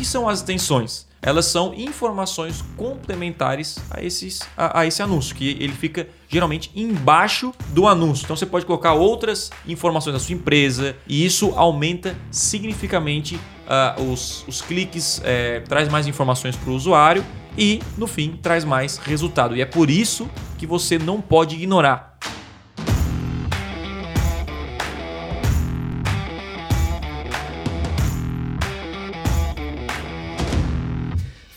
que 0.00 0.06
são 0.06 0.26
as 0.26 0.38
extensões? 0.38 1.06
Elas 1.20 1.44
são 1.44 1.74
informações 1.74 2.64
complementares 2.74 3.76
a, 3.90 4.02
esses, 4.02 4.40
a, 4.56 4.80
a 4.80 4.86
esse 4.86 5.02
anúncio, 5.02 5.36
que 5.36 5.50
ele 5.60 5.74
fica 5.74 6.08
geralmente 6.26 6.70
embaixo 6.74 7.52
do 7.74 7.86
anúncio. 7.86 8.24
Então 8.24 8.34
você 8.34 8.46
pode 8.46 8.64
colocar 8.64 8.94
outras 8.94 9.50
informações 9.68 10.14
da 10.14 10.18
sua 10.18 10.34
empresa 10.34 10.96
e 11.06 11.26
isso 11.26 11.52
aumenta 11.54 12.16
significativamente 12.30 13.34
uh, 13.36 14.02
os, 14.10 14.42
os 14.48 14.62
cliques, 14.62 15.20
é, 15.22 15.60
traz 15.60 15.86
mais 15.90 16.06
informações 16.06 16.56
para 16.56 16.70
o 16.70 16.74
usuário 16.74 17.22
e, 17.58 17.82
no 17.98 18.06
fim, 18.06 18.38
traz 18.40 18.64
mais 18.64 18.96
resultado. 18.96 19.54
E 19.54 19.60
é 19.60 19.66
por 19.66 19.90
isso 19.90 20.30
que 20.56 20.66
você 20.66 20.98
não 20.98 21.20
pode 21.20 21.56
ignorar 21.56 22.16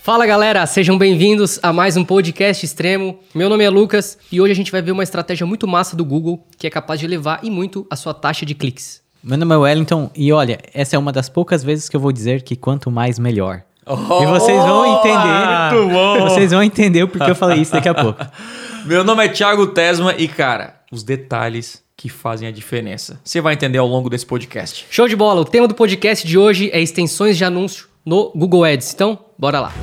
Fala 0.04 0.26
galera, 0.26 0.66
sejam 0.66 0.98
bem-vindos 0.98 1.62
a 1.64 1.72
mais 1.72 1.96
um 1.96 2.04
podcast 2.04 2.66
extremo. 2.66 3.20
Meu 3.34 3.48
nome 3.48 3.64
é 3.64 3.70
Lucas 3.70 4.18
e 4.30 4.42
hoje 4.42 4.52
a 4.52 4.56
gente 4.56 4.70
vai 4.70 4.82
ver 4.82 4.92
uma 4.92 5.02
estratégia 5.02 5.48
muito 5.48 5.66
massa 5.66 5.96
do 5.96 6.04
Google 6.04 6.46
que 6.58 6.68
é 6.68 6.70
capaz 6.70 7.00
de 7.00 7.06
elevar 7.06 7.40
e 7.42 7.50
muito 7.50 7.88
a 7.90 7.96
sua 7.96 8.14
taxa 8.14 8.46
de 8.46 8.54
cliques. 8.54 9.02
Meu 9.24 9.38
nome 9.38 9.56
é 9.56 9.58
Wellington 9.58 10.12
e 10.14 10.34
olha, 10.34 10.60
essa 10.74 10.98
é 10.98 11.00
uma 11.00 11.14
das 11.14 11.30
poucas 11.30 11.64
vezes 11.64 11.88
que 11.88 11.96
eu 11.96 12.02
vou 12.02 12.12
dizer 12.12 12.42
que 12.42 12.58
quanto 12.58 12.92
mais 12.92 13.18
melhor. 13.18 13.62
Oh, 13.86 14.24
e 14.24 14.26
vocês 14.26 14.62
vão 14.62 15.00
entender. 15.00 16.20
Vocês 16.20 16.52
vão 16.52 16.62
entender 16.62 17.08
porque 17.08 17.32
eu 17.32 17.36
falei 17.36 17.62
isso 17.62 17.72
daqui 17.72 17.88
a 17.88 17.94
pouco. 17.94 18.20
Meu 18.84 19.06
nome 19.06 19.24
é 19.24 19.30
Thiago 19.30 19.68
Tesma 19.68 20.14
e 20.18 20.28
cara, 20.28 20.82
os 20.92 21.02
detalhes 21.02 21.82
que 21.96 22.10
fazem 22.10 22.46
a 22.46 22.52
diferença. 22.52 23.22
Você 23.24 23.40
vai 23.40 23.54
entender 23.54 23.78
ao 23.78 23.88
longo 23.88 24.10
desse 24.10 24.26
podcast. 24.26 24.86
Show 24.92 25.08
de 25.08 25.16
bola. 25.16 25.40
O 25.40 25.46
tema 25.46 25.66
do 25.66 25.74
podcast 25.74 26.28
de 26.28 26.38
hoje 26.38 26.70
é 26.74 26.82
extensões 26.82 27.38
de 27.38 27.46
anúncio 27.46 27.93
no 28.06 28.32
Google 28.36 28.64
Ads. 28.64 28.94
Então, 28.94 29.18
bora 29.38 29.60
lá. 29.60 29.74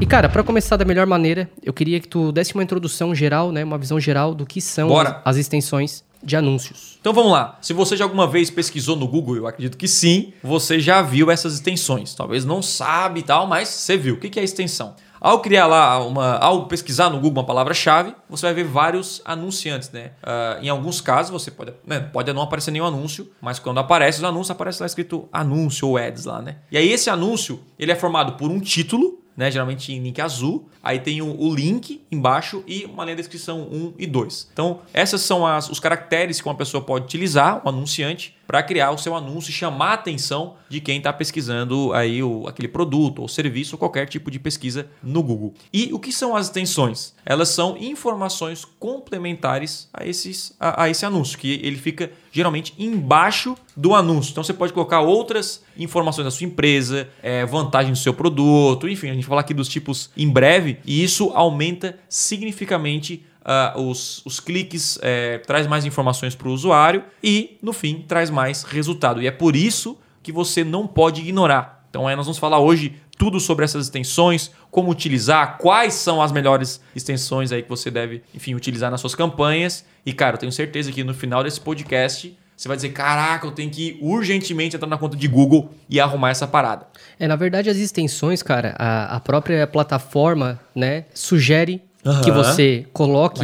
E 0.00 0.06
cara, 0.06 0.28
para 0.28 0.42
começar 0.42 0.76
da 0.76 0.84
melhor 0.84 1.06
maneira, 1.06 1.48
eu 1.62 1.72
queria 1.72 2.00
que 2.00 2.08
tu 2.08 2.30
desse 2.32 2.52
uma 2.54 2.62
introdução 2.62 3.14
geral, 3.14 3.52
né, 3.52 3.64
uma 3.64 3.78
visão 3.78 3.98
geral 3.98 4.34
do 4.34 4.44
que 4.44 4.60
são 4.60 4.94
as, 4.98 5.16
as, 5.24 5.36
extensões 5.36 6.04
de 6.22 6.36
anúncios. 6.36 6.98
Então 7.00 7.12
vamos 7.12 7.32
lá. 7.32 7.58
Se 7.62 7.72
você 7.72 7.96
já 7.96 8.04
alguma 8.04 8.26
vez 8.26 8.50
pesquisou 8.50 8.96
no 8.96 9.06
Google, 9.06 9.36
eu 9.36 9.46
acredito 9.46 9.78
que 9.78 9.86
sim, 9.86 10.32
você 10.42 10.80
já 10.80 11.00
viu 11.00 11.30
essas 11.30 11.54
extensões. 11.54 12.14
Talvez 12.14 12.44
não 12.44 12.60
sabe 12.60 13.20
e 13.20 13.22
tal, 13.22 13.46
mas 13.46 13.68
você 13.68 13.96
viu. 13.96 14.14
O 14.14 14.18
que 14.18 14.38
é 14.38 14.44
extensão? 14.44 14.94
Ao 15.24 15.40
criar 15.40 15.66
lá 15.66 16.06
uma, 16.06 16.36
ao 16.36 16.66
pesquisar 16.66 17.08
no 17.08 17.16
Google 17.16 17.40
uma 17.40 17.46
palavra-chave, 17.46 18.14
você 18.28 18.44
vai 18.44 18.52
ver 18.52 18.64
vários 18.64 19.22
anunciantes, 19.24 19.90
né? 19.90 20.10
Uh, 20.22 20.62
em 20.62 20.68
alguns 20.68 21.00
casos 21.00 21.32
você 21.32 21.50
pode, 21.50 21.72
né, 21.86 21.98
pode 21.98 22.30
não 22.30 22.42
aparecer 22.42 22.70
nenhum 22.70 22.84
anúncio, 22.84 23.32
mas 23.40 23.58
quando 23.58 23.80
aparece 23.80 24.18
os 24.18 24.24
anúncios 24.24 24.50
aparece 24.50 24.82
lá 24.82 24.86
escrito 24.86 25.26
anúncio 25.32 25.88
ou 25.88 25.96
ads 25.96 26.26
lá, 26.26 26.42
né? 26.42 26.56
E 26.70 26.76
aí 26.76 26.92
esse 26.92 27.08
anúncio 27.08 27.58
ele 27.78 27.90
é 27.90 27.94
formado 27.94 28.34
por 28.34 28.50
um 28.50 28.60
título 28.60 29.24
né? 29.36 29.50
Geralmente 29.50 29.92
em 29.92 30.00
link 30.00 30.20
azul. 30.20 30.68
Aí 30.82 31.00
tem 31.00 31.20
o, 31.20 31.40
o, 31.40 31.54
link 31.54 32.02
embaixo 32.10 32.62
e 32.66 32.84
uma 32.84 33.04
linha 33.04 33.16
de 33.16 33.22
descrição 33.22 33.62
1 33.62 33.94
e 33.98 34.06
2. 34.06 34.50
Então, 34.52 34.80
essas 34.92 35.22
são 35.22 35.46
as, 35.46 35.68
os 35.68 35.80
caracteres 35.80 36.40
que 36.40 36.46
uma 36.46 36.54
pessoa 36.54 36.82
pode 36.82 37.06
utilizar, 37.06 37.60
o 37.64 37.68
anunciante, 37.68 38.36
para 38.46 38.62
criar 38.62 38.90
o 38.90 38.98
seu 38.98 39.14
anúncio 39.14 39.50
e 39.50 39.52
chamar 39.52 39.90
a 39.90 39.94
atenção 39.94 40.54
de 40.68 40.80
quem 40.80 40.98
está 40.98 41.12
pesquisando 41.12 41.92
aí 41.92 42.22
o, 42.22 42.46
aquele 42.46 42.68
produto 42.68 43.22
ou 43.22 43.28
serviço 43.28 43.74
ou 43.74 43.78
qualquer 43.78 44.06
tipo 44.06 44.30
de 44.30 44.38
pesquisa 44.38 44.88
no 45.02 45.22
Google. 45.22 45.54
E 45.72 45.92
o 45.92 45.98
que 45.98 46.12
são 46.12 46.34
as 46.36 46.46
extensões? 46.46 47.14
Elas 47.24 47.48
são 47.48 47.76
informações 47.76 48.64
complementares 48.78 49.88
a, 49.92 50.06
esses, 50.06 50.54
a, 50.58 50.84
a 50.84 50.90
esse 50.90 51.06
anúncio, 51.06 51.38
que 51.38 51.60
ele 51.62 51.76
fica 51.76 52.10
geralmente 52.32 52.74
embaixo 52.76 53.56
do 53.76 53.94
anúncio. 53.94 54.32
Então 54.32 54.42
você 54.42 54.52
pode 54.52 54.72
colocar 54.72 55.00
outras 55.00 55.62
informações 55.76 56.24
da 56.24 56.30
sua 56.30 56.46
empresa, 56.46 57.08
é, 57.22 57.46
vantagem 57.46 57.92
do 57.92 57.98
seu 57.98 58.12
produto, 58.12 58.88
enfim, 58.88 59.10
a 59.10 59.14
gente 59.14 59.22
vai 59.22 59.30
falar 59.30 59.40
aqui 59.42 59.54
dos 59.54 59.68
tipos 59.68 60.10
em 60.16 60.28
breve, 60.28 60.78
e 60.84 61.02
isso 61.02 61.30
aumenta 61.34 61.98
significativamente 62.08 63.24
uh, 63.44 63.80
os, 63.80 64.24
os 64.24 64.40
cliques, 64.40 64.98
é, 65.02 65.38
traz 65.38 65.66
mais 65.66 65.84
informações 65.84 66.34
para 66.34 66.48
o 66.48 66.52
usuário 66.52 67.04
e, 67.22 67.58
no 67.62 67.72
fim, 67.72 68.04
traz 68.06 68.30
mais 68.30 68.62
resultado. 68.62 69.22
E 69.22 69.26
é 69.26 69.30
por 69.30 69.54
isso 69.54 69.98
que 70.22 70.32
você 70.32 70.64
não 70.64 70.86
pode 70.86 71.20
ignorar. 71.20 71.84
Então, 71.90 72.08
é, 72.08 72.16
nós 72.16 72.26
vamos 72.26 72.38
falar 72.38 72.58
hoje 72.58 72.96
tudo 73.16 73.38
sobre 73.38 73.64
essas 73.64 73.86
extensões, 73.86 74.50
como 74.70 74.90
utilizar, 74.90 75.58
quais 75.58 75.94
são 75.94 76.20
as 76.20 76.32
melhores 76.32 76.80
extensões 76.96 77.52
aí 77.52 77.62
que 77.62 77.68
você 77.68 77.90
deve, 77.90 78.22
enfim, 78.34 78.54
utilizar 78.54 78.90
nas 78.90 79.00
suas 79.00 79.14
campanhas. 79.14 79.84
E, 80.04 80.12
cara, 80.12 80.34
eu 80.34 80.40
tenho 80.40 80.50
certeza 80.52 80.90
que 80.90 81.04
no 81.04 81.14
final 81.14 81.44
desse 81.44 81.60
podcast 81.60 82.36
você 82.56 82.68
vai 82.68 82.76
dizer: 82.76 82.90
caraca, 82.90 83.46
eu 83.46 83.52
tenho 83.52 83.70
que 83.70 83.98
urgentemente 84.00 84.76
entrar 84.76 84.88
na 84.88 84.98
conta 84.98 85.16
de 85.16 85.28
Google 85.28 85.70
e 85.88 86.00
arrumar 86.00 86.30
essa 86.30 86.46
parada. 86.46 86.86
É, 87.18 87.26
na 87.26 87.36
verdade, 87.36 87.68
as 87.70 87.76
extensões, 87.76 88.42
cara, 88.42 88.74
a, 88.78 89.16
a 89.16 89.20
própria 89.20 89.66
plataforma, 89.66 90.60
né, 90.74 91.04
sugere 91.14 91.82
Uhum. 92.04 92.20
que 92.20 92.30
você 92.30 92.86
coloque 92.92 93.40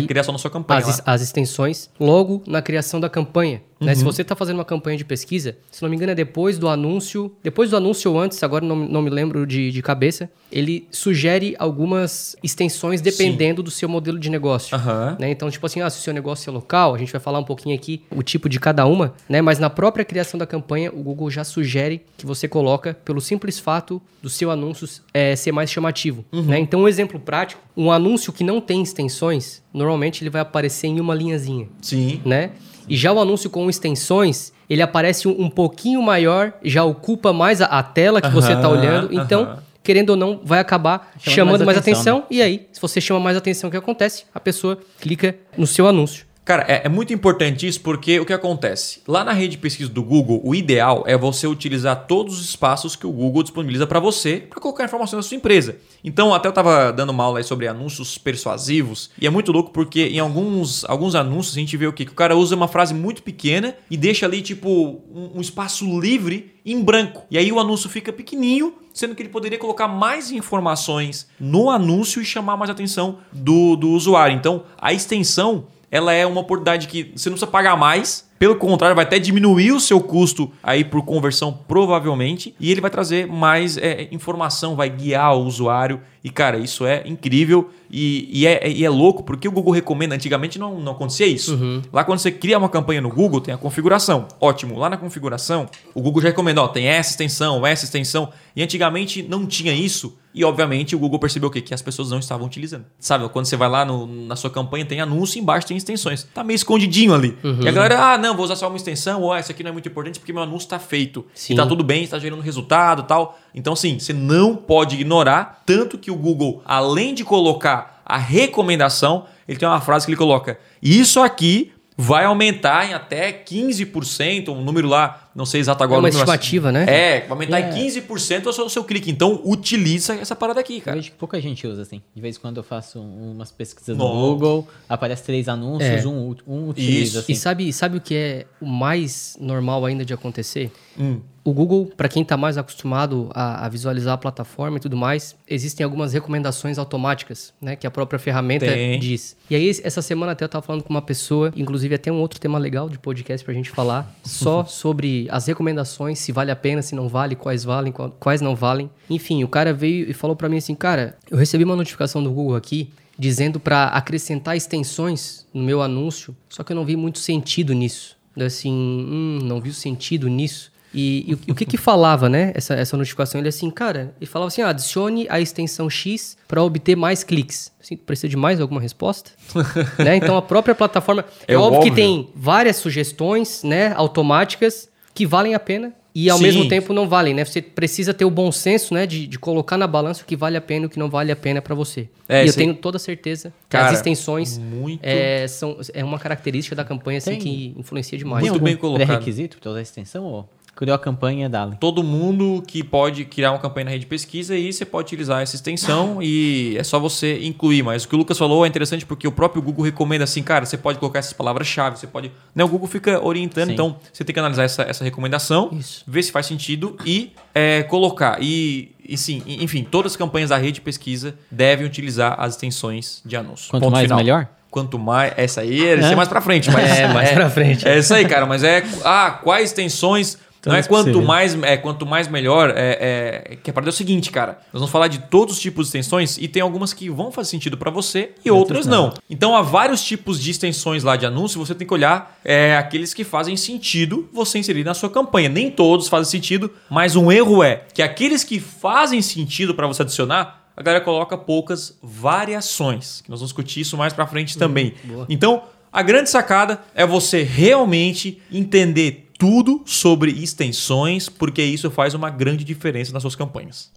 as, 0.69 1.03
as, 1.07 1.23
extensões 1.23 1.89
logo 1.99 2.43
na 2.47 2.61
criação 2.61 3.01
da 3.01 3.09
campanha. 3.09 3.63
Uhum. 3.81 3.87
Né? 3.87 3.95
Se 3.95 4.05
uhum. 4.05 4.13
você 4.13 4.23
está 4.23 4.37
fazendo 4.37 4.57
uma 4.57 4.65
campanha 4.65 4.99
de 4.99 5.05
pesquisa, 5.05 5.57
se 5.71 5.83
não 5.83 5.89
me 5.89 5.97
engano 5.97 6.13
é 6.13 6.15
depois 6.15 6.59
do 6.59 6.69
anúncio, 6.69 7.33
depois 7.43 7.71
do 7.71 7.77
anúncio 7.77 8.13
ou 8.13 8.21
antes, 8.21 8.43
agora 8.43 8.65
não, 8.65 8.77
não 8.77 9.01
me 9.01 9.09
lembro 9.09 9.47
de, 9.47 9.71
de 9.71 9.83
cabeça, 9.83 10.31
ele 10.53 10.87
sugere 10.91 11.57
algumas 11.59 12.37
extensões 12.43 13.01
dependendo 13.01 13.61
Sim. 13.61 13.65
do 13.65 13.71
seu 13.71 13.89
modelo 13.89 14.19
de 14.19 14.29
negócio. 14.29 14.77
Uhum. 14.77 15.17
Né? 15.19 15.31
Então, 15.31 15.51
tipo 15.51 15.65
assim, 15.65 15.81
ah, 15.81 15.89
se 15.89 15.99
o 15.99 16.03
seu 16.03 16.13
negócio 16.13 16.51
é 16.51 16.53
local, 16.53 16.95
a 16.95 16.99
gente 16.99 17.11
vai 17.11 17.21
falar 17.21 17.39
um 17.39 17.45
pouquinho 17.45 17.75
aqui 17.75 18.03
o 18.11 18.23
tipo 18.23 18.49
de 18.49 18.61
cada 18.61 18.85
uma, 18.87 19.15
né? 19.29 19.41
mas 19.41 19.59
na 19.59 19.71
própria 19.71 20.05
criação 20.05 20.37
da 20.37 20.47
campanha, 20.47 20.93
o 20.93 21.03
Google 21.03 21.31
já 21.31 21.45
sugere 21.45 22.03
que 22.19 22.27
você 22.27 22.47
coloca 22.47 22.95
pelo 23.05 23.21
simples 23.21 23.59
fato 23.59 24.03
do 24.23 24.29
seu 24.29 24.51
anúncio 24.51 24.87
é, 25.15 25.35
ser 25.35 25.53
mais 25.53 25.71
chamativo. 25.71 26.25
Uhum. 26.33 26.43
Né? 26.43 26.59
Então, 26.59 26.83
um 26.83 26.89
exemplo 26.89 27.19
prático, 27.19 27.63
um 27.77 27.91
anúncio 27.91 28.33
que 28.33 28.45
não 28.45 28.61
tem 28.61 28.83
extensões, 28.83 29.63
normalmente 29.73 30.23
ele 30.23 30.31
vai 30.31 30.43
aparecer 30.43 30.89
em 30.89 31.01
uma 31.01 31.15
linhazinha. 31.15 31.69
Sim. 31.81 32.21
Né? 32.25 32.51
E 32.89 32.97
já 32.97 33.13
o 33.13 33.21
anúncio 33.21 33.51
com 33.51 33.69
extensões, 33.69 34.53
ele 34.69 34.83
aparece 34.83 35.29
um, 35.29 35.43
um 35.43 35.51
pouquinho 35.51 36.03
maior, 36.03 36.53
já 36.63 36.85
ocupa 36.85 37.33
mais 37.33 37.61
a, 37.61 37.67
a 37.67 37.83
tela 37.83 38.21
que 38.21 38.29
uh 38.29 38.31
-huh, 38.31 38.35
você 38.35 38.53
está 38.53 38.69
olhando. 38.69 39.13
Então, 39.13 39.43
uh 39.43 39.47
-huh. 39.47 39.59
querendo 39.83 40.11
ou 40.11 40.17
não, 40.17 40.41
vai 40.43 40.61
acabar 40.61 41.13
chamando, 41.19 41.35
chamando 41.35 41.65
mais, 41.65 41.79
atenção. 41.79 42.15
Mais 42.19 42.25
atenção 42.27 42.31
né? 42.31 42.37
E 42.37 42.43
aí, 42.43 42.69
se 42.73 42.81
você 42.81 43.01
chama 43.01 43.21
mais 43.21 43.37
atenção, 43.37 43.69
o 43.69 43.71
que 43.71 43.77
acontece? 43.77 44.25
A 44.35 44.41
pessoa 44.41 44.79
clica 45.01 45.37
no 45.57 45.67
seu 45.67 45.87
anúncio. 45.87 46.30
Cara, 46.45 46.65
é, 46.67 46.87
é, 46.87 46.89
muito 46.89 47.13
importante 47.13 47.67
isso 47.67 47.81
porque 47.81 48.19
o 48.19 48.25
que 48.25 48.33
acontece? 48.33 49.03
Lá 49.07 49.23
na 49.23 49.33
rede 49.33 49.53
de 49.53 49.59
pesquisa 49.59 49.91
do 49.91 50.03
Google, 50.03 50.41
o 50.43 50.55
ideal 50.55 51.05
é 51.07 51.17
você 51.17 51.47
utilizar 51.47 52.07
todos 52.07 52.41
os 52.41 52.49
espaços 52.49 52.97
que 52.97 53.07
o 53.07 53.13
Google 53.13 53.43
disponibiliza 53.43 53.87
para 53.87 54.01
você 54.01 54.39
para 54.49 54.61
colocar 54.61 54.85
informação 54.85 55.19
da 55.19 55.23
sua 55.23 55.37
empresa. 55.37 55.77
Então, 56.03 56.35
até 56.35 56.49
eu 56.49 56.51
estava 56.51 56.93
dando 56.93 57.11
uma 57.11 57.25
aula 57.25 57.43
sobre 57.43 57.69
anúncios 57.69 58.17
persuasivos 58.17 59.11
e 59.21 59.27
é 59.27 59.31
muito 59.31 59.53
louco 59.53 59.71
porque 59.71 60.07
em 60.07 60.19
alguns, 60.19 60.85
alguns 60.87 61.15
anúncios 61.15 61.57
a 61.57 61.61
gente 61.61 61.77
vê 61.77 61.87
o 61.87 61.93
quê? 61.93 62.05
Que 62.05 62.13
o 62.13 62.17
cara 62.17 62.35
usa 62.35 62.57
uma 62.57 62.69
frase 62.69 62.95
muito 62.95 63.23
pequena 63.23 63.77
e 63.91 63.97
deixa 63.97 64.27
ali 64.27 64.41
tipo 64.41 64.69
um, 65.15 65.33
um 65.37 65.41
espaço 65.41 66.01
livre 66.01 66.55
em 66.65 66.83
branco. 66.83 67.23
E 67.31 67.39
aí 67.39 67.53
o 67.53 67.61
anúncio 67.61 67.89
fica 67.89 68.13
pequenininho, 68.13 68.75
sendo 68.93 69.15
que 69.15 69.23
ele 69.23 69.29
poderia 69.29 69.59
colocar 69.59 69.87
mais 69.87 70.31
informações 70.31 71.29
no 71.39 71.71
anúncio 71.71 72.21
e 72.21 72.25
chamar 72.25 72.57
mais 72.57 72.71
atenção 72.71 73.19
do, 73.33 73.77
do 73.77 73.91
usuário. 73.91 74.37
Então, 74.37 74.65
a 74.81 74.93
extensão 74.93 75.67
ela 75.91 76.13
é 76.13 76.25
uma 76.25 76.41
oportunidade 76.41 76.87
que 76.87 77.13
você 77.17 77.29
não 77.29 77.35
precisa 77.35 77.51
pagar 77.51 77.77
mais. 77.77 78.30
Pelo 78.41 78.57
contrário, 78.57 78.97
vai 78.97 79.05
até 79.05 79.19
diminuir 79.19 79.71
o 79.71 79.79
seu 79.79 80.01
custo 80.01 80.51
aí 80.63 80.83
por 80.83 81.05
conversão, 81.05 81.53
provavelmente. 81.69 82.55
E 82.59 82.71
ele 82.71 82.81
vai 82.81 82.91
trazer 82.91 83.27
mais 83.27 83.77
é, 83.77 84.09
informação, 84.11 84.75
vai 84.75 84.89
guiar 84.89 85.37
o 85.37 85.45
usuário. 85.45 86.01
E, 86.25 86.31
cara, 86.31 86.57
isso 86.57 86.87
é 86.87 87.03
incrível. 87.05 87.69
E, 87.91 88.31
e, 88.33 88.47
é, 88.47 88.67
e 88.67 88.83
é 88.83 88.89
louco, 88.89 89.23
porque 89.23 89.47
o 89.47 89.53
Google 89.53 89.75
recomenda. 89.75 90.15
Antigamente 90.15 90.59
não, 90.59 90.81
não 90.81 90.93
acontecia 90.93 91.27
isso. 91.27 91.55
Uhum. 91.55 91.83
Lá, 91.93 92.03
quando 92.03 92.19
você 92.19 92.31
cria 92.31 92.57
uma 92.57 92.71
campanha 92.71 93.03
no 93.03 93.11
Google, 93.11 93.43
tem 93.43 93.53
a 93.53 93.59
configuração. 93.59 94.27
Ótimo. 94.41 94.79
Lá 94.79 94.89
na 94.89 94.97
configuração, 94.97 95.69
o 95.95 96.01
Google 96.01 96.23
já 96.23 96.29
recomenda: 96.29 96.63
ó, 96.63 96.69
tem 96.69 96.87
essa 96.87 97.11
extensão, 97.11 97.67
essa 97.67 97.85
extensão. 97.85 98.31
E 98.57 98.63
antigamente 98.63 99.23
não 99.23 99.45
tinha 99.45 99.75
isso. 99.75 100.17
E 100.33 100.45
obviamente 100.45 100.95
o 100.95 100.99
Google 100.99 101.19
percebeu 101.19 101.49
o 101.49 101.53
quê? 101.53 101.61
Que 101.61 101.75
as 101.75 101.83
pessoas 101.83 102.11
não 102.11 102.19
estavam 102.19 102.47
utilizando. 102.47 102.85
Sabe, 102.99 103.29
quando 103.31 103.47
você 103.47 103.57
vai 103.57 103.69
lá 103.69 103.85
no, 103.85 104.07
na 104.07 104.37
sua 104.37 104.49
campanha, 104.49 104.85
tem 104.85 105.01
anúncio 105.01 105.41
embaixo 105.41 105.67
tem 105.67 105.77
extensões. 105.77 106.23
Tá 106.33 106.45
meio 106.45 106.55
escondidinho 106.55 107.13
ali. 107.13 107.37
Uhum. 107.43 107.63
E 107.63 107.69
a 107.69 107.73
galera, 107.73 108.13
ah, 108.13 108.19
não, 108.19 108.30
vou 108.35 108.45
usar 108.45 108.57
só 108.57 108.69
uma 108.69 108.77
extensão, 108.77 109.23
ou 109.23 109.33
ah, 109.33 109.41
isso 109.41 109.51
aqui 109.51 109.63
não 109.63 109.71
é 109.71 109.73
muito 109.73 109.89
importante 109.89 110.19
porque 110.19 110.33
meu 110.33 110.43
anúncio 110.43 110.67
está 110.67 110.79
feito. 110.79 111.25
Sim. 111.35 111.55
E 111.55 111.57
tá 111.57 111.67
tudo 111.67 111.85
bem, 111.85 112.05
está 112.05 112.19
gerando 112.19 112.43
resultado 112.43 113.03
tal. 113.03 113.39
Então, 113.55 113.75
sim, 113.77 113.99
você 113.99 114.13
não 114.13 114.57
pode 114.57 114.97
ignorar. 114.97 115.63
Tanto 115.67 115.99
que 115.99 116.11
o 116.11 116.17
Google, 116.17 116.63
além 116.65 117.15
de 117.15 117.25
colocar 117.25 118.03
a 118.05 118.17
recomendação, 118.17 119.27
ele 119.47 119.59
tem 119.59 119.69
uma 119.69 119.81
frase 119.81 120.07
que 120.07 120.11
ele 120.11 120.19
coloca: 120.19 120.59
Isso 120.83 121.21
aqui 121.21 121.73
vai 122.01 122.25
aumentar 122.25 122.89
em 122.89 122.95
até 122.95 123.33
15%, 123.33 124.49
um 124.49 124.63
número 124.63 124.89
lá 124.89 125.27
não 125.35 125.47
sei 125.47 125.61
exato 125.61 125.83
É 125.83 125.85
agora. 125.85 126.01
uma 126.01 126.09
o 126.09 126.11
número, 126.11 126.27
mas- 126.27 126.35
estimativa, 126.41 126.73
né? 126.73 126.85
É, 126.89 127.21
vai 127.21 127.31
aumentar 127.31 127.61
É. 127.61 127.71
em 127.71 127.73
15% 127.73 128.47
o 128.49 128.53
seu, 128.53 128.65
o 128.67 128.71
seu 128.71 128.83
clique. 128.85 129.11
Então, 129.11 129.41
utiliza 129.45 130.15
essa 130.15 130.35
parada 130.35 130.59
aqui, 130.59 130.77
Eu 130.79 130.81
cara. 130.83 130.97
vejo 130.97 131.11
que 131.13 131.17
pouca 131.17 131.41
gente 131.41 131.65
usa 131.67 131.83
assim. 131.83 132.03
De 132.15 132.21
vez 132.21 132.37
em 132.37 132.41
quando 132.41 132.57
eu 132.57 132.65
faço 132.65 133.01
umas 133.01 133.53
pesquisas 133.53 133.97
Nossa. 133.97 134.13
no 134.13 134.21
Google, 134.21 134.69
aparece 134.89 135.23
três 135.23 135.49
anúncios, 135.49 136.05
É. 136.05 136.07
um, 136.09 136.35
um 136.49 136.69
utiliza 136.69 137.03
Isso. 137.03 137.19
assim. 137.21 137.33
E 137.33 137.37
sabe, 137.37 137.73
sabe 137.73 137.99
o 137.99 138.01
que 138.01 138.15
é 138.15 138.47
o 138.61 138.67
mais 138.67 139.37
normal 139.41 139.87
ainda 139.87 140.05
de 140.05 140.13
acontecer? 140.13 140.73
Hum. 140.99 141.21
O 141.51 141.53
Google, 141.53 141.91
para 141.97 142.09
quem 142.09 142.23
está 142.23 142.37
mais 142.37 142.57
acostumado 142.57 143.29
a, 143.35 143.67
a 143.67 143.69
visualizar 143.69 144.15
a 144.15 144.17
plataforma 144.17 144.77
e 144.77 144.81
tudo 144.81 144.97
mais, 144.97 145.35
existem 145.49 145.83
algumas 145.83 146.13
recomendações 146.13 146.79
automáticas, 146.79 147.53
né? 147.61 147.75
Que 147.75 147.89
a 147.89 147.91
própria 147.91 148.21
ferramenta 148.21 148.67
Tem. 148.67 149.01
diz. 149.01 149.37
E 149.51 149.57
aí, 149.57 149.69
essa 149.83 150.01
semana 150.01 150.31
até 150.31 150.45
eu 150.45 150.47
estava 150.47 150.65
falando 150.65 150.85
com 150.85 150.91
uma 150.91 151.03
pessoa, 151.03 151.53
inclusive 151.57 151.93
até 151.93 152.13
um 152.13 152.21
outro 152.21 152.39
tema 152.39 152.57
legal 152.57 152.89
de 152.89 153.01
podcast 153.01 153.45
para 153.45 153.51
a 153.51 153.57
gente 153.57 153.69
falar, 153.69 154.15
só 154.23 154.65
sobre 154.65 155.27
as 155.29 155.47
recomendações, 155.47 156.21
se 156.21 156.31
vale 156.31 156.53
a 156.53 156.57
pena, 156.57 156.83
se 156.83 156.95
não 156.95 157.09
vale, 157.09 157.35
quais 157.35 157.65
valem, 157.65 157.93
quais 158.21 158.41
não 158.41 158.55
valem. 158.55 158.89
Enfim, 159.11 159.43
o 159.43 159.49
cara 159.49 159.75
veio 159.75 160.09
e 160.09 160.13
falou 160.13 160.37
para 160.37 160.49
mim 160.49 160.59
assim, 160.59 160.77
cara, 160.77 161.17
eu 161.29 161.37
recebi 161.37 161.65
uma 161.65 161.75
notificação 161.75 162.23
do 162.23 162.31
Google 162.31 162.55
aqui 162.55 162.93
dizendo 163.19 163.59
para 163.59 163.87
acrescentar 163.87 164.57
extensões 164.57 165.45
no 165.53 165.65
meu 165.65 165.83
anúncio, 165.83 166.37
só 166.49 166.63
que 166.63 166.71
eu 166.71 166.77
não 166.77 166.85
vi 166.85 166.95
muito 166.95 167.19
sentido 167.19 167.75
nisso. 167.75 168.17
Assim, 168.39 168.73
hum, 168.73 169.41
não 169.43 169.61
vi 169.61 169.71
o 169.71 169.75
sentido 169.75 170.29
nisso. 170.29 170.71
E, 170.93 171.25
e 171.29 171.35
o- 171.35 171.53
o 171.53 171.55
que 171.55 171.65
que 171.65 171.77
falava, 171.77 172.29
né, 172.29 172.53
essa, 172.55 172.75
essa 172.75 172.97
notificação? 172.97 173.41
Ele 173.41 173.49
assim, 173.49 173.71
cara, 173.71 174.13
ele 174.21 174.27
falava 174.29 174.49
assim, 174.49 174.61
ah, 174.63 174.69
adicione 174.71 175.27
a 175.31 175.41
extensão 175.41 175.89
X 175.89 176.37
para 176.49 176.63
obter 176.63 176.97
mais 176.97 177.23
cliques. 177.23 177.71
Assim, 177.81 177.97
precisa 177.97 178.29
de 178.29 178.37
mais 178.37 178.61
alguma 178.61 178.81
resposta? 178.81 179.31
né? 180.03 180.17
Então 180.17 180.37
a 180.37 180.43
própria 180.43 180.75
plataforma... 180.75 181.25
É, 181.47 181.55
É 181.55 181.57
óbvio, 181.57 181.81
que 181.83 181.89
óbvio. 181.91 181.95
tem 181.95 182.29
várias 182.35 182.77
sugestões, 182.77 183.63
né, 183.63 183.93
automáticas 183.97 184.89
que 185.15 185.27
valem 185.27 185.55
a 185.55 185.61
pena 185.61 185.93
e 186.13 186.29
ao 186.29 186.39
Sim. 186.39 186.43
mesmo 186.45 186.69
tempo 186.69 186.93
não 186.93 187.09
valem, 187.09 187.33
né? 187.35 187.45
Você 187.45 187.63
precisa 187.63 188.13
ter 188.13 188.25
o 188.25 188.31
bom 188.31 188.51
senso, 188.51 188.93
né, 188.93 189.07
de, 189.07 189.29
de 189.29 189.39
colocar 189.39 189.77
na 189.79 189.87
balança 189.87 190.23
o 190.23 190.27
que 190.27 190.35
vale 190.37 190.57
a 190.57 190.61
pena 190.61 190.85
e 190.85 190.87
o 190.87 190.91
que 190.91 190.99
não 190.99 191.09
vale 191.09 191.31
a 191.31 191.37
pena 191.37 191.63
para 191.63 191.73
você. 191.75 192.09
É, 192.29 192.45
e 192.45 192.49
eu 192.49 192.53
tenho 192.53 192.75
toda 192.75 192.99
certeza 192.99 193.51
que 193.51 193.77
Cara, 193.77 193.87
as 193.91 193.95
extensões 193.99 194.59
muito- 194.59 195.01
é, 195.05 195.47
são, 195.47 195.79
é 195.95 196.03
uma 196.05 196.19
característica 196.19 196.75
da 196.75 196.85
campanha 196.85 197.19
assim, 197.19 197.31
Tem- 197.31 197.39
que 197.39 197.75
influencia 197.79 198.19
demais. 198.19 198.43
Muito 198.43 198.55
algum 198.55 198.65
bem 198.65 198.77
colocado. 198.77 199.07
pré-requisito 199.07 199.59
para 199.61 199.71
usar 199.71 199.79
a 199.79 199.83
extensão 199.83 200.25
ou 200.25 200.49
criou 200.77 200.95
a 200.95 200.99
campanha 200.99 201.49
dali? 201.49 201.77
Todo 201.79 202.03
mundo 202.03 202.63
que 202.67 202.83
pode 202.83 203.25
criar 203.25 203.53
uma 203.53 203.59
campanha 203.59 203.87
na 203.87 203.91
rede 203.91 204.03
de 204.05 204.07
pesquisa 204.07 204.57
e 204.57 204.73
você 204.73 204.85
pode 204.85 205.07
utilizar 205.07 205.43
essa 205.43 205.55
extensão 205.55 206.19
e 206.23 206.75
é 206.79 206.85
só 206.85 206.99
você 206.99 207.39
incluir. 207.45 207.83
Mas 207.83 208.05
o 208.05 208.09
que 208.09 208.15
o 208.15 208.19
Lucas 208.19 208.39
falou 208.39 208.65
é 208.65 208.69
interessante 208.69 209.05
porque 209.05 209.29
o 209.29 209.33
próprio 209.33 209.61
Google 209.61 209.85
recomenda 209.85 210.25
assim, 210.25 210.43
cara, 210.43 210.65
você 210.65 210.77
pode 210.79 210.99
colocar 210.99 211.19
essas 211.19 211.33
palavras-chave, 211.33 211.99
você 211.99 212.07
pode. 212.07 212.33
Né, 212.55 212.65
o 212.65 212.69
Google 212.69 212.89
fica 212.89 213.23
orientando, 213.25 213.67
Sim. 213.69 213.73
então 213.75 213.97
você 214.13 214.25
tem 214.25 214.33
que 214.33 214.41
analisar 214.41 214.65
essa, 214.65 214.83
essa 214.83 215.05
recomendação, 215.05 215.69
Isso. 215.73 216.03
ver 216.07 216.23
se 216.23 216.33
faz 216.33 216.47
sentido 216.47 216.97
e 217.05 217.33
é, 217.55 217.83
colocar. 217.83 218.39
E, 218.41 218.93
e 219.07 219.19
sim, 219.19 219.43
enfim, 219.47 219.83
todas 219.85 220.13
as 220.13 220.17
campanhas 220.17 220.51
da 220.51 220.57
rede 220.57 220.73
de 220.75 220.81
pesquisa 220.81 221.35
devem 221.51 221.85
utilizar 221.87 222.37
as 222.39 222.55
extensões 222.55 223.21
de 223.25 223.37
anúncio. 223.37 223.69
Quanto 223.71 223.83
Ponto 223.83 223.93
mais, 223.93 224.05
final. 224.05 224.19
melhor? 224.19 224.49
Quanto 224.71 224.99
mais. 225.01 225.33
Essa 225.37 225.63
aí 225.63 225.85
é, 225.85 225.95
É. 225.95 226.15
mais 226.15 226.29
pra 226.29 226.41
frente, 226.41 226.71
mas. 226.71 226.89
É, 227.01 227.09
mais 227.09 227.31
pra 227.33 227.51
frente. 227.51 227.87
É 227.89 227.99
isso 227.99 228.15
aí, 228.15 228.25
cara. 228.27 228.47
Mas 228.47 228.63
é. 228.63 228.85
Ah, 229.05 229.39
quais 229.43 229.71
extensões. 229.71 230.39
Não 230.67 230.75
é 230.75 230.77
Todas 230.77 230.87
quanto 230.89 231.05
possíveis. 231.07 231.27
mais, 231.27 231.63
é 231.63 231.77
quanto 231.77 232.05
mais 232.05 232.29
melhor. 232.29 232.73
É, 232.77 233.49
é, 233.53 233.57
que 233.57 233.71
a 233.71 233.73
parada 233.73 233.89
é 233.89 233.93
o 233.93 233.95
seguinte, 233.95 234.31
cara. 234.31 234.59
Nós 234.73 234.81
vamos 234.81 234.91
falar 234.91 235.09
de 235.09 235.19
todos 235.19 235.55
os 235.57 235.61
tipos 235.61 235.87
de 235.87 235.89
extensões 235.89 236.37
e 236.37 236.47
tem 236.49 236.61
algumas 236.61 236.93
que 236.93 237.09
vão 237.09 237.33
fazer 237.33 237.49
sentido 237.51 237.79
pra 237.79 237.91
você 237.91 238.33
e 238.45 238.51
outras 238.51 238.87
não. 238.87 239.09
não. 239.09 239.15
Então 239.29 239.57
há 239.57 239.63
vários 239.63 240.05
tipos 240.05 240.41
de 240.41 240.51
extensões 240.51 241.03
lá 241.03 241.17
de 241.17 241.25
anúncio. 241.25 241.59
Você 241.59 241.75
tem 241.75 241.87
que 241.87 241.95
olhar 241.95 242.39
é, 242.45 242.77
aqueles 242.77 243.15
que 243.15 243.25
fazem 243.25 243.57
sentido 243.57 244.29
você 244.33 244.59
inserir 244.59 244.85
na 244.85 244.93
sua 244.93 245.09
campanha. 245.09 245.49
Nem 245.49 245.71
todos 245.71 246.09
fazem 246.09 246.31
sentido, 246.31 246.71
mas 246.91 247.17
um 247.17 247.33
erro 247.33 247.63
é 247.65 247.85
que 247.95 248.03
aqueles 248.03 248.45
que 248.45 248.61
fazem 248.61 249.23
sentido 249.23 249.75
pra 249.75 249.87
você 249.87 250.03
adicionar, 250.03 250.69
a 250.77 250.83
galera 250.83 251.03
coloca 251.03 251.39
poucas 251.39 251.99
variações. 252.03 253.23
Que 253.23 253.31
nós 253.31 253.41
vamos 253.41 253.51
discutir 253.51 253.81
isso 253.81 253.97
mais 253.97 254.13
pra 254.13 254.27
frente 254.27 254.59
também. 254.59 254.95
boa. 255.05 255.27
Então, 255.29 255.63
a 255.93 256.03
grande 256.03 256.31
sacada 256.31 256.81
é 256.95 257.05
você 257.05 257.43
realmente 257.43 258.41
entender 258.53 259.30
tudo 259.45 259.81
sobre 259.87 260.31
extensões, 260.31 261.31
porque 261.31 261.63
isso 261.63 261.91
faz 261.91 262.13
uma 262.13 262.29
grande 262.29 262.63
diferença 262.63 263.11
nas 263.11 263.23
suas 263.23 263.35
campanhas. 263.35 263.91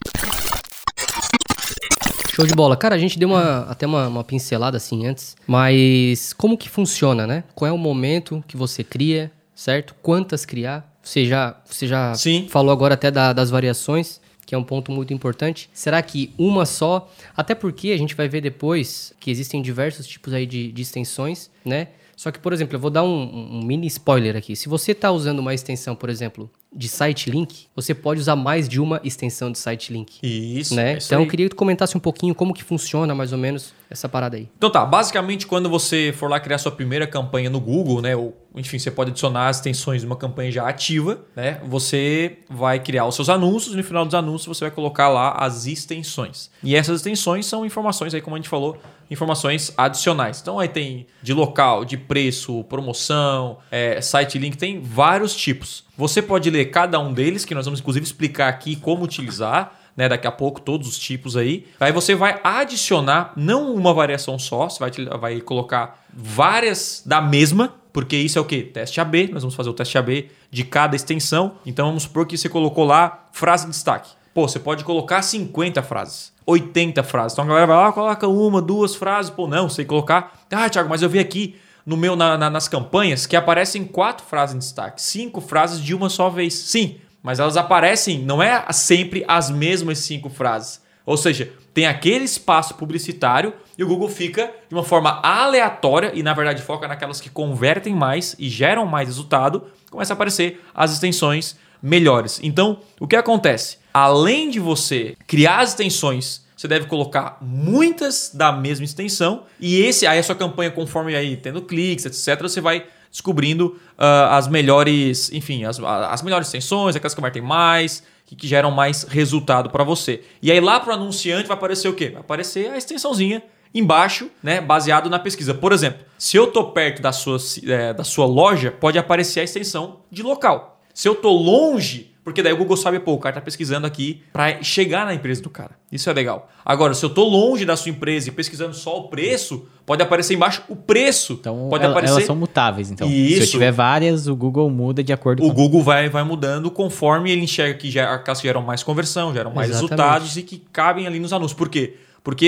Show 2.34 2.48
de 2.48 2.54
bola. 2.56 2.78
Cara, 2.78 2.96
a 2.96 2.98
gente 2.98 3.20
deu 3.20 3.28
uma, 3.28 3.64
até 3.70 3.86
uma, 3.86 4.08
uma 4.08 4.24
pincelada 4.24 4.78
assim 4.78 5.06
antes, 5.06 5.36
mas 5.46 6.32
como 6.32 6.58
que 6.58 6.70
funciona, 6.70 7.28
né? 7.28 7.44
Qual 7.54 7.68
é 7.68 7.72
o 7.74 7.78
momento 7.78 8.42
que 8.48 8.56
você 8.56 8.86
cria, 8.86 9.30
certo? 9.54 9.94
Quantas 10.02 10.46
criar? 10.46 10.90
Você 11.04 11.26
já, 11.26 11.58
você 11.66 11.86
já 11.86 12.16
Sim. 12.16 12.48
falou 12.50 12.72
agora 12.72 12.94
até 12.94 13.12
da- 13.12 13.34
das 13.34 13.50
variações, 13.50 14.22
que 14.46 14.56
é 14.56 14.58
um 14.58 14.64
ponto 14.64 14.94
muito 14.94 15.14
importante. 15.14 15.70
Será 15.74 16.02
que 16.02 16.34
uma 16.38 16.66
só? 16.66 17.12
Até 17.36 17.54
porque 17.54 17.90
a 17.92 17.98
gente 17.98 18.16
vai 18.16 18.30
ver 18.30 18.40
depois 18.40 19.14
que 19.20 19.30
existem 19.30 19.62
diversos 19.62 20.08
tipos 20.08 20.34
aí 20.34 20.46
de, 20.46 20.72
de 20.72 20.82
extensões, 20.82 21.50
né? 21.66 21.90
Só 22.24 22.32
que, 22.32 22.40
por 22.40 22.54
exemplo, 22.54 22.78
eu 22.78 22.80
vou 22.80 22.90
dar 22.90 23.04
um, 23.04 23.58
um 23.58 23.66
mini 23.66 23.86
spoiler 23.88 24.38
aqui. 24.38 24.56
Se 24.56 24.70
você 24.70 24.94
está 24.94 25.12
usando 25.12 25.40
uma 25.40 25.54
extensão, 25.54 25.94
por 25.94 26.10
exemplo, 26.10 26.50
de 26.76 26.88
site 26.88 27.30
link, 27.30 27.68
você 27.76 27.94
pode 27.94 28.20
usar 28.20 28.36
mais 28.36 28.68
de 28.68 28.80
uma 28.82 29.00
extensão 29.04 29.52
de 29.52 29.58
site 29.58 29.92
link. 29.94 30.18
Isso, 30.24 30.76
Né? 30.76 30.94
é 30.94 30.98
isso 30.98 31.08
então 31.08 31.20
aí. 31.20 31.26
eu 31.26 31.30
queria 31.30 31.46
que 31.46 31.52
tu 31.52 31.56
comentasse 31.56 31.96
um 31.96 32.00
pouquinho 32.00 32.34
como 32.34 32.54
que 32.54 32.64
funciona 32.64 33.14
mais 33.14 33.32
ou 33.32 33.38
menos 33.38 33.74
essa 33.90 34.10
parada 34.10 34.38
aí. 34.38 34.50
Então 34.58 34.70
tá, 34.72 34.84
basicamente 34.86 35.46
quando 35.46 35.70
você 35.70 36.14
for 36.18 36.30
lá 36.30 36.40
criar 36.40 36.58
sua 36.58 36.72
primeira 36.72 37.06
campanha 37.06 37.50
no 37.50 37.60
Google, 37.60 38.02
né, 38.02 38.16
ou 38.16 38.36
enfim, 38.56 38.78
você 38.78 38.92
pode 38.92 39.10
adicionar 39.10 39.48
as 39.50 39.58
extensões 39.58 40.02
de 40.02 40.06
uma 40.08 40.16
campanha 40.16 40.52
já 40.52 40.68
ativa, 40.70 41.20
né? 41.36 41.60
Você 41.66 42.38
vai 42.48 42.80
criar 42.80 43.06
os 43.08 43.16
seus 43.16 43.28
anúncios 43.28 43.74
e 43.74 43.78
no 43.78 43.84
final 43.84 44.06
dos 44.06 44.14
anúncios 44.14 44.56
você 44.56 44.66
vai 44.66 44.72
colocar 44.72 45.10
lá 45.10 45.32
as 45.32 45.66
extensões. 45.66 46.52
E 46.62 46.76
essas 46.76 46.98
extensões 47.00 47.48
são 47.48 47.66
informações 47.66 48.14
aí 48.14 48.22
como 48.22 48.36
a 48.36 48.40
gente 48.40 48.48
falou, 48.50 48.78
informações 49.10 49.74
adicionais. 49.76 50.40
Então 50.40 50.60
aí 50.60 50.68
tem 50.68 51.08
de 51.24 51.34
local, 51.34 51.84
de 51.84 51.98
preço, 51.98 52.64
promoção, 52.66 53.58
é, 53.72 54.00
site 54.02 54.38
link, 54.38 54.56
tem 54.56 54.80
vários 54.82 55.36
tipos. 55.36 55.84
Você 56.04 56.22
pode 56.22 56.50
ler 56.50 56.66
cada 56.66 57.00
um 57.00 57.14
deles, 57.14 57.46
que 57.46 57.56
nós 57.56 57.64
vamos 57.64 57.80
inclusive 57.80 58.06
explicar 58.06 58.50
aqui 58.50 58.76
como 58.76 59.06
utilizar 59.06 59.72
né, 59.96 60.10
daqui 60.10 60.28
a 60.28 60.32
pouco, 60.34 60.60
todos 60.60 60.86
os 60.86 61.00
tipos 61.00 61.38
aí. 61.38 61.66
Aí 61.80 61.94
você 61.94 62.14
vai 62.14 62.42
adicionar 62.44 63.32
não 63.38 63.74
uma 63.74 63.94
variação 63.94 64.38
só, 64.38 64.68
você 64.68 64.80
vai, 64.82 64.92
vai 65.18 65.40
colocar 65.40 66.04
várias 66.14 67.02
da 67.06 67.22
mesma, 67.22 67.76
porque 67.94 68.18
isso 68.18 68.38
é 68.38 68.42
o 68.42 68.44
que? 68.44 68.64
Teste 68.64 69.00
AB, 69.00 69.30
nós 69.32 69.44
vamos 69.44 69.56
fazer 69.56 69.70
o 69.70 69.74
teste 69.74 69.98
AB 69.98 70.30
de 70.52 70.66
cada 70.66 70.94
extensão. 70.94 71.54
Então 71.66 71.88
vamos 71.88 72.04
supor 72.04 72.28
que 72.28 72.38
você 72.38 72.50
colocou 72.50 72.84
lá 72.84 73.30
frase 73.32 73.64
de 73.64 73.72
destaque. 73.72 74.12
Pô, 74.34 74.46
você 74.46 74.60
pode 74.60 74.84
colocar 74.84 75.22
50 75.22 75.82
frases, 75.84 76.34
80 76.46 77.02
frases. 77.04 77.32
Então 77.32 77.46
a 77.46 77.48
galera 77.48 77.68
vai 77.68 77.78
lá, 77.78 77.94
coloca 77.94 78.28
uma, 78.28 78.62
duas 78.62 78.94
frases. 78.94 79.32
Pô, 79.32 79.48
não, 79.48 79.70
sei 79.70 79.86
colocar. 79.86 80.34
Ah, 80.52 80.70
Thiago, 80.70 80.90
mas 80.90 81.02
eu 81.02 81.08
vi 81.08 81.20
aqui 81.20 81.56
no 81.86 81.98
meu 81.98 82.16
na- 82.16 82.38
na- 82.38 82.50
nas 82.50 82.68
campanhas 82.68 83.26
que 83.26 83.36
aparecem 83.36 83.84
quatro 83.84 84.26
frases 84.26 84.56
em 84.56 84.60
destaque, 84.60 85.02
cinco 85.02 85.42
frases 85.42 85.80
de 85.82 85.94
uma 85.94 86.10
só 86.10 86.30
vez. 86.30 86.54
Sim, 86.54 86.98
mas 87.22 87.40
elas 87.40 87.58
aparecem, 87.58 88.20
não 88.20 88.42
é 88.42 88.66
sempre 88.72 89.24
as 89.28 89.50
mesmas 89.50 90.00
cinco 90.00 90.30
frases. 90.30 90.82
Ou 91.06 91.18
seja, 91.18 91.52
tem 91.74 91.86
aquele 91.86 92.24
espaço 92.24 92.76
publicitário 92.76 93.54
e 93.78 93.84
o 93.84 93.88
Google 93.88 94.08
fica 94.08 94.50
de 94.70 94.76
uma 94.76 94.84
forma 94.84 95.20
aleatória 95.22 96.12
e 96.14 96.24
na 96.24 96.34
verdade 96.34 96.62
foca 96.62 96.88
naquelas 96.88 97.20
que 97.20 97.30
convertem 97.30 97.94
mais 97.94 98.36
e 98.40 98.48
geram 98.48 98.86
mais 98.86 99.08
resultado, 99.10 99.64
começa 99.92 100.14
a 100.14 100.16
aparecer 100.16 100.64
as 100.74 100.94
extensões 100.94 101.58
melhores. 101.82 102.40
Então, 102.42 102.80
o 103.00 103.08
que 103.08 103.16
acontece? 103.18 103.78
Além 103.94 104.50
de 104.50 104.60
você 104.60 105.16
criar 105.28 105.60
as 105.60 105.70
extensões 105.72 106.43
você 106.64 106.68
deve 106.70 106.86
colocar 106.86 107.38
muitas 107.42 108.32
da 108.34 108.50
mesma 108.50 108.86
extensão 108.86 109.44
e 109.60 109.82
esse 109.82 110.08
aí 110.08 110.18
a 110.18 110.24
sua 110.24 110.34
campanha 110.34 110.72
conforme 110.72 111.14
aí 111.14 111.36
tendo 111.36 111.62
cliques, 111.62 112.06
etc, 112.06 112.42
você 112.42 112.62
vai 112.62 112.86
descobrindo 113.12 113.78
ah, 113.98 114.38
as 114.38 114.48
melhores, 114.48 115.30
enfim, 115.34 115.66
as, 115.66 115.78
as 115.78 116.22
melhores 116.22 116.48
extensões, 116.48 116.96
aquelas 116.96 117.14
que 117.14 117.20
convertem 117.20 117.42
mais, 117.42 118.02
que, 118.26 118.34
que 118.34 118.48
geram 118.48 118.72
mais 118.72 119.04
resultado 119.04 119.70
para 119.70 119.84
você. 119.84 120.24
E 120.42 120.50
aí 120.50 120.62
lá 120.62 120.80
para 120.80 120.92
o 120.92 120.96
anunciante 120.96 121.50
vai 121.50 121.58
aparecer 121.58 121.90
o 121.90 121.94
quê? 121.94 122.12
Vai 122.12 122.22
aparecer 122.22 122.72
a 122.72 122.78
extensãozinha 122.78 123.44
embaixo, 123.76 124.32
né, 124.42 124.62
baseado 124.62 125.10
na 125.10 125.20
pesquisa. 125.20 125.54
Por 125.54 125.74
exemplo, 125.74 126.06
se 126.18 126.38
eu 126.38 126.48
tô 126.48 126.72
perto 126.72 127.02
da 127.02 127.12
sua, 127.12 127.38
eh, 127.68 127.92
da 127.92 128.06
sua 128.06 128.26
loja, 128.26 128.72
pode 128.72 128.98
aparecer 128.98 129.42
a 129.42 129.44
extensão 129.44 130.00
de 130.10 130.24
local. 130.24 130.82
Se 130.94 131.10
eu 131.10 131.16
tô 131.16 131.30
longe, 131.30 132.13
porque 132.24 132.42
daí 132.42 132.54
o 132.54 132.58
Google 132.58 132.78
sabe, 132.78 133.00
pô, 133.00 133.14
o 133.14 133.18
cara 133.20 133.36
tá 133.36 133.42
pesquisando 133.42 133.86
aqui 133.86 134.22
para 134.32 134.62
chegar 134.64 135.06
na 135.06 135.14
empresa 135.14 135.42
do 135.42 135.50
cara. 135.50 135.72
Isso 135.92 136.10
é 136.10 136.14
legal. 136.14 136.50
Agora, 136.66 136.94
se 136.94 137.06
eu 137.06 137.10
tô 137.10 137.24
longe 137.26 137.66
da 137.66 137.76
sua 137.76 137.90
empresa 137.92 138.30
e 138.30 138.32
pesquisando 138.32 138.74
só 138.74 138.98
o 138.98 139.10
preço, 139.10 139.68
pode 139.86 140.02
aparecer 140.02 140.34
embaixo 140.34 140.64
o 140.70 140.76
preço. 140.76 141.34
Então, 141.34 141.68
pode 141.70 141.84
ela- 141.84 141.92
aparecer 141.94 142.14
elas 142.14 142.26
são 142.26 142.36
mutáveis, 142.36 142.90
então. 142.90 143.08
Se 143.08 143.14
eu 143.14 143.44
Isso. 143.44 143.52
tiver 143.52 143.72
várias, 143.72 144.28
o 144.28 144.36
Google 144.36 144.70
muda 144.70 145.04
de 145.04 145.12
acordo 145.12 145.44
o 145.44 145.50
com... 145.50 145.54
Google 145.54 145.84
vai, 145.84 146.10
vai 146.10 146.24
mudando 146.24 146.72
conforme 146.72 147.32
ele 147.32 147.42
enxerga 147.42 147.74
que 147.78 147.92
já, 147.92 148.14
aquelas 148.14 148.40
que 148.40 148.48
geram 148.48 148.62
mais 148.62 148.82
conversão, 148.84 149.34
geram 149.34 149.52
mais 149.54 149.70
Exatamente. 149.70 149.92
resultados 150.00 150.38
e 150.38 150.44
que 150.44 150.64
cabem 150.72 151.06
ali 151.06 151.20
nos 151.20 151.34
anúncios. 151.34 151.58
Por 151.58 151.68
quê? 151.68 151.82
Porque 151.88 151.98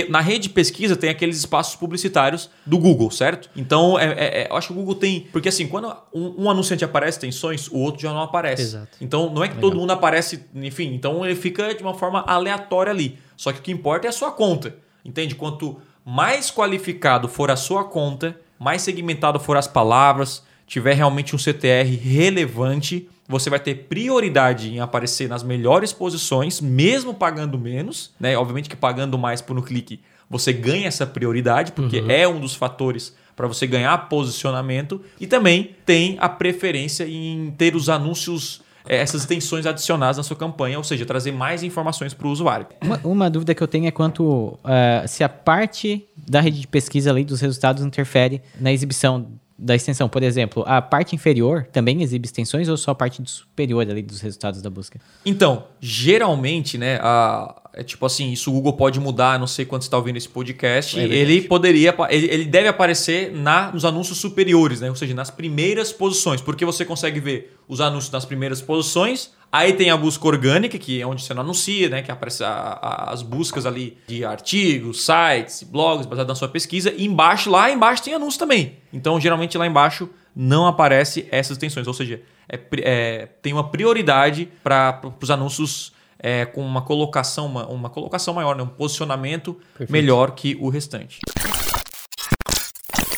na 0.09 0.21
rede 0.21 0.47
de 0.47 0.49
pesquisa 0.49 0.95
tem 0.95 1.09
aqueles 1.09 1.37
espaços 1.37 1.75
publicitários 1.75 2.49
do 2.65 2.77
Google, 2.77 3.11
certo? 3.11 3.49
Então, 3.55 3.99
é, 3.99 4.05
é, 4.05 4.41
é, 4.43 4.47
eu 4.49 4.55
acho 4.55 4.67
que 4.67 4.73
o 4.73 4.75
Google 4.77 4.95
tem. 4.95 5.27
Porque 5.31 5.49
assim, 5.49 5.67
quando 5.67 5.93
um, 6.13 6.45
um 6.45 6.49
anunciante 6.49 6.85
aparece 6.85 7.17
extensões, 7.17 7.67
o 7.67 7.77
outro 7.79 8.01
já 8.01 8.13
não 8.13 8.21
aparece. 8.21 8.61
Exato. 8.61 8.97
Então, 9.01 9.33
não 9.33 9.43
é 9.43 9.49
que 9.49 9.57
todo 9.57 9.75
mundo 9.75 9.91
aparece, 9.91 10.45
enfim. 10.55 10.93
Então, 10.93 11.25
ele 11.25 11.35
fica 11.35 11.75
de 11.75 11.83
uma 11.83 11.93
forma 11.93 12.23
aleatória 12.25 12.91
ali. 12.91 13.19
Só 13.35 13.51
que 13.51 13.59
o 13.59 13.61
que 13.61 13.71
importa 13.71 14.07
é 14.07 14.09
a 14.09 14.13
sua 14.13 14.31
conta. 14.31 14.75
Entende? 15.03 15.35
Quanto 15.35 15.77
mais 16.05 16.49
qualificado 16.49 17.27
for 17.27 17.51
a 17.51 17.55
sua 17.55 17.83
conta, 17.83 18.39
mais 18.57 18.81
segmentado 18.81 19.39
for 19.39 19.57
as 19.57 19.67
palavras, 19.67 20.43
tiver 20.65 20.93
realmente 20.93 21.35
um 21.35 21.39
CTR 21.39 21.97
relevante, 22.01 23.09
você 23.27 23.49
vai 23.49 23.59
ter 23.59 23.75
prioridade 23.87 24.73
em 24.73 24.79
aparecer 24.79 25.27
nas 25.27 25.43
melhores 25.43 25.91
posições, 25.91 26.61
mesmo 26.61 27.13
pagando 27.13 27.57
menos, 27.57 28.13
né? 28.19 28.37
Obviamente 28.37 28.69
que 28.69 28.75
pagando 28.75 29.17
mais 29.17 29.41
por 29.41 29.57
um 29.57 29.61
clique, 29.61 29.99
você 30.29 30.53
ganha 30.53 30.87
essa 30.87 31.05
prioridade, 31.05 31.71
porque 31.71 32.03
é 32.07 32.27
um 32.27 32.39
dos 32.39 32.55
fatores 32.55 33.15
para 33.35 33.47
você 33.47 33.67
ganhar 33.67 33.97
posicionamento 34.09 35.01
e 35.19 35.27
também 35.27 35.75
tem 35.85 36.17
a 36.19 36.29
preferência 36.29 37.05
em 37.07 37.53
ter 37.57 37.75
os 37.75 37.89
anúncios 37.89 38.61
eh, 38.87 38.97
essas 38.97 39.21
extensões 39.21 39.65
adicionadas 39.65 40.17
na 40.17 40.23
sua 40.23 40.37
campanha, 40.37 40.77
ou 40.77 40.83
seja, 40.83 41.05
trazer 41.05 41.31
mais 41.31 41.63
informações 41.63 42.13
para 42.13 42.27
o 42.27 42.31
usuário. 42.31 42.67
Uma, 42.81 43.01
uma 43.03 43.29
dúvida 43.29 43.53
que 43.53 43.61
eu 43.61 43.67
tenho 43.67 43.87
é 43.87 43.91
quanto 43.91 44.57
eh, 44.63 45.05
se 45.07 45.23
a 45.23 45.29
parte 45.29 46.07
da 46.15 46.39
rede 46.39 46.61
de 46.61 46.67
pesquisa 46.67 47.09
ali 47.09 47.25
dos 47.25 47.41
resultados 47.41 47.83
interfere 47.83 48.41
na 48.59 48.71
exibição 48.71 49.27
da 49.57 49.75
extensão. 49.75 50.09
Por 50.09 50.21
exemplo, 50.21 50.63
a 50.67 50.81
parte 50.81 51.15
inferior 51.15 51.65
também 51.71 52.01
exibe 52.01 52.25
extensões 52.25 52.67
ou 52.67 52.75
só 52.75 52.91
a 52.91 52.95
parte 52.95 53.21
superior 53.25 53.89
ali 53.89 54.01
dos 54.01 54.21
resultados 54.21 54.61
da 54.61 54.69
busca? 54.69 54.99
Então, 55.25 55.65
geralmente, 55.79 56.77
né, 56.77 56.99
a, 57.01 57.64
é 57.77 57.83
tipo 57.83 58.05
assim, 58.05 58.31
isso 58.31 58.49
o 58.49 58.53
Google 58.53 58.73
pode 58.73 58.99
mudar, 58.99 59.37
não 59.37 59.47
sei 59.47 59.65
quando 59.65 59.81
você 59.81 59.87
está 59.87 59.97
ouvindo 59.97 60.15
esse 60.15 60.29
podcast, 60.29 60.97
É 60.99 61.03
ele 61.03 61.41
poderia, 61.41 61.93
ele, 62.09 62.27
ele 62.31 62.45
deve 62.45 62.67
aparecer 62.69 63.31
na, 63.33 63.71
nos 63.71 63.83
anúncios 63.83 64.17
superiores, 64.17 64.79
né, 64.81 64.89
ou 64.89 64.95
seja, 64.95 65.13
nas 65.13 65.29
primeiras 65.29 65.91
posições, 65.91 66.39
porque 66.41 66.63
você 66.63 66.85
consegue 66.85 67.19
ver 67.19 67.57
os 67.67 67.81
anúncios 67.81 68.11
nas 68.11 68.23
primeiras 68.23 68.61
posições, 68.61 69.31
aí 69.51 69.73
tem 69.73 69.89
a 69.89 69.97
busca 69.97 70.25
orgânica, 70.27 70.77
que 70.77 71.01
é 71.01 71.05
onde 71.05 71.21
você 71.23 71.33
não 71.33 71.41
anuncia, 71.41 71.89
né, 71.89 72.01
que 72.01 72.09
aparece 72.11 72.43
a- 72.43 72.47
a- 72.81 73.11
as 73.11 73.21
buscas 73.21 73.65
ali 73.65 73.97
de 74.07 74.23
artigos, 74.23 75.03
sites, 75.05 75.63
blogs, 75.63 76.05
baseado 76.05 76.27
na 76.29 76.35
sua 76.35 76.47
pesquisa, 76.47 76.93
e 76.95 77.05
embaixo, 77.05 77.49
lá 77.49 77.69
embaixo 77.71 78.03
tem 78.03 78.13
anúncio 78.13 78.39
também. 78.39 78.77
Então, 78.93 79.19
geralmente 79.19 79.57
lá 79.57 79.67
embaixo 79.67 80.09
não 80.35 80.65
aparece 80.67 81.27
essas 81.31 81.57
extensões, 81.57 81.87
ou 81.87 81.93
seja, 81.93 82.21
é 82.47 82.59
é, 82.77 83.27
tem 83.41 83.51
uma 83.53 83.69
prioridade 83.69 84.47
para 84.63 85.01
os 85.21 85.31
anúncios 85.31 85.91
é, 86.19 86.45
com 86.45 86.61
uma 86.61 86.81
colocação, 86.81 87.45
uma, 87.45 87.67
uma 87.67 87.89
colocação 87.89 88.33
maior, 88.33 88.55
né? 88.55 88.63
um 88.63 88.67
posicionamento 88.67 89.57
melhor 89.89 90.31
que 90.31 90.57
o 90.59 90.69
restante. 90.69 91.19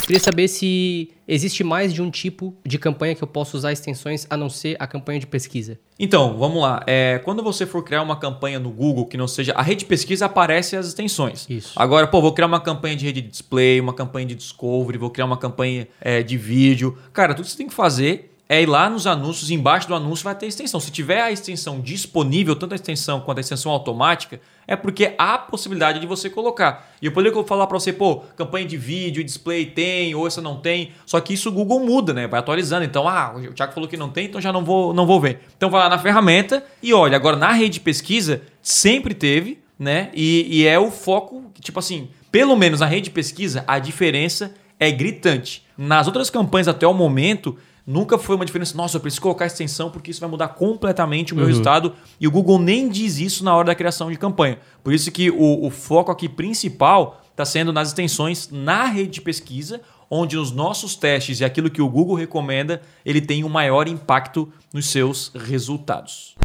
Queria 0.07 0.21
saber 0.21 0.47
se 0.47 1.11
existe 1.27 1.65
mais 1.65 1.93
de 1.93 2.01
um 2.01 2.09
tipo 2.09 2.55
de 2.65 2.79
campanha 2.79 3.13
que 3.13 3.21
eu 3.21 3.27
posso 3.27 3.57
usar 3.57 3.73
extensões 3.73 4.25
a 4.29 4.37
não 4.37 4.49
ser 4.49 4.77
a 4.79 4.87
campanha 4.87 5.19
de 5.19 5.27
pesquisa. 5.27 5.77
Então, 5.99 6.37
vamos 6.37 6.61
lá. 6.61 6.81
É, 6.87 7.19
quando 7.25 7.43
você 7.43 7.65
for 7.65 7.83
criar 7.83 8.03
uma 8.03 8.15
campanha 8.15 8.57
no 8.57 8.71
Google 8.71 9.05
que 9.05 9.17
não 9.17 9.27
seja. 9.27 9.51
A 9.51 9.61
rede 9.61 9.79
de 9.79 9.85
pesquisa 9.85 10.25
aparece 10.25 10.77
as 10.77 10.87
extensões. 10.87 11.45
Isso. 11.49 11.73
Agora, 11.75 12.07
pô, 12.07 12.21
vou 12.21 12.31
criar 12.31 12.47
uma 12.47 12.61
campanha 12.61 12.95
de 12.95 13.05
rede 13.05 13.21
de 13.21 13.27
display, 13.27 13.81
uma 13.81 13.93
campanha 13.93 14.27
de 14.27 14.35
discovery, 14.35 14.97
vou 14.97 15.09
criar 15.09 15.25
uma 15.25 15.35
campanha 15.35 15.89
é, 15.99 16.23
de 16.23 16.37
vídeo. 16.37 16.97
Cara, 17.11 17.33
tudo 17.33 17.43
que 17.43 17.51
você 17.51 17.57
tem 17.57 17.67
que 17.67 17.73
fazer 17.73 18.36
é 18.49 18.61
ir 18.61 18.65
lá 18.65 18.89
nos 18.89 19.05
anúncios, 19.05 19.51
embaixo 19.51 19.87
do 19.87 19.95
anúncio 19.95 20.23
vai 20.23 20.33
ter 20.33 20.47
extensão. 20.47 20.79
Se 20.79 20.89
tiver 20.89 21.21
a 21.21 21.31
extensão 21.31 21.81
disponível, 21.81 22.55
tanto 22.55 22.73
a 22.73 22.75
extensão 22.75 23.19
quanto 23.19 23.39
a 23.39 23.41
extensão 23.41 23.71
automática, 23.71 24.39
é 24.65 24.75
porque 24.75 25.13
há 25.17 25.37
possibilidade 25.37 25.99
de 25.99 26.07
você 26.07 26.29
colocar. 26.29 26.89
E 27.01 27.05
eu 27.05 27.11
poderia 27.11 27.43
falar 27.43 27.67
para 27.67 27.79
você, 27.79 27.91
pô, 27.91 28.17
campanha 28.35 28.65
de 28.65 28.77
vídeo, 28.77 29.23
display 29.23 29.65
tem, 29.65 30.15
ou 30.15 30.25
essa 30.25 30.41
não 30.41 30.57
tem. 30.57 30.91
Só 31.05 31.19
que 31.19 31.33
isso 31.33 31.49
o 31.49 31.51
Google 31.51 31.81
muda, 31.81 32.13
né? 32.13 32.27
Vai 32.27 32.39
atualizando. 32.39 32.85
Então, 32.85 33.07
ah, 33.07 33.33
o 33.35 33.53
Thiago 33.53 33.73
falou 33.73 33.89
que 33.89 33.97
não 33.97 34.09
tem, 34.09 34.25
então 34.25 34.39
já 34.39 34.53
não 34.53 34.63
vou, 34.63 34.93
não 34.93 35.05
vou 35.05 35.19
ver. 35.19 35.41
Então 35.57 35.69
vai 35.69 35.81
lá 35.81 35.89
na 35.89 35.99
ferramenta 35.99 36.63
e 36.81 36.93
olha, 36.93 37.15
agora 37.15 37.35
na 37.35 37.51
rede 37.51 37.75
de 37.75 37.79
pesquisa 37.81 38.41
sempre 38.61 39.13
teve, 39.13 39.59
né? 39.77 40.09
E, 40.13 40.59
e 40.61 40.67
é 40.67 40.79
o 40.79 40.89
foco, 40.89 41.51
tipo 41.59 41.79
assim, 41.79 42.09
pelo 42.31 42.55
menos 42.55 42.79
na 42.79 42.85
rede 42.85 43.05
de 43.05 43.11
pesquisa, 43.11 43.63
a 43.67 43.77
diferença 43.77 44.53
é 44.79 44.91
gritante. 44.91 45.65
Nas 45.77 46.07
outras 46.07 46.29
campanhas 46.29 46.67
até 46.67 46.87
o 46.87 46.93
momento, 46.93 47.57
nunca 47.87 48.17
foi 48.17 48.35
uma 48.35 48.45
diferença. 48.45 48.75
Nossa, 48.75 48.97
eu 48.97 49.01
preciso 49.01 49.21
colocar 49.21 49.45
extensão 49.45 49.89
porque 49.89 50.11
isso 50.11 50.19
vai 50.19 50.29
mudar 50.29 50.49
completamente 50.49 51.33
o 51.33 51.35
meu 51.37 51.47
resultado. 51.47 51.93
E 52.19 52.27
o 52.27 52.31
Google 52.31 52.59
nem 52.59 52.89
diz 52.89 53.17
isso 53.17 53.45
na 53.45 53.55
hora 53.55 53.67
da 53.67 53.75
criação 53.75 54.11
de 54.11 54.17
campanha. 54.17 54.59
Por 54.83 54.93
isso 54.93 55.09
que 55.09 55.31
o, 55.31 55.65
o 55.65 55.69
foco 55.69 56.11
aqui 56.11 56.27
principal 56.27 57.21
está 57.31 57.45
sendo 57.45 57.71
nas 57.71 57.87
extensões 57.89 58.49
na 58.51 58.85
rede 58.85 59.11
de 59.11 59.21
pesquisa, 59.21 59.79
onde 60.09 60.37
os 60.37 60.51
nossos 60.51 60.95
testes 60.95 61.39
e 61.39 61.45
aquilo 61.45 61.69
que 61.69 61.81
o 61.81 61.89
Google 61.89 62.15
recomenda, 62.15 62.81
ele 63.05 63.21
tem 63.21 63.43
um 63.43 63.49
maior 63.49 63.87
impacto 63.87 64.51
nos 64.73 64.87
seus 64.87 65.31
resultados. 65.33 66.35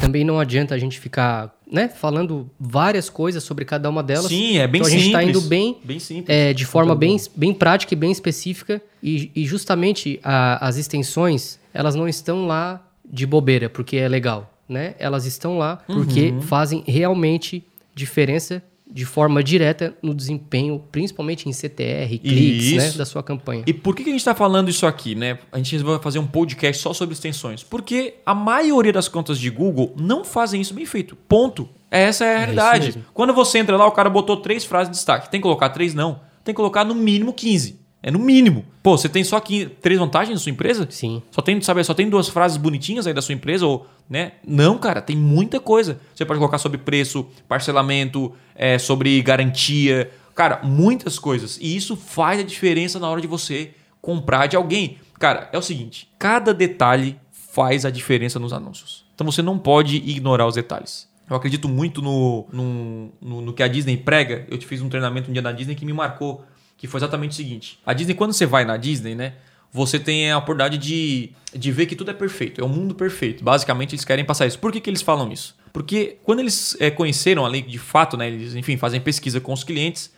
Também 0.00 0.24
não 0.24 0.38
adianta 0.38 0.74
a 0.74 0.78
gente 0.78 0.98
ficar 1.00 1.54
né, 1.70 1.88
falando 1.88 2.50
várias 2.60 3.08
coisas 3.08 3.42
sobre 3.42 3.64
cada 3.64 3.88
uma 3.88 4.02
delas. 4.02 4.26
Sim, 4.26 4.58
é 4.58 4.66
bem 4.66 4.80
então 4.80 4.86
a 4.86 4.90
gente 4.90 5.06
está 5.06 5.22
indo 5.22 5.40
bem, 5.40 5.78
Bem 5.82 5.98
simples. 5.98 6.28
é, 6.28 6.52
de 6.52 6.64
forma 6.66 6.94
bem, 6.94 7.16
bem 7.34 7.54
prática 7.54 7.94
e 7.94 7.96
bem 7.96 8.10
específica. 8.12 8.82
E, 9.02 9.30
e 9.34 9.46
justamente 9.46 10.20
a- 10.22 10.66
as 10.66 10.76
extensões, 10.76 11.58
elas 11.72 11.94
não 11.94 12.06
estão 12.06 12.46
lá 12.46 12.86
de 13.10 13.26
bobeira, 13.26 13.68
porque 13.70 13.96
é 13.96 14.08
legal. 14.08 14.50
Né? 14.68 14.94
Elas 14.98 15.26
estão 15.26 15.58
lá 15.58 15.82
porque 15.86 16.30
Uhum. 16.30 16.40
fazem 16.42 16.82
realmente 16.86 17.62
diferença 17.94 18.62
de 18.94 19.04
forma 19.04 19.42
direta 19.42 19.92
no 20.00 20.14
desempenho, 20.14 20.80
principalmente 20.92 21.48
em 21.48 21.52
CTR, 21.52 22.16
cliques 22.16 22.76
né, 22.76 22.90
da 22.92 23.04
sua 23.04 23.24
campanha. 23.24 23.64
E 23.66 23.72
por 23.74 23.92
que 23.96 24.02
a 24.02 24.06
gente 24.06 24.18
está 24.18 24.36
falando 24.36 24.70
isso 24.70 24.86
aqui, 24.86 25.16
né? 25.16 25.36
A 25.50 25.56
gente 25.58 25.76
vai 25.78 25.98
fazer 25.98 26.20
um 26.20 26.26
podcast 26.28 26.80
só 26.80 26.94
sobre 26.94 27.12
extensões. 27.12 27.64
Porque 27.64 28.14
a 28.24 28.36
maioria 28.36 28.92
das 28.92 29.08
contas 29.08 29.40
de 29.40 29.50
Google 29.50 29.92
não 29.98 30.24
fazem 30.24 30.60
isso 30.60 30.72
bem 30.72 30.86
feito. 30.86 31.16
Ponto. 31.16 31.68
Essa 31.90 32.24
é 32.24 32.28
a 32.28 32.30
isso 32.34 32.40
realidade. 32.42 32.86
mesmo. 32.86 33.04
Quando 33.12 33.34
você 33.34 33.58
entra 33.58 33.76
lá, 33.76 33.84
o 33.84 33.90
cara 33.90 34.08
botou 34.08 34.36
três 34.36 34.64
frases 34.64 34.90
de 34.90 34.94
destaque. 34.94 35.28
Tem 35.28 35.40
que 35.40 35.42
colocar 35.42 35.70
três? 35.70 35.92
Não. 35.92 36.20
Tem 36.44 36.54
que 36.54 36.56
colocar 36.56 36.84
no 36.84 36.94
mínimo 36.94 37.32
15. 37.32 37.80
É 38.06 38.10
no 38.10 38.18
mínimo. 38.18 38.66
Pô, 38.82 38.98
você 38.98 39.08
tem 39.08 39.24
só 39.24 39.40
15, 39.40 39.66
três 39.80 39.98
vantagens 39.98 40.34
na 40.34 40.38
sua 40.38 40.50
empresa? 40.50 40.86
Sim. 40.90 41.22
Só 41.30 41.40
tem, 41.40 41.58
sabe, 41.62 41.82
só 41.82 41.94
tem 41.94 42.06
duas 42.06 42.28
frases 42.28 42.58
bonitinhas 42.58 43.06
aí 43.06 43.14
da 43.14 43.22
sua 43.22 43.32
empresa 43.34 43.64
ou, 43.66 43.86
né? 44.10 44.32
Não, 44.46 44.76
cara, 44.76 45.00
tem 45.00 45.16
muita 45.16 45.58
coisa. 45.58 45.98
Você 46.14 46.22
pode 46.22 46.38
colocar 46.38 46.58
sobre 46.58 46.76
preço, 46.76 47.26
parcelamento, 47.48 48.30
é, 48.54 48.76
sobre 48.78 49.22
garantia, 49.22 50.10
cara, 50.34 50.60
muitas 50.62 51.18
coisas. 51.18 51.58
E 51.58 51.74
isso 51.74 51.96
faz 51.96 52.40
a 52.40 52.42
diferença 52.42 53.00
na 53.00 53.08
hora 53.08 53.22
de 53.22 53.26
você 53.26 53.70
comprar 54.02 54.48
de 54.48 54.56
alguém. 54.56 54.98
Cara, 55.18 55.48
é 55.50 55.56
o 55.56 55.62
seguinte, 55.62 56.06
cada 56.18 56.52
detalhe 56.52 57.18
faz 57.32 57.86
a 57.86 57.90
diferença 57.90 58.38
nos 58.38 58.52
anúncios. 58.52 59.06
Então 59.14 59.24
você 59.24 59.40
não 59.40 59.58
pode 59.58 59.96
ignorar 59.96 60.46
os 60.46 60.56
detalhes. 60.56 61.08
Eu 61.30 61.36
acredito 61.36 61.70
muito 61.70 62.02
no, 62.02 62.44
no, 62.52 63.12
no, 63.18 63.40
no 63.40 63.52
que 63.54 63.62
a 63.62 63.68
Disney 63.68 63.96
prega. 63.96 64.44
Eu 64.50 64.58
te 64.58 64.66
fiz 64.66 64.82
um 64.82 64.90
treinamento 64.90 65.30
um 65.30 65.32
dia 65.32 65.40
na 65.40 65.52
Disney 65.52 65.74
que 65.74 65.86
me 65.86 65.92
marcou, 65.94 66.44
que 66.84 66.90
foi 66.90 66.98
exatamente 66.98 67.32
o 67.32 67.34
seguinte. 67.34 67.78
A 67.86 67.94
Disney, 67.94 68.12
quando 68.14 68.34
você 68.34 68.44
vai 68.44 68.64
na 68.66 68.76
Disney, 68.76 69.14
né? 69.14 69.32
Você 69.72 69.98
tem 69.98 70.30
a 70.30 70.36
oportunidade 70.38 70.76
de, 70.78 71.30
de 71.52 71.72
ver 71.72 71.86
que 71.86 71.96
tudo 71.96 72.10
é 72.10 72.14
perfeito, 72.14 72.60
é 72.60 72.64
um 72.64 72.68
mundo 72.68 72.94
perfeito. 72.94 73.42
Basicamente, 73.42 73.94
eles 73.94 74.04
querem 74.04 74.24
passar 74.24 74.46
isso. 74.46 74.58
Por 74.58 74.70
que, 74.70 74.80
que 74.80 74.88
eles 74.90 75.00
falam 75.02 75.32
isso? 75.32 75.56
Porque 75.72 76.18
quando 76.22 76.40
eles 76.40 76.76
eh, 76.78 76.90
conheceram 76.90 77.44
a 77.44 77.48
lei 77.48 77.62
de 77.62 77.78
fato, 77.78 78.16
né? 78.18 78.28
Eles, 78.28 78.54
enfim, 78.54 78.76
fazem 78.76 79.00
pesquisa 79.00 79.40
com 79.40 79.52
os 79.52 79.64
clientes, 79.64 80.12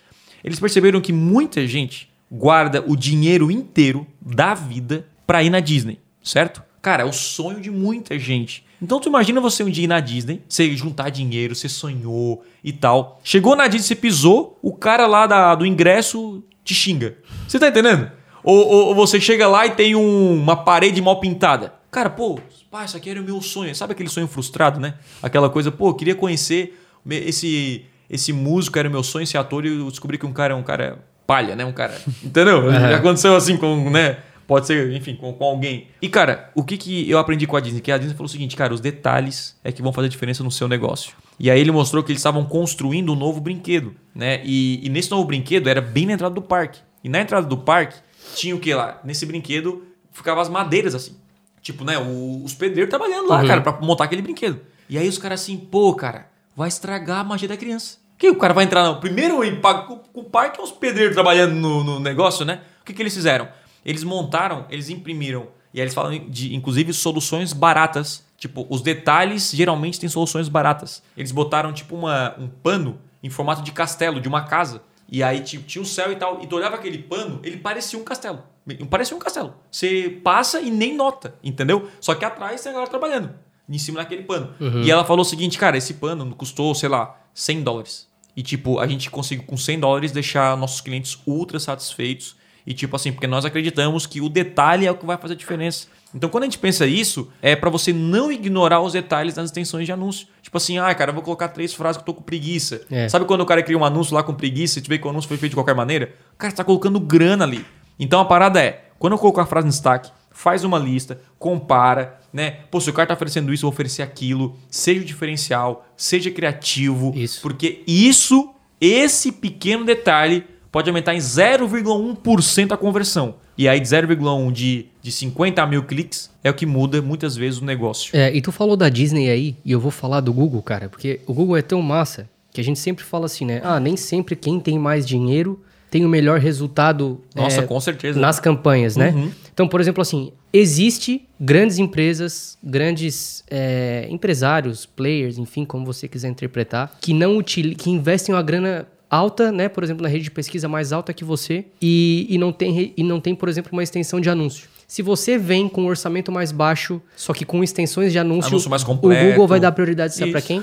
eles 0.44 0.58
perceberam 0.60 1.00
que 1.00 1.12
muita 1.12 1.66
gente 1.68 2.10
guarda 2.30 2.84
o 2.86 2.96
dinheiro 2.96 3.48
inteiro 3.50 4.04
da 4.20 4.52
vida 4.54 5.06
pra 5.24 5.42
ir 5.44 5.48
na 5.50 5.60
Disney, 5.60 6.00
certo? 6.22 6.62
Cara, 6.82 7.04
é 7.04 7.06
o 7.06 7.12
sonho 7.12 7.60
de 7.60 7.70
muita 7.70 8.18
gente. 8.18 8.66
Então 8.82 9.00
tu 9.00 9.08
imagina 9.08 9.40
você 9.40 9.64
um 9.64 9.70
dia 9.70 9.84
ir 9.84 9.86
na 9.86 10.00
Disney, 10.00 10.42
você 10.46 10.76
juntar 10.76 11.08
dinheiro, 11.08 11.54
você 11.54 11.66
sonhou 11.68 12.44
e 12.62 12.72
tal. 12.74 13.20
Chegou 13.24 13.56
na 13.56 13.66
Disney, 13.68 13.86
você 13.86 13.94
pisou, 13.96 14.58
o 14.60 14.74
cara 14.74 15.06
lá 15.06 15.26
da- 15.26 15.54
do 15.54 15.64
ingresso 15.64 16.44
te 16.66 16.74
xinga. 16.74 17.16
Você 17.48 17.58
tá 17.58 17.68
entendendo? 17.68 18.10
Ou, 18.44 18.54
ou- 18.66 18.86
ou 18.88 18.94
você 18.94 19.18
chega 19.20 19.48
lá 19.48 19.64
e 19.66 19.70
tem 19.70 19.94
um- 19.96 20.34
uma 20.42 20.56
parede 20.56 21.00
mal 21.00 21.18
pintada. 21.18 21.72
Cara, 21.90 22.10
pô, 22.10 22.38
pá, 22.70 22.84
isso 22.84 22.96
aqui 22.96 23.08
era 23.08 23.20
o 23.20 23.24
meu 23.24 23.40
sonho. 23.40 23.74
Sabe 23.74 23.92
aquele 23.92 24.08
sonho 24.10 24.26
frustrado, 24.28 24.78
né? 24.78 24.94
Aquela 25.22 25.48
coisa, 25.48 25.70
pô, 25.72 25.88
eu 25.88 25.94
queria 25.94 26.14
conhecer 26.14 26.78
esse, 27.10 27.86
esse 28.10 28.32
músico, 28.32 28.78
era 28.78 28.88
o 28.88 28.92
meu 28.92 29.02
sonho, 29.02 29.22
esse 29.22 29.38
ator, 29.38 29.64
e 29.64 29.68
eu 29.78 29.88
descobri 29.90 30.18
que 30.18 30.26
um 30.26 30.32
cara 30.32 30.52
é 30.52 30.56
um 30.56 30.62
cara 30.62 30.98
palha, 31.26 31.56
né? 31.56 31.64
Um 31.64 31.72
cara. 31.72 31.98
Entendeu? 32.22 32.70
Já 32.70 32.96
aconteceu 32.96 33.34
assim 33.34 33.56
com, 33.56 33.88
né? 33.90 34.18
Pode 34.46 34.66
ser, 34.66 34.92
enfim, 34.92 35.16
com, 35.16 35.32
com 35.32 35.44
alguém. 35.44 35.88
E, 36.00 36.08
cara, 36.08 36.50
o 36.54 36.62
que, 36.62 36.76
que 36.76 37.10
eu 37.10 37.18
aprendi 37.18 37.46
com 37.48 37.56
a 37.56 37.60
Disney? 37.60 37.80
Que 37.80 37.90
a 37.90 37.98
Disney 37.98 38.14
falou 38.14 38.26
o 38.26 38.30
seguinte, 38.30 38.54
cara, 38.54 38.72
os 38.72 38.80
detalhes 38.80 39.56
é 39.64 39.72
que 39.72 39.82
vão 39.82 39.92
fazer 39.92 40.08
diferença 40.08 40.44
no 40.44 40.50
seu 40.52 40.68
negócio. 40.68 41.14
E 41.38 41.50
aí 41.50 41.60
ele 41.60 41.70
mostrou 41.70 42.02
que 42.02 42.10
eles 42.12 42.20
estavam 42.20 42.44
construindo 42.44 43.12
um 43.12 43.16
novo 43.16 43.40
brinquedo, 43.40 43.94
né? 44.14 44.40
E, 44.44 44.84
e 44.86 44.88
nesse 44.88 45.10
novo 45.10 45.24
brinquedo 45.24 45.68
era 45.68 45.80
bem 45.80 46.06
na 46.06 46.12
entrada 46.14 46.34
do 46.34 46.40
parque. 46.42 46.80
E 47.04 47.08
na 47.08 47.20
entrada 47.20 47.46
do 47.46 47.58
parque 47.58 47.98
tinha 48.34 48.56
o 48.56 48.60
que 48.60 48.72
lá? 48.74 49.00
Nesse 49.04 49.26
brinquedo 49.26 49.84
ficavam 50.12 50.40
as 50.42 50.48
madeiras 50.48 50.94
assim. 50.94 51.16
Tipo, 51.60 51.84
né? 51.84 51.98
o- 51.98 52.42
os 52.44 52.54
pedreiros 52.54 52.88
trabalhando 52.90 53.28
lá, 53.28 53.40
cara, 53.46 53.60
pra 53.60 53.72
montar 53.80 54.04
aquele 54.04 54.22
brinquedo. 54.22 54.60
E 54.88 54.96
aí 54.96 55.08
os 55.08 55.18
caras 55.18 55.42
assim, 55.42 55.56
pô, 55.56 55.94
cara, 55.94 56.28
vai 56.54 56.68
estragar 56.68 57.18
a 57.20 57.24
magia 57.24 57.48
da 57.48 57.56
criança. 57.56 57.98
Que 58.16 58.30
o 58.30 58.36
cara 58.36 58.54
vai 58.54 58.64
entrar 58.64 58.84
no 58.86 58.98
primeiro 59.00 59.44
impacto 59.44 60.00
com 60.12 60.20
o 60.20 60.24
parque 60.24 60.58
é 60.58 60.62
os 60.62 60.70
pedreiros 60.72 61.14
trabalhando 61.14 61.54
no, 61.54 61.84
no 61.84 62.00
negócio, 62.00 62.44
né? 62.46 62.60
O 62.80 62.84
que, 62.84 62.94
que 62.94 63.02
eles 63.02 63.14
fizeram? 63.14 63.48
Eles 63.84 64.02
montaram, 64.04 64.64
eles 64.70 64.88
imprimiram 64.88 65.48
e 65.74 65.80
aí 65.80 65.84
eles 65.84 65.92
falam 65.92 66.18
de 66.30 66.54
inclusive 66.54 66.92
soluções 66.94 67.52
baratas. 67.52 68.24
Tipo, 68.38 68.66
os 68.68 68.82
detalhes 68.82 69.50
geralmente 69.50 69.98
têm 69.98 70.08
soluções 70.08 70.48
baratas. 70.48 71.02
Eles 71.16 71.32
botaram 71.32 71.72
tipo 71.72 71.96
uma, 71.96 72.34
um 72.38 72.48
pano 72.48 72.98
em 73.22 73.30
formato 73.30 73.62
de 73.62 73.72
castelo, 73.72 74.20
de 74.20 74.28
uma 74.28 74.42
casa. 74.42 74.82
E 75.08 75.22
aí 75.22 75.40
tipo, 75.40 75.64
tinha 75.66 75.82
o 75.82 75.86
céu 75.86 76.12
e 76.12 76.16
tal. 76.16 76.42
E 76.42 76.46
tu 76.46 76.56
olhava 76.56 76.76
aquele 76.76 76.98
pano, 76.98 77.40
ele 77.42 77.56
parecia 77.56 77.98
um 77.98 78.04
castelo. 78.04 78.42
Parecia 78.90 79.16
um 79.16 79.20
castelo. 79.20 79.54
Você 79.70 80.20
passa 80.22 80.60
e 80.60 80.70
nem 80.70 80.94
nota, 80.94 81.34
entendeu? 81.42 81.88
Só 82.00 82.14
que 82.14 82.24
atrás 82.24 82.62
tem 82.62 82.70
a 82.70 82.72
galera 82.74 82.90
trabalhando 82.90 83.30
em 83.68 83.78
cima 83.78 83.98
daquele 84.00 84.22
pano. 84.22 84.54
Uhum. 84.60 84.82
E 84.82 84.90
ela 84.90 85.04
falou 85.04 85.22
o 85.22 85.28
seguinte, 85.28 85.58
cara, 85.58 85.76
esse 85.76 85.94
pano 85.94 86.34
custou, 86.34 86.74
sei 86.74 86.88
lá, 86.88 87.18
100 87.34 87.62
dólares. 87.62 88.08
E 88.36 88.42
tipo, 88.42 88.78
a 88.78 88.86
gente 88.86 89.10
conseguiu 89.10 89.44
com 89.44 89.56
100 89.56 89.80
dólares 89.80 90.12
deixar 90.12 90.56
nossos 90.56 90.80
clientes 90.80 91.18
ultra 91.26 91.58
satisfeitos. 91.58 92.36
E 92.66 92.74
tipo 92.74 92.96
assim, 92.96 93.12
porque 93.12 93.26
nós 93.26 93.44
acreditamos 93.44 94.06
que 94.06 94.20
o 94.20 94.28
detalhe 94.28 94.86
é 94.86 94.90
o 94.90 94.96
que 94.96 95.06
vai 95.06 95.16
fazer 95.16 95.34
a 95.34 95.36
diferença. 95.36 95.86
Então, 96.14 96.30
quando 96.30 96.44
a 96.44 96.46
gente 96.46 96.58
pensa 96.58 96.86
isso, 96.86 97.30
é 97.42 97.54
para 97.54 97.68
você 97.68 97.92
não 97.92 98.32
ignorar 98.32 98.80
os 98.80 98.94
detalhes 98.94 99.34
nas 99.34 99.46
extensões 99.46 99.84
de 99.84 99.92
anúncio. 99.92 100.26
Tipo 100.40 100.56
assim, 100.56 100.78
ah, 100.78 100.94
cara, 100.94 101.10
eu 101.10 101.14
vou 101.14 101.22
colocar 101.22 101.48
três 101.48 101.74
frases 101.74 101.98
que 101.98 102.02
eu 102.02 102.06
tô 102.06 102.14
com 102.14 102.22
preguiça. 102.22 102.80
É. 102.90 103.08
Sabe 103.08 103.26
quando 103.26 103.42
o 103.42 103.46
cara 103.46 103.62
cria 103.62 103.76
um 103.76 103.84
anúncio 103.84 104.14
lá 104.14 104.22
com 104.22 104.32
preguiça 104.32 104.78
e 104.78 104.82
tu 104.82 104.88
vê 104.88 104.98
que 104.98 105.06
o 105.06 105.10
anúncio 105.10 105.28
foi 105.28 105.36
feito 105.36 105.50
de 105.50 105.56
qualquer 105.56 105.74
maneira? 105.74 106.14
O 106.34 106.38
cara 106.38 106.52
tá 106.52 106.64
colocando 106.64 106.98
grana 106.98 107.44
ali. 107.44 107.66
Então 107.98 108.20
a 108.20 108.24
parada 108.24 108.60
é, 108.60 108.86
quando 108.98 109.12
eu 109.12 109.18
colocar 109.18 109.42
a 109.42 109.46
frase 109.46 109.66
no 109.66 109.70
destaque, 109.70 110.10
faz 110.30 110.64
uma 110.64 110.78
lista, 110.78 111.20
compara, 111.38 112.20
né? 112.32 112.60
Pô, 112.70 112.80
se 112.80 112.88
o 112.88 112.92
cara 112.92 113.08
tá 113.08 113.14
oferecendo 113.14 113.52
isso, 113.52 113.64
eu 113.64 113.70
vou 113.70 113.74
oferecer 113.74 114.02
aquilo. 114.02 114.56
Seja 114.70 115.04
diferencial, 115.04 115.86
seja 115.96 116.30
criativo. 116.30 117.12
Isso. 117.14 117.40
Porque 117.42 117.82
isso, 117.86 118.54
esse 118.80 119.32
pequeno 119.32 119.84
detalhe, 119.84 120.46
pode 120.76 120.90
aumentar 120.90 121.14
em 121.14 121.18
0,1% 121.18 122.70
a 122.70 122.76
conversão. 122.76 123.36
E 123.56 123.66
aí, 123.66 123.80
de 123.80 123.88
0,1 123.88 124.52
de, 124.52 124.84
de 125.00 125.10
50 125.10 125.66
mil 125.66 125.82
cliques 125.84 126.30
é 126.44 126.50
o 126.50 126.52
que 126.52 126.66
muda 126.66 127.00
muitas 127.00 127.34
vezes 127.34 127.62
o 127.62 127.64
negócio. 127.64 128.14
É, 128.14 128.30
e 128.36 128.42
tu 128.42 128.52
falou 128.52 128.76
da 128.76 128.90
Disney 128.90 129.30
aí, 129.30 129.56
e 129.64 129.72
eu 129.72 129.80
vou 129.80 129.90
falar 129.90 130.20
do 130.20 130.34
Google, 130.34 130.60
cara, 130.60 130.90
porque 130.90 131.20
o 131.26 131.32
Google 131.32 131.56
é 131.56 131.62
tão 131.62 131.80
massa 131.80 132.28
que 132.52 132.60
a 132.60 132.64
gente 132.64 132.78
sempre 132.78 133.02
fala 133.06 133.24
assim, 133.24 133.46
né? 133.46 133.62
Ah, 133.64 133.80
nem 133.80 133.96
sempre 133.96 134.36
quem 134.36 134.60
tem 134.60 134.78
mais 134.78 135.08
dinheiro 135.08 135.58
tem 135.90 136.04
o 136.04 136.08
melhor 136.10 136.38
resultado 136.40 137.22
Nossa, 137.34 137.62
é, 137.62 137.66
com 137.66 137.80
certeza. 137.80 138.20
nas 138.20 138.38
campanhas, 138.38 138.96
né? 138.96 139.12
Uhum. 139.16 139.30
Então, 139.54 139.66
por 139.66 139.80
exemplo, 139.80 140.02
assim, 140.02 140.30
existe 140.52 141.26
grandes 141.40 141.78
empresas, 141.78 142.58
grandes 142.62 143.42
é, 143.50 144.06
empresários, 144.10 144.84
players, 144.84 145.38
enfim, 145.38 145.64
como 145.64 145.86
você 145.86 146.06
quiser 146.06 146.28
interpretar, 146.28 146.98
que 147.00 147.14
não 147.14 147.38
utili 147.38 147.74
que 147.74 147.88
investem 147.88 148.34
uma 148.34 148.42
grana 148.42 148.86
alta, 149.10 149.50
né? 149.52 149.68
Por 149.68 149.82
exemplo, 149.84 150.02
na 150.02 150.08
rede 150.08 150.24
de 150.24 150.30
pesquisa 150.30 150.68
mais 150.68 150.92
alta 150.92 151.12
que 151.12 151.24
você 151.24 151.64
e, 151.80 152.26
e 152.28 152.38
não 152.38 152.52
tem 152.52 152.92
e 152.96 153.02
não 153.02 153.20
tem, 153.20 153.34
por 153.34 153.48
exemplo, 153.48 153.70
uma 153.72 153.82
extensão 153.82 154.20
de 154.20 154.28
anúncio. 154.30 154.68
Se 154.86 155.02
você 155.02 155.36
vem 155.36 155.68
com 155.68 155.82
um 155.82 155.86
orçamento 155.86 156.30
mais 156.30 156.52
baixo, 156.52 157.02
só 157.16 157.32
que 157.34 157.44
com 157.44 157.62
extensões 157.64 158.12
de 158.12 158.18
anúncio, 158.18 158.48
Anúncio 158.50 158.70
mais 158.70 158.82
o 158.82 158.86
completo. 158.86 159.30
Google 159.30 159.48
vai 159.48 159.58
dar 159.58 159.72
prioridade 159.72 160.14
sabe 160.14 160.30
para 160.30 160.40
quem? 160.40 160.62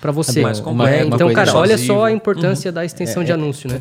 Para 0.00 0.12
você. 0.12 0.40
Mais 0.40 0.58
né? 0.58 0.64
completo, 0.64 1.06
Então, 1.08 1.18
coisa 1.26 1.34
cara, 1.34 1.58
olha 1.58 1.76
só 1.76 1.82
a 1.82 1.84
exclusiva. 1.84 2.10
importância 2.12 2.72
da 2.72 2.84
extensão 2.84 3.22
de 3.22 3.32
anúncio, 3.32 3.68
né? 3.70 3.80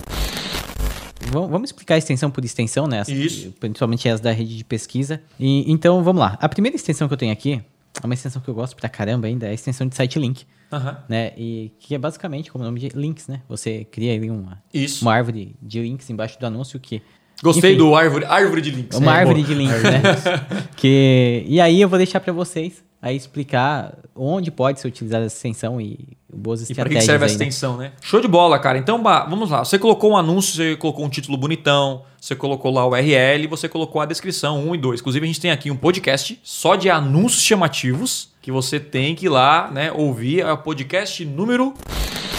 Vamos 1.32 1.50
vamos 1.50 1.70
explicar 1.70 1.96
a 1.96 1.98
extensão 1.98 2.30
por 2.32 2.44
extensão, 2.44 2.88
né? 2.88 3.00
As- 3.00 3.08
Isso. 3.08 3.54
Principalmente 3.60 4.10
as 4.10 4.20
da 4.20 4.32
rede 4.32 4.58
de 4.58 4.64
pesquisa. 4.64 5.22
E, 5.40 5.72
então, 5.72 6.04
vamos 6.04 6.20
lá. 6.20 6.38
A 6.42 6.50
primeira 6.50 6.76
extensão 6.76 7.08
que 7.08 7.14
eu 7.14 7.18
tenho 7.18 7.32
aqui, 7.32 7.62
é 8.02 8.06
uma 8.06 8.14
extensão 8.14 8.42
que 8.42 8.48
eu 8.50 8.54
gosto 8.54 8.76
pra 8.76 8.90
caramba 8.90 9.28
ainda, 9.28 9.46
é 9.48 9.52
a 9.52 9.54
extensão 9.54 9.88
de 9.88 9.96
site 9.96 10.18
link. 10.20 10.46
Aham. 10.72 10.98
Né? 11.10 11.32
E 11.38 11.72
que 11.80 11.96
é 11.96 11.98
basicamente 11.98 12.52
como 12.52 12.64
o 12.64 12.68
nome 12.68 12.80
de 12.80 12.90
links, 12.90 13.28
né? 13.28 13.42
Você 13.50 13.86
cria 13.86 14.14
ali 14.14 14.30
uma, 14.30 14.62
Isso. 14.74 15.04
uma 15.04 15.14
árvore 15.14 15.56
de 15.62 15.82
links 15.82 16.10
embaixo 16.10 16.40
do 16.40 16.46
anúncio 16.46 16.80
que. 16.80 17.02
Gostei 17.42 17.72
Enfim, 17.72 17.78
do 17.78 17.96
árvore, 17.96 18.26
árvore 18.26 18.62
de 18.62 18.70
links. 18.72 18.98
Uma 18.98 19.14
É, 19.16 19.20
árvore 19.20 19.42
boa. 19.44 19.48
de 19.48 19.54
links, 19.56 19.82
né? 19.84 20.02
que, 20.76 21.44
e 21.48 21.62
aí 21.62 21.80
eu 21.82 21.88
vou 21.88 21.98
deixar 21.98 22.20
pra 22.20 22.34
vocês 22.34 22.84
aí 23.02 23.16
explicar 23.16 23.98
onde 24.14 24.52
pode 24.52 24.82
ser 24.82 24.90
utilizada 24.90 25.26
essa 25.26 25.36
extensão 25.38 25.80
e 25.80 26.18
boas 26.34 26.62
E 26.70 26.76
para 26.76 26.84
estratégias. 26.90 27.04
que 27.04 27.06
serve 27.06 27.26
essa 27.26 27.34
aí, 27.36 27.40
né? 27.40 27.46
extensão, 27.48 27.78
né? 27.78 27.94
Show 28.02 28.20
de 28.20 28.28
bola, 28.28 28.60
cara. 28.60 28.78
Então, 28.78 29.02
vamos 29.02 29.50
lá. 29.50 29.64
Você 29.64 29.80
colocou 29.80 30.12
um 30.12 30.18
anúncio, 30.18 30.54
você 30.56 30.76
colocou 30.76 31.06
um 31.06 31.10
título 31.10 31.38
bonitão, 31.38 32.04
você 32.20 32.36
colocou 32.36 32.72
lá 32.74 32.86
o 32.86 32.90
URL, 32.92 33.48
você 33.48 33.70
colocou 33.70 34.02
a 34.02 34.06
descrição 34.06 34.68
1 34.68 34.76
e 34.76 34.78
2. 34.78 35.00
Inclusive, 35.00 35.24
a 35.24 35.28
gente 35.28 35.40
tem 35.40 35.52
aqui 35.52 35.72
um 35.72 35.78
podcast 35.78 36.38
só 36.44 36.76
de 36.76 36.90
anúncios 36.90 37.42
chamativos 37.42 38.32
que 38.50 38.52
você 38.52 38.80
tem 38.80 39.14
que 39.14 39.28
ir 39.28 39.30
lá, 39.30 39.70
né, 39.72 39.92
ouvir. 39.92 40.40
É 40.40 40.52
o 40.52 40.58
podcast 40.58 41.24
número 41.24 41.72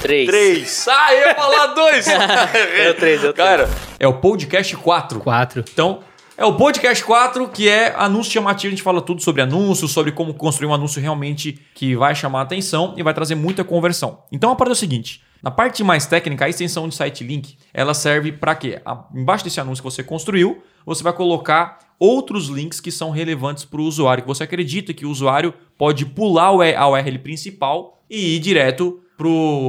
Três. 0.03 0.27
3. 0.27 0.89
Ah, 0.89 1.15
eu 1.15 1.29
ia 1.29 1.35
falar 1.37 1.67
2. 1.69 2.07
Deu 2.83 2.95
três, 2.97 3.21
deu 3.21 3.33
três. 3.33 3.49
Cara, 3.49 3.71
é 3.99 4.09
o 4.09 4.15
podcast 4.15 4.77
4. 4.77 5.21
Quatro. 5.21 5.65
Então, 5.73 6.01
é 6.37 6.45
o 6.45 6.57
podcast 6.57 7.05
4, 7.05 7.47
que 7.49 7.69
é 7.69 7.95
anúncio 7.97 8.33
chamativo. 8.33 8.69
A 8.69 8.71
gente 8.71 8.83
fala 8.83 9.01
tudo 9.01 9.23
sobre 9.23 9.43
anúncios, 9.43 9.93
sobre 9.93 10.11
como 10.11 10.35
construir 10.35 10.69
um 10.69 10.75
anúncio 10.75 11.01
realmente 11.01 11.61
que 11.75 11.95
vai 11.95 12.15
chamar 12.15 12.41
a 12.41 12.43
atenção 12.43 12.95
e 12.97 13.03
vai 13.05 13.15
trazer 13.15 13.37
muita 13.37 13.63
conversão. 13.63 14.25
Então, 14.33 14.51
a 14.51 14.57
parada 14.57 14.73
é 14.73 14.77
o 14.77 14.77
seguinte: 14.77 15.23
na 15.41 15.51
parte 15.51 15.85
mais 15.85 16.07
técnica, 16.07 16.47
a 16.47 16.49
extensão 16.49 16.89
de 16.89 16.95
site 16.97 17.23
link, 17.23 17.57
ela 17.73 17.95
serve 17.95 18.33
para 18.33 18.55
quê? 18.57 18.81
Embaixo 19.15 19.45
desse 19.45 19.61
anúncio 19.61 19.85
que 19.85 19.91
você 19.91 20.03
construiu, 20.03 20.61
você 20.85 21.05
vai 21.05 21.13
colocar 21.13 21.79
outros 22.01 22.49
links 22.49 22.81
que 22.81 22.91
são 22.91 23.11
relevantes 23.11 23.67
para 23.67 23.81
o 23.81 23.85
usuário, 23.85 24.23
que 24.23 24.29
você 24.29 24.45
acredita 24.45 24.95
que 24.95 25.05
o 25.05 25.11
usuário 25.11 25.53
pode 25.77 26.07
pular 26.07 26.49
a 26.49 26.89
URL 26.89 27.19
principal 27.19 28.03
e 28.09 28.37
ir 28.37 28.41
direto 28.41 29.01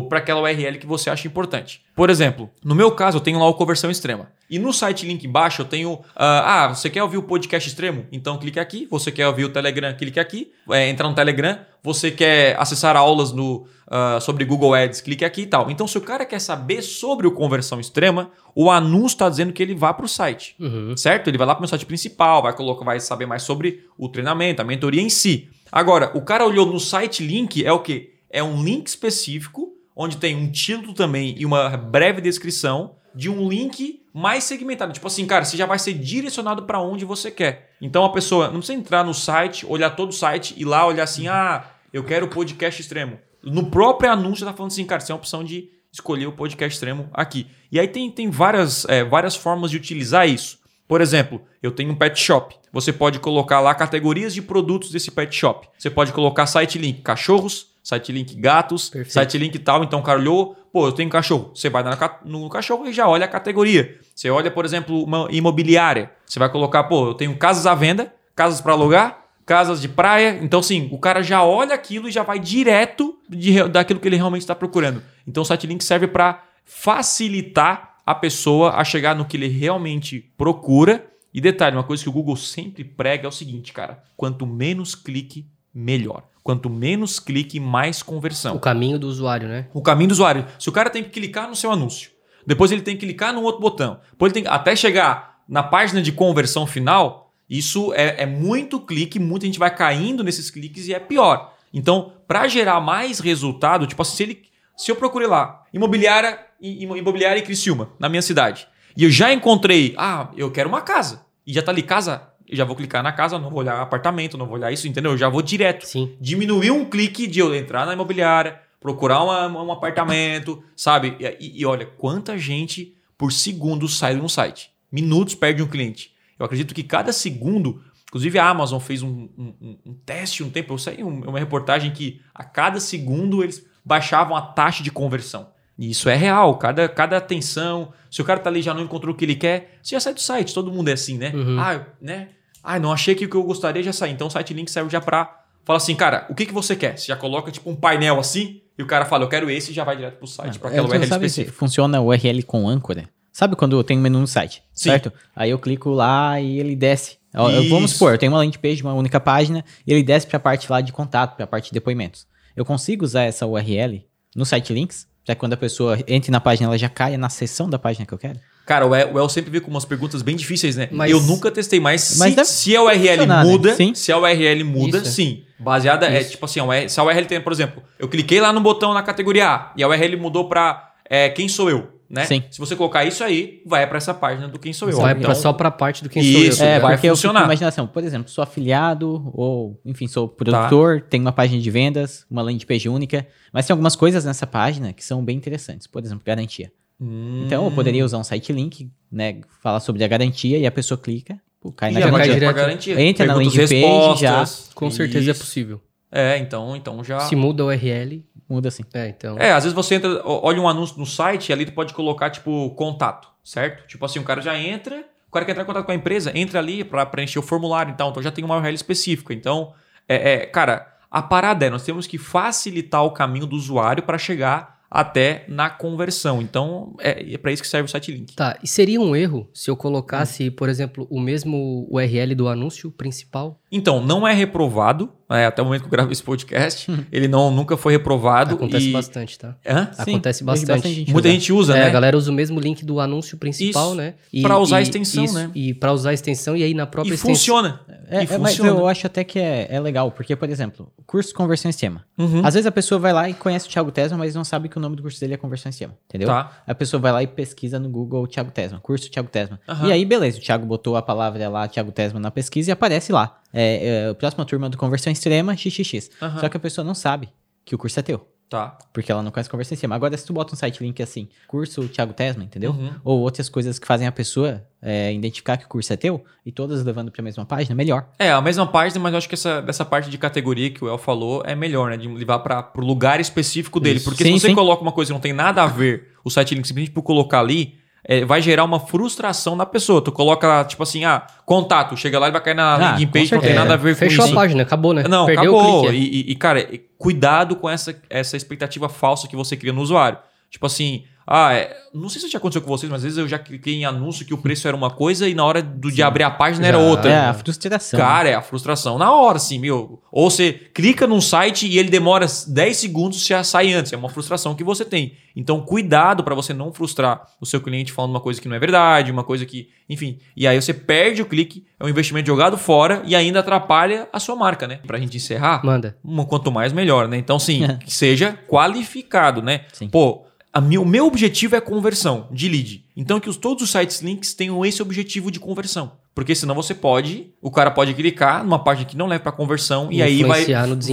para 0.10 0.20
aquela 0.20 0.42
URL 0.42 0.78
que 0.78 0.86
você 0.86 1.10
acha 1.10 1.28
importante. 1.28 1.82
Por 1.96 2.10
exemplo, 2.10 2.50
no 2.64 2.74
meu 2.74 2.92
caso, 2.92 3.18
eu 3.18 3.22
tenho 3.22 3.40
lá 3.40 3.48
o 3.48 3.54
conversão 3.54 3.92
extrema. 3.92 4.30
E 4.50 4.60
no 4.60 4.74
site 4.74 5.06
link 5.06 5.26
embaixo 5.26 5.62
eu 5.62 5.66
tenho. 5.66 6.00
ah, 6.16 6.66
ah, 6.66 6.68
você 6.70 6.90
quer 6.90 7.02
ouvir 7.04 7.18
o 7.18 7.24
podcast 7.24 7.70
extremo? 7.70 8.06
Então 8.12 8.38
clique 8.38 8.60
aqui. 8.60 8.88
Você 8.92 9.12
quer 9.12 9.28
ouvir 9.28 9.46
o 9.46 9.50
Telegram? 9.50 9.94
Clique 9.94 10.20
aqui. 10.20 10.52
É, 10.70 10.90
entrar 10.90 11.08
no 11.08 11.16
Telegram. 11.16 11.58
Você 11.84 12.12
quer 12.12 12.60
acessar 12.60 12.96
aulas 12.98 13.32
no, 13.32 13.66
ah, 13.88 14.20
sobre 14.20 14.44
Google 14.46 14.74
Ads? 14.74 15.02
Clique 15.02 15.24
aqui 15.24 15.42
e 15.42 15.46
tal. 15.46 15.72
Então, 15.72 15.88
se 15.88 15.98
o 15.98 16.02
cara 16.02 16.26
quer 16.26 16.40
saber 16.40 16.82
sobre 16.82 17.28
o 17.28 17.32
conversão 17.32 17.80
extrema, 17.80 18.32
o 18.56 18.70
anúncio 18.70 19.16
está 19.16 19.30
dizendo 19.30 19.54
que 19.54 19.62
ele 19.64 19.76
vá 19.76 19.94
para 19.94 20.06
o 20.06 20.10
site. 20.10 20.56
Certo? 20.98 21.30
Ele 21.30 21.38
vai 21.38 21.48
lá 21.48 21.56
para 21.56 21.60
o 21.60 21.64
meu 21.64 21.70
site 21.70 21.86
principal, 21.86 22.42
vai, 22.42 22.54
colocar, 22.54 22.86
vai 22.86 23.00
saber 23.00 23.26
mais 23.26 23.44
sobre 23.44 23.86
o 23.98 24.10
treinamento, 24.10 24.62
a 24.62 24.66
mentoria 24.66 25.02
em 25.02 25.10
si. 25.10 25.50
Agora, 25.72 26.12
o 26.14 26.22
cara 26.22 26.46
olhou 26.46 26.66
no 26.66 26.80
site 26.80 27.26
link, 27.26 27.66
é 27.66 27.72
o 27.72 27.80
quê? 27.80 28.11
É 28.32 28.42
um 28.42 28.64
link 28.64 28.88
específico, 28.88 29.74
onde 29.96 30.18
tem 30.18 30.36
um 30.36 30.52
título 30.52 30.94
também 30.94 31.36
e 31.38 31.46
uma 31.46 31.76
breve 31.76 32.22
descrição 32.22 32.96
de 33.14 33.30
um 33.30 33.48
link 33.48 34.02
mais 34.14 34.44
segmentado. 34.44 34.94
Tipo 34.94 35.08
assim, 35.08 35.26
cara, 35.26 35.46
você 35.46 35.58
já 35.58 35.66
vai 35.66 35.80
ser 35.80 35.94
direcionado 35.94 36.64
para 36.64 36.82
onde 36.82 37.06
você 37.06 37.30
quer. 37.30 37.72
Então 37.82 38.06
a 38.06 38.12
pessoa 38.12 38.48
não 38.48 38.60
precisa 38.60 38.78
entrar 38.78 39.04
no 39.04 39.14
site, 39.14 39.66
olhar 39.66 39.92
todo 39.92 40.10
o 40.10 40.14
site 40.14 40.54
e 40.58 40.66
lá 40.66 40.86
olhar 40.86 41.04
assim, 41.04 41.28
ah, 41.28 41.66
eu 41.92 42.04
quero 42.04 42.26
o 42.26 42.30
podcast 42.30 42.82
extremo. 42.82 43.20
No 43.44 43.70
próprio 43.70 44.12
anúncio 44.12 44.46
tá 44.46 44.54
falando 44.54 44.72
assim, 44.72 44.86
cara, 44.86 45.02
você 45.02 45.08
tem 45.08 45.14
a 45.14 45.18
opção 45.18 45.44
de 45.44 45.70
escolher 45.92 46.28
o 46.28 46.32
podcast 46.32 46.76
extremo 46.76 47.10
aqui. 47.14 47.48
E 47.72 47.80
aí 47.80 47.88
tem, 47.88 48.10
tem 48.10 48.30
várias, 48.30 48.86
é, 48.86 49.04
várias 49.04 49.36
formas 49.36 49.72
de 49.72 49.78
utilizar 49.78 50.28
isso. 50.28 50.60
Por 50.88 51.02
exemplo, 51.02 51.42
eu 51.64 51.72
tenho 51.72 51.92
um 51.92 51.96
pet 51.96 52.20
shop. 52.20 52.56
Você 52.72 52.92
pode 52.92 53.20
colocar 53.20 53.60
lá 53.60 53.74
categorias 53.74 54.34
de 54.34 54.42
produtos 54.42 54.92
desse 54.92 55.10
pet 55.10 55.34
shop. 55.34 55.68
Você 55.78 55.90
pode 55.90 56.12
colocar 56.12 56.46
site 56.46 56.78
link 56.78 57.02
cachorros, 57.02 57.68
site 57.84 58.12
link 58.12 58.36
gatos, 58.36 58.90
Perfeito. 58.90 59.14
site 59.14 59.38
link 59.38 59.58
tal. 59.60 59.84
Então 59.84 60.00
o 60.00 60.04
cara 60.04 60.20
olhou, 60.20 60.56
pô, 60.72 60.88
eu 60.88 60.92
tenho 60.92 61.10
cachorro. 61.10 61.52
Você 61.54 61.70
vai 61.70 61.84
no 62.26 62.50
cachorro 62.50 62.88
e 62.88 62.94
já 62.94 63.08
olha 63.08 63.26
a 63.26 63.30
categoria. 63.30 64.00
Você 64.16 64.30
olha, 64.30 64.52
por 64.52 64.66
exemplo, 64.66 65.04
uma 65.04 65.28
imobiliária. 65.30 66.12
Você 66.26 66.40
vai 66.40 66.50
colocar, 66.50 66.84
pô, 66.86 67.08
eu 67.08 67.14
tenho 67.14 67.36
casas 67.38 67.66
à 67.66 67.76
venda, 67.76 68.14
casas 68.36 68.62
para 68.62 68.74
alugar, 68.74 69.26
casas 69.46 69.82
de 69.82 69.90
praia. 69.90 70.40
Então, 70.42 70.62
sim, 70.62 70.90
o 70.92 70.98
cara 70.98 71.22
já 71.22 71.44
olha 71.44 71.74
aquilo 71.74 72.08
e 72.08 72.12
já 72.12 72.24
vai 72.24 72.40
direto 72.40 73.18
de, 73.28 73.64
daquilo 73.68 74.00
que 74.00 74.08
ele 74.08 74.16
realmente 74.16 74.42
está 74.42 74.56
procurando. 74.56 75.02
Então, 75.28 75.44
o 75.44 75.46
site 75.46 75.68
link 75.68 75.84
serve 75.84 76.08
para 76.08 76.44
facilitar 76.66 77.98
a 78.06 78.16
pessoa 78.16 78.72
a 78.76 78.84
chegar 78.84 79.16
no 79.16 79.26
que 79.26 79.38
ele 79.38 79.48
realmente 79.48 80.20
procura. 80.38 81.08
E 81.34 81.40
detalhe, 81.40 81.76
uma 81.76 81.84
coisa 81.84 82.04
que 82.04 82.10
o 82.10 82.14
Google 82.14 82.36
sempre 82.36 82.84
prega 82.84 83.26
é 83.26 83.30
o 83.30 83.32
seguinte, 83.32 83.72
cara: 83.72 84.04
quanto 84.18 84.46
menos 84.46 84.96
clique, 84.96 85.48
melhor. 85.74 86.24
Quanto 86.44 86.70
menos 86.70 87.20
clique, 87.20 87.60
mais 87.60 88.02
conversão 88.02 88.56
O 88.56 88.60
caminho 88.60 88.98
do 88.98 89.08
usuário, 89.08 89.48
né? 89.48 89.68
o 89.74 89.82
caminho 89.82 90.10
do 90.10 90.14
usuário. 90.14 90.46
Se 90.58 90.70
o 90.70 90.72
cara 90.72 90.90
tem 90.90 91.04
que 91.04 91.10
clicar 91.10 91.48
no 91.48 91.56
seu 91.56 91.72
anúncio, 91.72 92.12
depois 92.46 92.72
ele 92.72 92.82
tem 92.82 92.98
que 92.98 93.06
clicar 93.06 93.34
no 93.34 93.44
outro 93.44 93.62
botão, 93.62 94.00
depois 94.12 94.34
ele 94.34 94.44
tem 94.44 94.52
até 94.52 94.76
chegar 94.76 95.42
na 95.48 95.62
página 95.62 96.02
de 96.02 96.12
conversão 96.12 96.66
final, 96.66 97.32
isso 97.50 97.94
é, 97.94 98.24
é 98.24 98.26
muito 98.26 98.80
clique, 98.80 99.20
muita 99.20 99.46
gente 99.46 99.60
vai 99.60 99.76
caindo 99.76 100.24
nesses 100.24 100.50
cliques 100.50 100.88
e 100.88 100.94
é 100.94 101.00
pior. 101.00 101.54
Então, 101.74 102.14
para 102.28 102.48
gerar 102.48 102.80
mais 102.80 103.20
resultado, 103.20 103.86
tipo 103.86 104.02
assim, 104.02 104.16
se, 104.16 104.24
ele, 104.24 104.44
se 104.76 104.92
eu 104.92 104.96
procurei 104.96 105.28
lá, 105.28 105.64
imobiliária, 105.74 106.40
imobiliária 106.60 107.40
em 107.40 107.44
Criciúma, 107.44 107.90
na 108.00 108.10
minha 108.10 108.22
cidade, 108.22 108.68
e 108.96 109.04
eu 109.04 109.12
já 109.12 109.32
encontrei, 109.34 109.94
ah, 109.98 110.30
eu 110.36 110.52
quero 110.52 110.70
uma 110.70 110.82
casa, 110.82 111.26
e 111.46 111.54
já 111.54 111.62
tá 111.62 111.72
ali 111.72 111.84
casa, 111.84 112.31
eu 112.52 112.58
já 112.58 112.66
vou 112.66 112.76
clicar 112.76 113.02
na 113.02 113.12
casa, 113.12 113.40
não 113.40 113.50
vou 113.50 113.60
olhar 113.60 113.80
apartamento, 113.82 114.38
não 114.38 114.46
vou 114.46 114.56
olhar 114.56 114.72
isso, 114.72 114.88
entendeu? 114.88 115.12
Eu 115.12 115.18
já 115.18 115.30
vou 115.30 115.42
direto 115.42 115.86
Sim. 115.88 116.16
diminuir 116.20 116.70
um 116.72 116.86
clique 116.86 117.26
de 117.26 117.40
eu 117.40 117.56
entrar 117.56 117.86
na 117.86 117.94
imobiliária, 117.94 118.60
procurar 118.80 119.24
uma- 119.24 119.48
um 119.64 119.72
apartamento, 119.72 120.64
sabe? 120.76 121.16
E, 121.40 121.62
e 121.62 121.66
olha, 121.66 121.86
quanta 121.86 122.38
gente 122.38 122.96
por 123.18 123.32
segundo 123.32 123.88
sai 123.88 124.16
de 124.16 124.22
um 124.22 124.28
site. 124.28 124.72
Minutos 124.92 125.36
perde 125.36 125.64
um 125.64 125.68
cliente. 125.68 126.12
Eu 126.38 126.46
acredito 126.46 126.74
que 126.74 126.84
cada 126.84 127.14
segundo, 127.14 127.82
inclusive 128.08 128.38
a 128.40 128.50
Amazon 128.50 128.80
fez 128.80 129.02
um, 129.04 129.30
um- 129.38 129.78
um- 129.86 129.94
teste 130.06 130.44
um 130.44 130.50
tempo, 130.50 130.74
eu 130.74 130.78
saí 130.78 131.04
um- 131.04 131.22
uma 131.30 131.40
reportagem 131.40 131.92
que 131.92 132.20
a 132.34 132.44
cada 132.44 132.80
segundo 132.80 133.44
eles 133.44 133.66
baixavam 133.86 134.36
a 134.36 134.42
taxa 134.42 134.84
de 134.84 134.92
conversão. 134.92 135.50
E 135.78 135.90
isso 135.92 136.10
é 136.10 136.16
real, 136.16 136.58
cada, 136.58 136.90
cada 136.90 137.18
atenção. 137.18 137.94
Se 138.10 138.22
o 138.22 138.26
cara 138.26 138.40
tá 138.40 138.50
ali 138.50 138.60
e 138.60 138.64
já 138.64 138.74
não 138.74 138.82
encontrou 138.84 139.14
o 139.14 139.18
que 139.18 139.24
ele 139.26 139.36
quer, 139.36 139.80
você 139.82 139.96
já 139.96 140.00
sai 140.00 140.14
do 140.14 140.20
site, 140.20 140.54
todo 140.54 140.72
mundo 140.72 140.90
é 140.90 140.94
assim, 140.94 141.18
né? 141.18 141.32
Ah, 141.60 141.86
né? 142.02 142.30
Ah, 142.64 142.80
não 142.80 142.92
achei 142.92 143.16
que 143.16 143.26
o 143.26 143.30
que 143.30 143.36
eu 143.36 143.44
gostaria 143.44 143.82
já 143.84 143.94
sair. 143.94 144.12
Então 144.12 144.28
o 144.28 144.30
site 144.32 144.54
link 144.54 144.70
serve 144.70 144.90
já 144.90 145.02
pra. 145.02 145.40
Fala 145.64 145.78
assim, 145.78 145.96
cara, 145.96 146.26
o 146.30 146.34
que, 146.36 146.46
que 146.46 146.54
você 146.54 146.76
quer? 146.76 146.98
Você 146.98 147.06
já 147.08 147.16
coloca 147.16 147.52
tipo 147.52 147.70
um 147.70 147.76
painel 147.76 148.20
assim, 148.20 148.62
e 148.78 148.82
o 148.84 148.88
cara 148.88 149.06
fala, 149.06 149.24
eu 149.26 149.30
quero 149.30 149.50
esse 149.50 149.72
e 149.72 149.74
já 149.74 149.84
vai 149.84 149.96
direto 149.96 150.18
pro 150.18 150.26
site, 150.28 150.58
pra 150.58 150.70
aquela 150.70 150.88
É, 150.88 150.90
URL 150.90 151.08
sabe 151.08 151.30
se 151.30 151.42
específica. 151.42 151.58
funciona 151.58 152.02
o 152.02 152.08
URL 152.08 152.42
com 152.44 152.68
âncora? 152.68 153.08
Sabe 153.32 153.56
quando 153.56 153.78
eu 153.78 153.84
tenho 153.84 154.00
um 154.00 154.04
menu 154.04 154.20
no 154.20 154.28
site, 154.28 154.64
Sim. 154.74 154.90
certo? 154.90 155.14
Aí 155.36 155.52
eu 155.52 155.60
clico 155.60 155.90
lá 155.92 156.40
e 156.42 156.60
ele 156.60 156.76
desce. 156.76 157.18
Eu- 157.34 157.70
Vamos 157.70 157.92
supor, 157.92 158.14
eu 158.14 158.18
tenho 158.18 158.32
uma 158.32 158.40
landing 158.40 158.58
page, 158.58 158.82
uma 158.82 158.94
única 158.94 159.20
página, 159.20 159.64
e 159.86 159.94
ele 159.94 160.04
desce 160.04 160.26
para 160.28 160.38
a 160.38 160.40
parte 160.40 160.70
lá 160.70 160.82
de 160.82 160.92
contato, 160.92 161.36
para 161.36 161.46
a 161.46 161.48
parte 161.48 161.66
de 161.66 161.74
depoimentos. 161.74 162.26
Eu 162.56 162.66
consigo 162.66 163.06
usar 163.06 163.24
essa 163.24 163.46
URL 163.46 164.04
no 164.36 164.46
site 164.46 164.74
links, 164.74 165.08
para 165.26 165.36
quando 165.36 165.54
a 165.54 165.58
pessoa 165.58 165.98
entre 166.08 166.32
na 166.32 166.42
página, 166.42 166.68
ela 166.68 166.78
já 166.78 166.90
caia 166.90 167.18
na 167.18 167.30
seção 167.30 167.70
da 167.70 167.78
página 167.80 168.06
que 168.06 168.14
eu 168.14 168.18
quero? 168.18 168.40
Cara, 168.72 168.86
o 168.86 168.96
El, 168.96 169.14
o 169.14 169.20
El 169.20 169.28
sempre 169.28 169.52
vem 169.52 169.60
com 169.60 169.70
umas 169.70 169.84
perguntas 169.84 170.22
bem 170.22 170.34
difíceis, 170.34 170.78
né? 170.78 170.88
Mas- 170.92 171.12
eu 171.12 171.20
nunca 171.20 171.52
testei, 171.52 171.78
mas, 171.78 172.18
Mas 172.18 172.34
se, 172.36 172.46
se 172.46 172.76
a 172.78 172.82
URL 172.84 173.08
funcionar, 173.18 173.44
né? 173.46 173.52
muda, 173.52 173.76
Sim. 173.76 173.94
se 173.94 174.12
a 174.14 174.18
URL 174.18 174.64
muda, 174.64 175.00
Isso. 175.00 175.12
sim. 175.12 175.44
Baseada, 175.60 176.08
é 176.08 176.22
Isso. 176.22 176.32
tipo 176.32 176.46
assim, 176.46 176.62
a 176.62 176.64
URL 176.64 176.88
se 176.90 176.98
a 176.98 177.04
URL 177.04 177.26
tem, 177.26 177.42
por 177.42 177.52
exemplo, 177.52 177.84
eu 178.00 178.08
cliquei 178.08 178.40
lá 178.40 178.54
no 178.54 178.62
botão 178.62 178.94
na 178.94 179.04
categoria 179.04 179.46
A 179.50 179.74
e 179.76 179.84
a 179.84 179.88
URL 179.90 180.16
mudou 180.18 180.48
pra 180.48 180.94
é, 181.10 181.28
quem 181.28 181.50
sou 181.50 181.70
eu, 181.70 181.90
né? 182.10 182.24
Sim. 182.26 182.42
Se 182.50 182.58
você 182.60 182.74
colocar 182.78 183.04
isso 183.04 183.22
aí, 183.26 183.62
vai 183.66 183.86
pra 183.86 183.98
essa 183.98 184.14
página 184.14 184.48
do 184.48 184.58
quem 184.58 184.72
sou 184.72 184.90
eu. 184.90 184.96
Vai 184.98 185.12
Então, 185.12 185.24
pra- 185.24 185.36
só 185.36 185.52
pra 185.52 185.70
parte 185.70 186.02
do 186.02 186.10
quem 186.10 186.22
Isso, 186.24 186.58
sou 186.60 186.66
eu. 186.66 186.72
É, 186.72 186.76
tá 186.80 186.88
vai 186.88 186.96
porque 186.96 187.08
eu 187.10 187.16
funcionar. 187.16 187.44
imaginação. 187.44 187.86
Por 187.86 188.02
exemplo, 188.06 188.30
sou 188.32 188.42
afiliado, 188.42 189.30
ou, 189.34 189.78
enfim, 189.86 190.08
sou 190.08 190.30
produtor, 190.30 191.02
tenho 191.10 191.24
uma 191.26 191.34
página 191.34 191.62
de 191.62 191.70
vendas, 191.70 192.26
uma 192.32 192.42
landing 192.42 192.66
page 192.66 192.88
única, 192.88 193.28
mas 193.52 193.66
tem 193.68 193.74
algumas 193.74 193.98
coisas 193.98 194.24
nessa 194.24 194.48
página 194.48 194.94
que 194.94 195.04
são 195.04 195.22
bem 195.26 195.36
interessantes. 195.36 195.86
Por 195.88 196.02
exemplo, 196.02 196.24
garantia. 196.26 196.72
Hum. 197.02 197.44
Então, 197.46 197.66
eu 197.66 197.72
poderia 197.72 198.06
usar 198.06 198.18
um 198.20 198.24
site 198.24 198.54
link, 198.54 198.90
né, 199.12 199.42
falar 199.62 199.80
sobre 199.80 200.04
a 200.04 200.08
garantia 200.08 200.58
e 200.60 200.68
a 200.68 200.72
pessoa 200.72 200.98
clica, 200.98 201.40
pô, 201.60 201.72
cai 201.72 201.90
E 201.90 201.94
na 201.96 202.02
já 202.02 202.12
vai 202.12 202.20
cai 202.28 202.40
garantia. 202.40 202.54
garantia. 202.54 203.02
Entra 203.02 203.26
na 203.26 203.34
Perguntas, 203.34 203.58
landing 203.58 203.82
page, 203.82 204.26
respostas. 204.26 204.70
Com 204.76 204.92
certeza 204.92 205.30
é 205.30 205.32
Isso. 205.32 205.40
possível. 205.42 205.82
É, 206.12 206.38
então, 206.38 206.76
então 206.76 207.04
já. 207.04 207.22
Se 207.22 207.36
muda 207.36 207.64
a 207.64 207.68
URL, 207.68 208.24
Muda 208.48 208.68
assim. 208.68 208.84
é, 208.94 209.08
então. 209.08 209.38
É, 209.40 209.52
às 209.54 209.64
vezes 209.64 209.74
você 209.74 209.96
entra, 209.96 210.22
olha 210.26 210.62
um 210.62 210.68
anúncio 210.68 210.98
no 211.00 211.06
site 211.06 211.50
e 211.50 211.54
ali 211.54 211.66
tu 211.66 211.72
pode 211.72 211.94
colocar, 211.94 212.30
tipo, 212.30 212.70
contato, 212.72 213.30
certo? 213.44 213.88
Tipo 213.88 214.06
assim, 214.06 214.20
o 214.20 214.24
cara 214.24 214.42
já 214.42 214.58
entra, 214.60 215.06
o 215.28 215.32
cara 215.32 215.46
quer 215.46 215.52
entrar 215.54 215.64
em 215.64 215.68
contato 215.68 215.86
com 215.86 215.92
a 215.92 215.96
empresa, 215.96 216.32
entra 216.38 216.60
ali 216.60 216.84
pra 216.84 217.06
preencher 217.06 217.40
o 217.40 217.42
formulário, 217.42 217.92
então, 217.94 218.10
então 218.10 218.22
já 218.22 218.30
tem 218.30 218.44
uma 218.44 218.58
URL 218.58 218.76
específica. 218.76 219.34
Então, 219.34 219.74
é, 220.08 220.34
é, 220.34 220.46
cara, 220.46 220.86
a 221.10 221.22
parada 221.22 221.66
é, 221.66 221.70
nós 221.70 221.84
temos 221.84 222.06
que 222.06 222.18
facilitar 222.18 223.06
o 223.06 223.12
caminho 223.12 223.46
do 223.46 223.56
usuário 223.56 224.04
para 224.04 224.18
chegar 224.18 224.81
até 224.92 225.46
na 225.48 225.70
conversão. 225.70 226.42
Então, 226.42 226.94
é, 227.00 227.34
é 227.34 227.38
para 227.38 227.54
isso 227.54 227.62
que 227.64 227.68
serve 227.70 227.86
o 227.86 227.90
site 227.90 228.12
link. 228.12 228.36
Tá, 228.36 228.60
e 228.62 228.68
seria 228.68 229.00
um 229.00 229.16
erro 229.16 229.48
se 229.54 229.72
eu 229.72 229.78
colocasse, 229.78 230.50
Hum. 230.50 230.52
por 230.52 230.68
exemplo, 230.68 231.08
o 231.10 231.20
mesmo 231.22 231.88
URL 231.90 232.36
do 232.36 232.50
anúncio 232.50 232.92
principal? 232.92 233.58
Então, 233.72 234.06
não 234.06 234.28
é 234.28 234.34
reprovado, 234.34 235.10
é, 235.34 235.46
até 235.46 235.62
o 235.62 235.66
momento 235.66 235.82
que 235.82 235.88
eu 235.88 235.92
gravo 235.92 236.12
esse 236.12 236.24
podcast, 236.24 236.92
ele 237.12 237.28
não, 237.28 237.52
nunca 237.52 237.78
foi 237.78 237.94
reprovado. 237.94 238.56
Acontece 238.56 238.90
e... 238.90 238.92
bastante, 238.92 239.38
tá? 239.40 239.56
Hã? 239.66 239.90
Acontece 239.98 240.44
vejo 240.44 240.66
bastante. 240.68 240.94
gente 240.94 241.12
Muita 241.12 241.28
usar. 241.28 241.34
gente 241.34 241.54
usa, 241.54 241.78
é, 241.78 241.82
né? 241.82 241.88
a 241.88 241.90
galera 241.90 242.18
usa 242.18 242.32
o 242.32 242.34
mesmo 242.34 242.60
link 242.60 242.84
do 242.86 243.00
anúncio 243.00 243.38
principal, 243.38 243.88
Isso, 243.88 243.96
né? 243.96 244.14
pra 244.42 244.58
usar 244.58 244.78
a 244.78 244.82
extensão, 244.82 245.24
isso, 245.24 245.34
né? 245.34 245.52
E 245.56 245.74
pra 245.74 245.94
usar 245.94 246.12
a 246.12 246.14
extensão, 246.14 246.56
e 246.56 246.64
aí 246.64 246.74
na 246.74 246.86
própria 246.86 247.12
E 247.12 247.16
extensão. 247.16 247.36
funciona. 247.36 247.82
É, 248.10 248.24
e 248.24 248.28
é, 248.34 248.38
mas 248.38 248.58
funciona. 248.58 248.70
eu 248.70 248.88
acho 248.88 249.08
até 249.08 249.24
que 249.24 249.40
é, 249.40 249.68
é 249.70 249.80
legal, 249.80 250.12
porque, 250.12 250.36
por 250.36 250.50
exemplo, 250.50 250.92
curso 251.06 251.34
conversão 251.34 251.70
extrema. 251.70 252.04
Uhum. 252.18 252.46
Às 252.46 252.54
vezes 252.54 252.66
a 252.68 252.72
pessoa 252.72 253.00
vai 253.00 253.14
lá 253.14 253.30
e 253.30 253.34
conhece 253.34 253.68
o 253.68 253.70
Thiago 253.70 253.92
Tesma, 253.92 254.18
mas 254.18 254.36
não 254.36 254.44
sabe 254.44 254.68
que 254.68 254.78
o 254.78 254.82
nome 254.82 254.96
do 254.96 255.02
curso 255.02 255.20
dele 255.20 255.34
é 255.34 255.38
conversão 255.38 255.70
extrema, 255.70 255.94
entendeu? 256.08 256.28
Tá. 256.28 256.62
A 256.68 256.76
pessoa 256.76 257.00
vai 257.00 257.12
lá 257.12 257.24
e 257.24 257.28
pesquisa 257.28 257.80
no 257.80 257.90
Google 257.90 258.28
Thiago 258.28 258.52
Tesma, 258.52 258.80
curso 258.80 259.10
Thiago 259.10 259.30
Tesma. 259.30 259.60
Aham. 259.68 259.88
E 259.88 259.92
aí, 259.94 260.04
beleza, 260.06 260.38
o 260.38 260.42
Thiago 260.42 260.66
botou 260.66 260.96
a 260.98 261.02
palavra 261.02 261.48
lá, 261.48 261.68
Thiago 261.68 261.92
Tesma, 261.92 262.20
na 262.20 262.32
pesquisa 262.32 262.72
e 262.72 262.74
aparece 262.74 263.12
lá. 263.12 263.41
É, 263.54 264.08
é, 264.10 264.14
próxima 264.14 264.46
turma 264.46 264.70
do 264.70 264.78
conversão 264.78 265.12
extrema, 265.12 265.56
xxx. 265.56 266.10
Aham. 266.22 266.40
Só 266.40 266.50
que 266.50 266.58
a 266.58 266.60
pessoa 266.60 266.86
não 266.86 266.96
sabe 266.96 267.30
que 267.66 267.76
o 267.76 267.78
curso 267.78 268.00
é 268.00 268.04
teu. 268.04 268.28
Tá. 268.52 268.78
Porque 268.92 269.10
ela 269.10 269.24
não 269.24 269.32
conhece 269.32 269.50
conversão 269.50 269.76
extrema. 269.76 269.96
Agora, 269.96 270.18
se 270.18 270.26
tu 270.26 270.34
bota 270.34 270.54
um 270.54 270.58
site 270.58 270.84
link 270.84 271.02
assim, 271.02 271.30
curso 271.48 271.88
Thiago 271.88 272.12
Tesma, 272.12 272.44
entendeu? 272.44 272.72
Uhum. 272.72 272.92
Ou 273.02 273.20
outras 273.22 273.48
coisas 273.48 273.80
que 273.80 273.88
fazem 273.88 274.06
a 274.06 274.12
pessoa 274.12 274.62
é, 274.82 275.14
identificar 275.14 275.56
que 275.56 275.64
o 275.64 275.70
curso 275.70 275.94
é 275.94 275.96
teu, 275.96 276.22
e 276.46 276.52
todas 276.52 276.84
levando 276.84 277.10
pra 277.10 277.24
mesma 277.24 277.46
página, 277.46 277.74
melhor. 277.74 278.10
É, 278.20 278.30
a 278.30 278.42
mesma 278.42 278.68
página, 278.68 279.00
mas 279.00 279.14
eu 279.14 279.20
acho 279.20 279.30
que 279.30 279.36
essa, 279.36 279.62
dessa 279.62 279.86
parte 279.86 280.10
de 280.10 280.18
categoria 280.18 280.70
que 280.70 280.84
o 280.84 280.90
El 280.90 280.98
falou 280.98 281.42
é 281.46 281.56
melhor, 281.56 281.92
né? 281.92 281.96
De 281.96 282.10
levar 282.10 282.40
para 282.40 282.70
o 282.76 282.82
lugar 282.82 283.22
específico 283.22 283.80
dele. 283.80 284.00
Isso. 284.00 284.10
Porque 284.10 284.22
Sim, 284.22 284.34
se 284.34 284.42
você 284.42 284.48
sim. 284.50 284.56
coloca 284.56 284.82
uma 284.82 284.92
coisa 284.92 285.08
que 285.08 285.14
não 285.14 285.22
tem 285.22 285.32
nada 285.32 285.64
a 285.64 285.68
ver, 285.68 286.10
o 286.22 286.30
site 286.30 286.54
link 286.54 286.68
simplesmente 286.68 286.92
por 286.92 287.04
colocar 287.04 287.40
ali, 287.40 287.76
é, 288.04 288.26
vai 288.26 288.42
gerar 288.42 288.64
uma 288.64 288.80
frustração 288.80 289.56
na 289.56 289.66
pessoa. 289.66 290.02
Tu 290.02 290.12
coloca, 290.12 290.64
tipo 290.66 290.82
assim, 290.84 291.06
ah, 291.06 291.26
contato, 291.46 291.96
chega 291.96 292.18
lá 292.20 292.28
e 292.28 292.32
vai 292.32 292.42
cair 292.42 292.54
na 292.56 292.74
Ah, 292.74 292.78
landing 292.78 293.08
page, 293.08 293.34
não 293.34 293.42
tem 293.42 293.54
nada 293.54 293.74
a 293.76 293.78
ver 293.78 293.96
Fechou 293.96 294.18
com 294.18 294.24
a 294.24 294.26
isso. 294.28 294.36
página, 294.36 294.64
acabou, 294.64 294.94
né? 294.94 295.04
Não, 295.08 295.26
Perdeu 295.26 295.58
acabou. 295.60 295.82
clique. 295.88 295.96
E, 295.98 296.22
e- 296.30 296.32
e, 296.32 296.36
cara, 296.36 296.68
cuidado 296.98 297.56
com 297.56 297.70
essa, 297.70 297.96
essa 298.10 298.36
expectativa 298.38 298.88
falsa 298.90 299.28
que 299.28 299.36
você 299.36 299.56
cria 299.56 299.74
no 299.74 299.82
usuário. 299.82 300.18
Tipo 300.50 300.66
assim, 300.66 301.04
ah, 301.26 301.54
é- 301.54 301.76
não 301.94 302.08
sei 302.10 302.22
se 302.22 302.30
já 302.30 302.38
aconteceu 302.38 302.62
com 302.62 302.70
vocês, 302.70 302.90
mas 302.90 303.00
às 303.00 303.04
vezes 303.04 303.18
eu 303.18 303.28
já 303.28 303.38
cliquei 303.38 303.76
em 303.76 303.86
anúncio 303.86 304.26
que 304.26 304.34
o 304.34 304.38
preço 304.38 304.68
era 304.68 304.76
uma 304.76 304.90
coisa 304.90 305.28
e 305.28 305.36
na 305.36 305.44
hora 305.44 305.62
do, 305.62 305.92
de 305.92 306.02
abrir 306.02 306.24
a 306.24 306.32
página 306.32 306.66
era 306.68 306.78
Já. 306.78 306.84
outra. 306.84 307.12
É, 307.12 307.20
a 307.28 307.34
frustração. 307.34 308.00
Cara, 308.00 308.30
é 308.30 308.34
a 308.34 308.42
frustração 308.42 308.98
na 308.98 309.14
hora, 309.14 309.38
assim, 309.38 309.60
meu. 309.60 310.02
Ou 310.12 310.30
você 310.30 310.54
clica 310.74 311.06
num 311.06 311.20
site 311.22 311.68
e 311.68 311.78
ele 311.78 311.90
demora 311.90 312.26
10 312.48 312.78
segundos 312.78 313.24
e 313.24 313.28
já 313.28 313.44
sai 313.44 313.74
antes. 313.74 313.92
É 313.92 313.98
uma 313.98 314.10
frustração 314.10 314.56
que 314.56 314.64
você 314.64 314.86
tem. 314.86 315.18
Então, 315.36 315.62
cuidado 315.62 316.24
para 316.24 316.36
você 316.36 316.54
não 316.54 316.74
frustrar 316.74 317.26
o 317.40 317.46
seu 317.46 317.62
cliente 317.62 317.92
falando 317.92 318.12
uma 318.12 318.20
coisa 318.22 318.42
que 318.42 318.48
não 318.48 318.56
é 318.56 318.60
verdade, 318.60 319.12
uma 319.12 319.24
coisa 319.24 319.46
que. 319.46 319.70
Enfim. 319.90 320.20
E 320.36 320.48
aí 320.48 320.62
você 320.62 320.74
perde 320.74 321.22
o 321.22 321.26
clique, 321.26 321.66
é 321.80 321.86
um 321.86 321.90
investimento 321.90 322.28
jogado 322.28 322.58
fora 322.58 323.02
e 323.06 323.16
ainda 323.16 323.40
atrapalha 323.40 324.08
a 324.14 324.20
sua 324.20 324.36
marca, 324.36 324.68
né? 324.68 324.80
Pra 324.88 324.98
gente 324.98 325.18
encerrar, 325.18 325.66
Manda. 325.66 325.98
quanto 326.28 326.52
mais 326.52 326.72
melhor, 326.72 327.08
né? 327.08 327.18
Então, 327.18 327.38
sim, 327.38 327.66
que 327.84 327.92
seja 327.94 328.38
qualificado, 328.48 329.42
né? 329.42 329.66
Sim. 329.74 329.90
Pô, 329.90 330.26
o 330.54 330.86
meu 330.86 331.08
objetivo 331.08 331.56
é 331.56 331.62
conversão 331.62 332.28
de 332.32 332.50
lead. 332.50 332.86
Então, 332.96 333.20
que 333.20 333.30
os, 333.30 333.38
todos 333.38 333.64
os 333.64 333.72
sites 333.72 334.02
links 334.02 334.34
tenham 334.34 334.66
esse 334.66 334.82
objetivo 334.82 335.32
de 335.32 335.40
conversão. 335.40 335.94
Porque 336.14 336.36
senão 336.36 336.54
você 336.54 336.76
pode, 336.76 337.34
o 337.42 337.50
cara 337.50 337.72
pode 337.72 337.94
clicar 337.94 338.44
numa 338.44 338.60
página 338.60 338.86
que 338.86 338.98
não 338.98 339.08
leva 339.08 339.24
para 339.24 339.32
conversão 339.32 339.90
e, 339.90 339.98
E 339.98 340.04
aí 340.04 340.24
vai, 340.24 340.46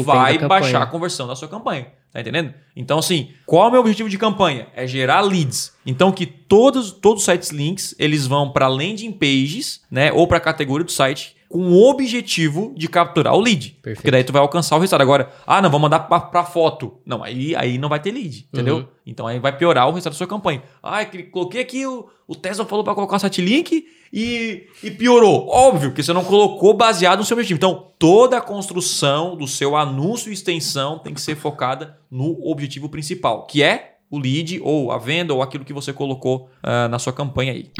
vai 0.04 0.38
baixar 0.38 0.82
a 0.82 0.86
conversão 0.86 1.26
da 1.26 1.34
sua 1.34 1.48
campanha. 1.48 1.88
Tá 2.12 2.20
entendendo? 2.20 2.54
Então, 2.74 2.98
assim, 2.98 3.30
qual 3.44 3.66
é 3.66 3.68
o 3.68 3.72
meu 3.72 3.80
objetivo 3.80 4.08
de 4.08 4.16
campanha? 4.16 4.68
É 4.74 4.86
gerar 4.86 5.20
leads. 5.20 5.72
Então, 5.84 6.10
que 6.10 6.24
todos, 6.24 6.90
todos 6.92 7.22
os 7.22 7.24
sites 7.24 7.50
links, 7.50 7.94
eles 7.98 8.26
vão 8.26 8.50
para 8.50 8.66
landing 8.66 9.12
pages, 9.12 9.82
né? 9.90 10.12
Ou 10.12 10.26
para 10.26 10.38
a 10.38 10.40
categoria 10.40 10.84
do 10.84 10.92
site 10.92 11.36
com 11.48 11.60
o 11.72 11.88
objetivo 11.88 12.74
de 12.76 12.88
capturar 12.88 13.34
o 13.34 13.40
lead. 13.40 13.70
Perfeito. 13.82 13.96
Porque 13.98 14.10
daí 14.10 14.22
tu 14.22 14.32
vai 14.32 14.42
alcançar 14.42 14.76
o 14.76 14.78
resultado. 14.78 15.00
Agora, 15.00 15.30
ah, 15.46 15.62
não, 15.62 15.70
vou 15.70 15.80
mandar 15.80 16.00
pra, 16.00 16.20
pra 16.20 16.44
foto. 16.44 16.98
Não, 17.06 17.22
aí, 17.24 17.56
aí 17.56 17.78
não 17.78 17.88
vai 17.88 18.00
ter 18.00 18.10
lead, 18.10 18.46
entendeu? 18.52 18.76
Uhum. 18.78 18.86
Então 19.06 19.26
aí 19.26 19.38
vai 19.38 19.56
piorar 19.56 19.86
o 19.88 19.92
resultado 19.92 20.12
da 20.12 20.18
sua 20.18 20.26
campanha. 20.26 20.62
Ah, 20.82 21.04
que- 21.04 21.22
coloquei 21.24 21.62
aqui, 21.62 21.86
o, 21.86 22.06
o 22.26 22.34
Tesla 22.34 22.66
falou 22.66 22.84
pra 22.84 22.94
colocar 22.94 23.16
o 23.16 23.18
site 23.18 23.40
link 23.40 23.86
e, 24.12 24.66
e 24.82 24.90
piorou. 24.90 25.48
Óbvio 25.48 25.92
que 25.92 26.02
você 26.02 26.12
não 26.12 26.22
colocou 26.24 26.74
baseado 26.74 27.18
no 27.20 27.24
seu 27.24 27.34
objetivo. 27.36 27.56
Então, 27.56 27.86
toda 27.98 28.36
a 28.36 28.40
construção 28.42 29.34
do 29.34 29.46
seu 29.46 29.74
anúncio 29.74 30.30
e 30.30 30.34
extensão 30.34 30.98
tem 30.98 31.14
que 31.14 31.20
ser 31.20 31.34
focada 31.36 31.98
no 32.10 32.38
objetivo 32.46 32.88
principal, 32.90 33.46
que 33.46 33.62
é 33.62 33.94
o 34.10 34.18
lead 34.18 34.60
ou 34.62 34.90
a 34.90 34.96
venda 34.98 35.34
ou 35.34 35.42
aquilo 35.42 35.64
que 35.64 35.72
você 35.72 35.92
colocou 35.92 36.48
ah, 36.62 36.88
na 36.88 36.98
sua 36.98 37.12
campanha 37.12 37.52
aí. 37.52 37.70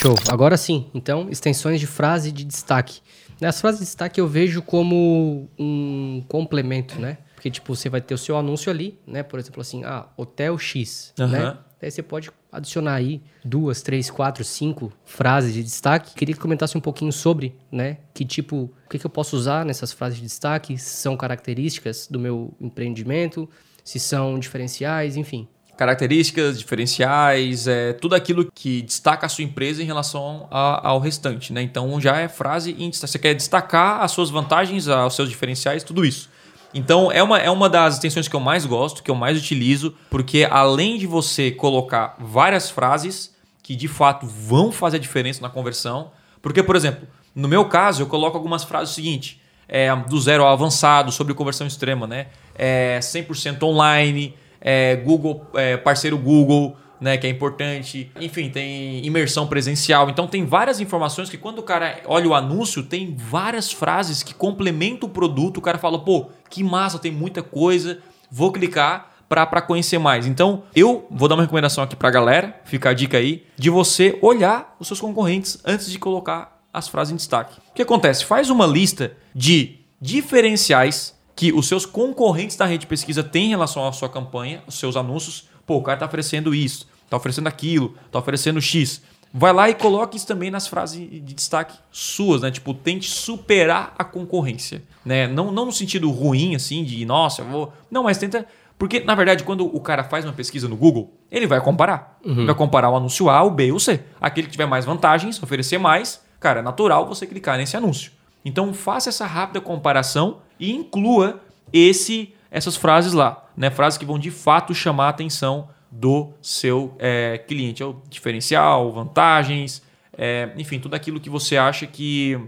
Show. 0.00 0.14
Agora 0.28 0.56
sim, 0.56 0.86
então, 0.94 1.28
extensões 1.28 1.80
de 1.80 1.86
frase 1.86 2.30
de 2.30 2.44
destaque. 2.44 3.00
As 3.42 3.60
frases 3.60 3.80
de 3.80 3.86
destaque 3.86 4.20
eu 4.20 4.28
vejo 4.28 4.62
como 4.62 5.48
um 5.58 6.24
complemento, 6.28 7.00
né? 7.00 7.18
Porque, 7.34 7.50
tipo, 7.50 7.74
você 7.74 7.88
vai 7.88 8.00
ter 8.00 8.14
o 8.14 8.18
seu 8.18 8.36
anúncio 8.36 8.70
ali, 8.70 8.98
né? 9.06 9.22
Por 9.22 9.38
exemplo, 9.38 9.60
assim, 9.60 9.84
ah, 9.84 10.06
Hotel 10.16 10.58
X, 10.58 11.12
Aham. 11.18 11.30
né? 11.30 11.58
Daí 11.80 11.90
você 11.90 12.02
pode 12.02 12.30
adicionar 12.50 12.94
aí 12.94 13.22
duas, 13.44 13.82
três, 13.82 14.10
quatro, 14.10 14.44
cinco 14.44 14.92
frases 15.04 15.54
de 15.54 15.62
destaque. 15.62 16.14
Queria 16.14 16.34
que 16.34 16.40
comentasse 16.40 16.76
um 16.76 16.80
pouquinho 16.80 17.12
sobre, 17.12 17.56
né? 17.70 17.98
Que 18.12 18.24
tipo, 18.24 18.72
o 18.84 18.88
que, 18.90 18.98
que 18.98 19.06
eu 19.06 19.10
posso 19.10 19.36
usar 19.36 19.64
nessas 19.64 19.92
frases 19.92 20.18
de 20.18 20.24
destaque? 20.24 20.76
Se 20.76 20.96
são 20.96 21.16
características 21.16 22.08
do 22.10 22.18
meu 22.18 22.52
empreendimento, 22.60 23.48
se 23.84 24.00
são 24.00 24.38
diferenciais, 24.38 25.16
enfim. 25.16 25.46
Características, 25.78 26.58
diferenciais, 26.58 27.68
é, 27.68 27.92
tudo 27.94 28.14
aquilo 28.16 28.50
que 28.52 28.82
destaca 28.82 29.24
a 29.26 29.28
sua 29.28 29.44
empresa 29.44 29.80
em 29.80 29.86
relação 29.86 30.48
a- 30.50 30.88
ao 30.88 30.98
restante, 30.98 31.52
né? 31.52 31.62
Então 31.62 32.00
já 32.00 32.16
é 32.18 32.28
frase 32.28 32.74
em. 32.78 32.90
Você 32.92 33.18
quer 33.18 33.32
destacar 33.32 34.02
as 34.02 34.10
suas 34.10 34.28
vantagens, 34.28 34.88
os 34.88 35.14
seus 35.14 35.28
diferenciais, 35.30 35.84
tudo 35.84 36.04
isso. 36.04 36.28
Então 36.74 37.10
é 37.10 37.22
uma, 37.22 37.38
é 37.38 37.48
uma 37.50 37.70
das 37.70 37.94
extensões 37.94 38.26
que 38.28 38.34
eu 38.36 38.40
mais 38.40 38.66
gosto, 38.66 39.02
que 39.02 39.10
eu 39.10 39.14
mais 39.14 39.38
utilizo, 39.38 39.94
porque 40.10 40.46
além 40.50 40.98
de 40.98 41.06
você 41.06 41.50
colocar 41.50 42.16
várias 42.18 42.68
frases 42.68 43.34
que 43.62 43.76
de 43.76 43.86
fato 43.88 44.26
vão 44.26 44.72
fazer 44.72 44.96
a 44.96 45.00
diferença 45.00 45.40
na 45.40 45.48
conversão, 45.48 46.10
porque, 46.42 46.62
por 46.62 46.74
exemplo, 46.76 47.06
no 47.34 47.46
meu 47.48 47.64
caso, 47.66 48.02
eu 48.02 48.06
coloco 48.06 48.36
algumas 48.36 48.64
frases 48.64 48.94
seguinte: 48.94 49.40
é, 49.68 49.94
do 49.94 50.20
zero 50.20 50.42
ao 50.42 50.52
avançado, 50.52 51.12
sobre 51.12 51.32
conversão 51.34 51.66
extrema, 51.66 52.06
né? 52.06 52.26
É, 52.54 52.98
100% 53.00 53.62
online, 53.62 54.34
é, 54.60 54.96
Google, 54.96 55.46
é, 55.54 55.76
parceiro 55.76 56.18
Google, 56.18 56.76
né, 57.00 57.16
que 57.16 57.26
é 57.26 57.30
importante. 57.30 58.10
Enfim, 58.20 58.50
tem 58.50 59.04
imersão 59.04 59.46
presencial. 59.46 60.10
Então 60.10 60.26
tem 60.26 60.44
várias 60.44 60.80
informações 60.80 61.30
que 61.30 61.38
quando 61.38 61.58
o 61.58 61.62
cara 61.62 62.00
olha 62.06 62.28
o 62.28 62.34
anúncio, 62.34 62.82
tem 62.82 63.14
várias 63.16 63.72
frases 63.72 64.22
que 64.22 64.34
complementam 64.34 65.08
o 65.08 65.12
produto. 65.12 65.58
O 65.58 65.62
cara 65.62 65.78
fala, 65.78 65.98
pô, 65.98 66.30
que 66.50 66.62
massa, 66.62 66.98
tem 66.98 67.12
muita 67.12 67.42
coisa, 67.42 67.98
vou 68.30 68.52
clicar 68.52 69.12
para 69.28 69.60
conhecer 69.60 69.98
mais. 69.98 70.26
Então, 70.26 70.62
eu 70.74 71.06
vou 71.10 71.28
dar 71.28 71.34
uma 71.34 71.42
recomendação 71.42 71.84
aqui 71.84 71.94
para 71.94 72.08
a 72.08 72.12
galera, 72.12 72.60
fica 72.64 72.88
a 72.88 72.94
dica 72.94 73.18
aí, 73.18 73.44
de 73.56 73.68
você 73.68 74.18
olhar 74.22 74.74
os 74.80 74.86
seus 74.86 75.00
concorrentes 75.00 75.58
antes 75.66 75.90
de 75.90 75.98
colocar 75.98 76.58
as 76.72 76.88
frases 76.88 77.12
em 77.12 77.16
destaque. 77.16 77.58
O 77.70 77.74
que 77.74 77.82
acontece? 77.82 78.24
Faz 78.24 78.48
uma 78.48 78.66
lista 78.66 79.12
de 79.34 79.80
diferenciais 80.00 81.17
que 81.38 81.52
os 81.52 81.68
seus 81.68 81.86
concorrentes 81.86 82.56
da 82.56 82.66
rede 82.66 82.80
de 82.80 82.86
pesquisa 82.88 83.22
têm 83.22 83.46
em 83.46 83.50
relação 83.50 83.86
à 83.86 83.92
sua 83.92 84.08
campanha, 84.08 84.60
os 84.66 84.76
seus 84.76 84.96
anúncios. 84.96 85.48
Pô, 85.64 85.76
o 85.76 85.82
cara 85.84 85.94
está 85.94 86.06
oferecendo 86.06 86.52
isso, 86.52 86.88
está 87.04 87.16
oferecendo 87.16 87.46
aquilo, 87.46 87.94
está 88.06 88.18
oferecendo 88.18 88.60
X. 88.60 89.00
Vai 89.32 89.52
lá 89.52 89.70
e 89.70 89.74
coloque 89.74 90.16
isso 90.16 90.26
também 90.26 90.50
nas 90.50 90.66
frases 90.66 90.98
de 91.08 91.20
destaque 91.20 91.78
suas, 91.92 92.42
né? 92.42 92.50
Tipo, 92.50 92.74
tente 92.74 93.08
superar 93.08 93.94
a 93.96 94.02
concorrência, 94.02 94.82
né? 95.04 95.28
Não, 95.28 95.52
não 95.52 95.66
no 95.66 95.70
sentido 95.70 96.10
ruim, 96.10 96.56
assim, 96.56 96.82
de 96.82 97.04
nossa, 97.06 97.42
eu 97.42 97.46
vou. 97.46 97.72
Não, 97.88 98.02
mas 98.02 98.18
tenta. 98.18 98.44
Porque, 98.76 98.98
na 98.98 99.14
verdade, 99.14 99.44
quando 99.44 99.64
o 99.64 99.80
cara 99.80 100.02
faz 100.02 100.24
uma 100.24 100.32
pesquisa 100.32 100.66
no 100.66 100.74
Google, 100.74 101.14
ele 101.30 101.46
vai 101.46 101.60
comparar. 101.60 102.18
Uhum. 102.24 102.46
Vai 102.46 102.54
comparar 102.56 102.90
o 102.90 102.96
anúncio 102.96 103.30
A, 103.30 103.44
o 103.44 103.50
B 103.52 103.66
e 103.66 103.72
o 103.72 103.78
C. 103.78 104.00
Aquele 104.20 104.48
que 104.48 104.52
tiver 104.52 104.66
mais 104.66 104.84
vantagens, 104.84 105.40
oferecer 105.40 105.78
mais, 105.78 106.20
cara, 106.40 106.58
é 106.58 106.62
natural 106.64 107.06
você 107.06 107.28
clicar 107.28 107.56
nesse 107.58 107.76
anúncio. 107.76 108.10
Então, 108.44 108.74
faça 108.74 109.08
essa 109.08 109.24
rápida 109.24 109.60
comparação 109.60 110.38
e 110.58 110.72
inclua 110.72 111.40
esse, 111.72 112.34
essas 112.50 112.76
frases 112.76 113.12
lá, 113.12 113.46
né? 113.56 113.70
Frases 113.70 113.98
que 113.98 114.04
vão 114.04 114.18
de 114.18 114.30
fato 114.30 114.74
chamar 114.74 115.06
a 115.06 115.10
atenção 115.10 115.68
do 115.90 116.32
seu 116.42 116.94
é, 116.98 117.38
cliente. 117.38 117.82
É 117.82 117.86
o 117.86 117.96
diferencial, 118.08 118.92
vantagens, 118.92 119.82
é, 120.16 120.50
enfim, 120.56 120.78
tudo 120.78 120.94
aquilo 120.94 121.20
que 121.20 121.30
você 121.30 121.56
acha 121.56 121.86
que, 121.86 122.38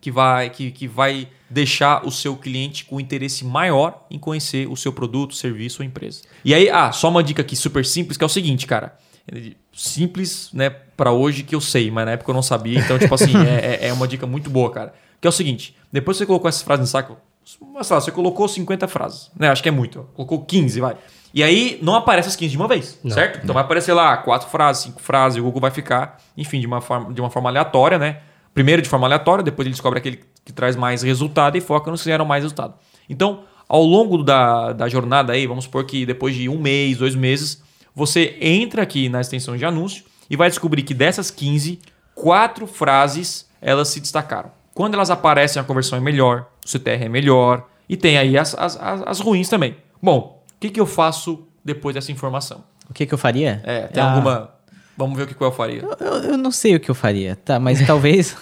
que, 0.00 0.10
vai, 0.10 0.50
que, 0.50 0.70
que 0.70 0.86
vai 0.86 1.28
deixar 1.48 2.06
o 2.06 2.10
seu 2.10 2.36
cliente 2.36 2.84
com 2.84 3.00
interesse 3.00 3.44
maior 3.44 4.06
em 4.10 4.18
conhecer 4.18 4.68
o 4.68 4.76
seu 4.76 4.92
produto, 4.92 5.34
serviço 5.34 5.82
ou 5.82 5.86
empresa. 5.86 6.22
E 6.44 6.54
aí, 6.54 6.68
ah, 6.70 6.92
só 6.92 7.08
uma 7.08 7.22
dica 7.22 7.42
aqui 7.42 7.56
super 7.56 7.84
simples, 7.84 8.16
que 8.16 8.24
é 8.24 8.26
o 8.26 8.30
seguinte, 8.30 8.66
cara. 8.66 8.96
Simples, 9.72 10.50
né, 10.52 10.70
para 10.70 11.10
hoje 11.10 11.42
que 11.42 11.54
eu 11.54 11.60
sei, 11.60 11.90
mas 11.90 12.06
na 12.06 12.12
época 12.12 12.30
eu 12.30 12.34
não 12.34 12.42
sabia. 12.42 12.78
Então, 12.78 12.98
tipo 12.98 13.14
assim, 13.14 13.36
é, 13.44 13.86
é, 13.86 13.88
é 13.88 13.92
uma 13.92 14.06
dica 14.06 14.26
muito 14.26 14.48
boa, 14.48 14.70
cara. 14.70 14.94
Que 15.20 15.26
é 15.26 15.30
o 15.30 15.32
seguinte: 15.32 15.74
depois 15.92 16.16
que 16.16 16.18
você 16.20 16.26
colocou 16.26 16.48
essas 16.48 16.62
frases 16.62 16.80
no 16.80 16.86
saco, 16.86 17.16
sei 17.46 17.94
lá, 17.94 18.00
você 18.00 18.10
colocou 18.10 18.48
50 18.48 18.88
frases, 18.88 19.30
né? 19.38 19.48
Acho 19.48 19.62
que 19.62 19.68
é 19.68 19.72
muito. 19.72 20.08
Colocou 20.14 20.44
15, 20.44 20.80
vai. 20.80 20.96
E 21.32 21.42
aí 21.42 21.78
não 21.80 21.94
aparece 21.94 22.28
as 22.28 22.34
15 22.34 22.50
de 22.50 22.56
uma 22.56 22.66
vez, 22.66 22.98
não, 23.04 23.12
certo? 23.12 23.40
Então 23.42 23.54
vai 23.54 23.62
aparecer 23.62 23.92
lá 23.92 24.16
quatro 24.16 24.48
frases, 24.48 24.82
cinco 24.82 25.00
frases, 25.00 25.38
o 25.38 25.42
Google 25.42 25.60
vai 25.60 25.70
ficar, 25.70 26.20
enfim, 26.36 26.60
de 26.60 26.66
uma 26.66 26.80
forma, 26.80 27.12
de 27.12 27.20
uma 27.20 27.30
forma 27.30 27.48
aleatória, 27.48 27.98
né? 27.98 28.20
Primeiro 28.52 28.82
de 28.82 28.88
forma 28.88 29.06
aleatória, 29.06 29.44
depois 29.44 29.66
ele 29.66 29.74
descobre 29.74 29.98
aquele 29.98 30.24
que 30.44 30.52
traz 30.52 30.74
mais 30.74 31.02
resultado 31.02 31.56
e 31.56 31.60
foca 31.60 31.90
nos 31.90 32.02
que 32.02 32.08
geram 32.08 32.24
mais 32.24 32.42
resultado. 32.42 32.74
Então, 33.08 33.44
ao 33.68 33.84
longo 33.84 34.22
da, 34.22 34.72
da 34.72 34.88
jornada 34.88 35.32
aí, 35.32 35.46
vamos 35.46 35.64
supor 35.64 35.84
que 35.84 36.06
depois 36.06 36.34
de 36.34 36.48
um 36.48 36.58
mês, 36.58 36.96
dois 36.96 37.14
meses, 37.14 37.62
você 37.94 38.36
entra 38.40 38.82
aqui 38.82 39.08
na 39.08 39.20
extensão 39.20 39.56
de 39.56 39.64
anúncio 39.64 40.04
e 40.28 40.36
vai 40.36 40.48
descobrir 40.48 40.82
que 40.82 40.94
dessas 40.94 41.30
15, 41.30 41.80
quatro 42.14 42.66
frases 42.66 43.46
elas 43.60 43.88
se 43.88 44.00
destacaram. 44.00 44.50
Quando 44.76 44.92
elas 44.92 45.08
aparecem, 45.08 45.58
a 45.58 45.64
conversão 45.64 45.96
é 45.96 46.02
melhor, 46.02 46.48
o 46.62 46.68
CTR 46.68 47.06
é 47.06 47.08
melhor 47.08 47.66
e 47.88 47.96
tem 47.96 48.18
aí 48.18 48.36
as, 48.36 48.54
as, 48.54 48.76
as, 48.78 49.02
as 49.06 49.20
ruins 49.20 49.48
também. 49.48 49.74
Bom, 50.02 50.42
o 50.54 50.60
que, 50.60 50.68
que 50.68 50.78
eu 50.78 50.84
faço 50.84 51.48
depois 51.64 51.94
dessa 51.94 52.12
informação? 52.12 52.62
O 52.90 52.92
que, 52.92 53.06
que 53.06 53.14
eu 53.14 53.16
faria? 53.16 53.62
É, 53.64 53.86
tem 53.86 54.02
ah. 54.02 54.12
alguma. 54.12 54.50
Vamos 54.94 55.16
ver 55.16 55.22
o 55.22 55.26
que, 55.26 55.32
que 55.32 55.42
eu 55.42 55.50
faria. 55.50 55.80
Eu, 55.80 55.96
eu, 55.98 56.14
eu, 56.32 56.36
não 56.36 56.50
sei 56.50 56.76
o 56.76 56.80
que 56.80 56.90
eu 56.90 56.94
faria, 56.94 57.36
tá? 57.42 57.58
Mas 57.58 57.84
talvez. 57.88 58.36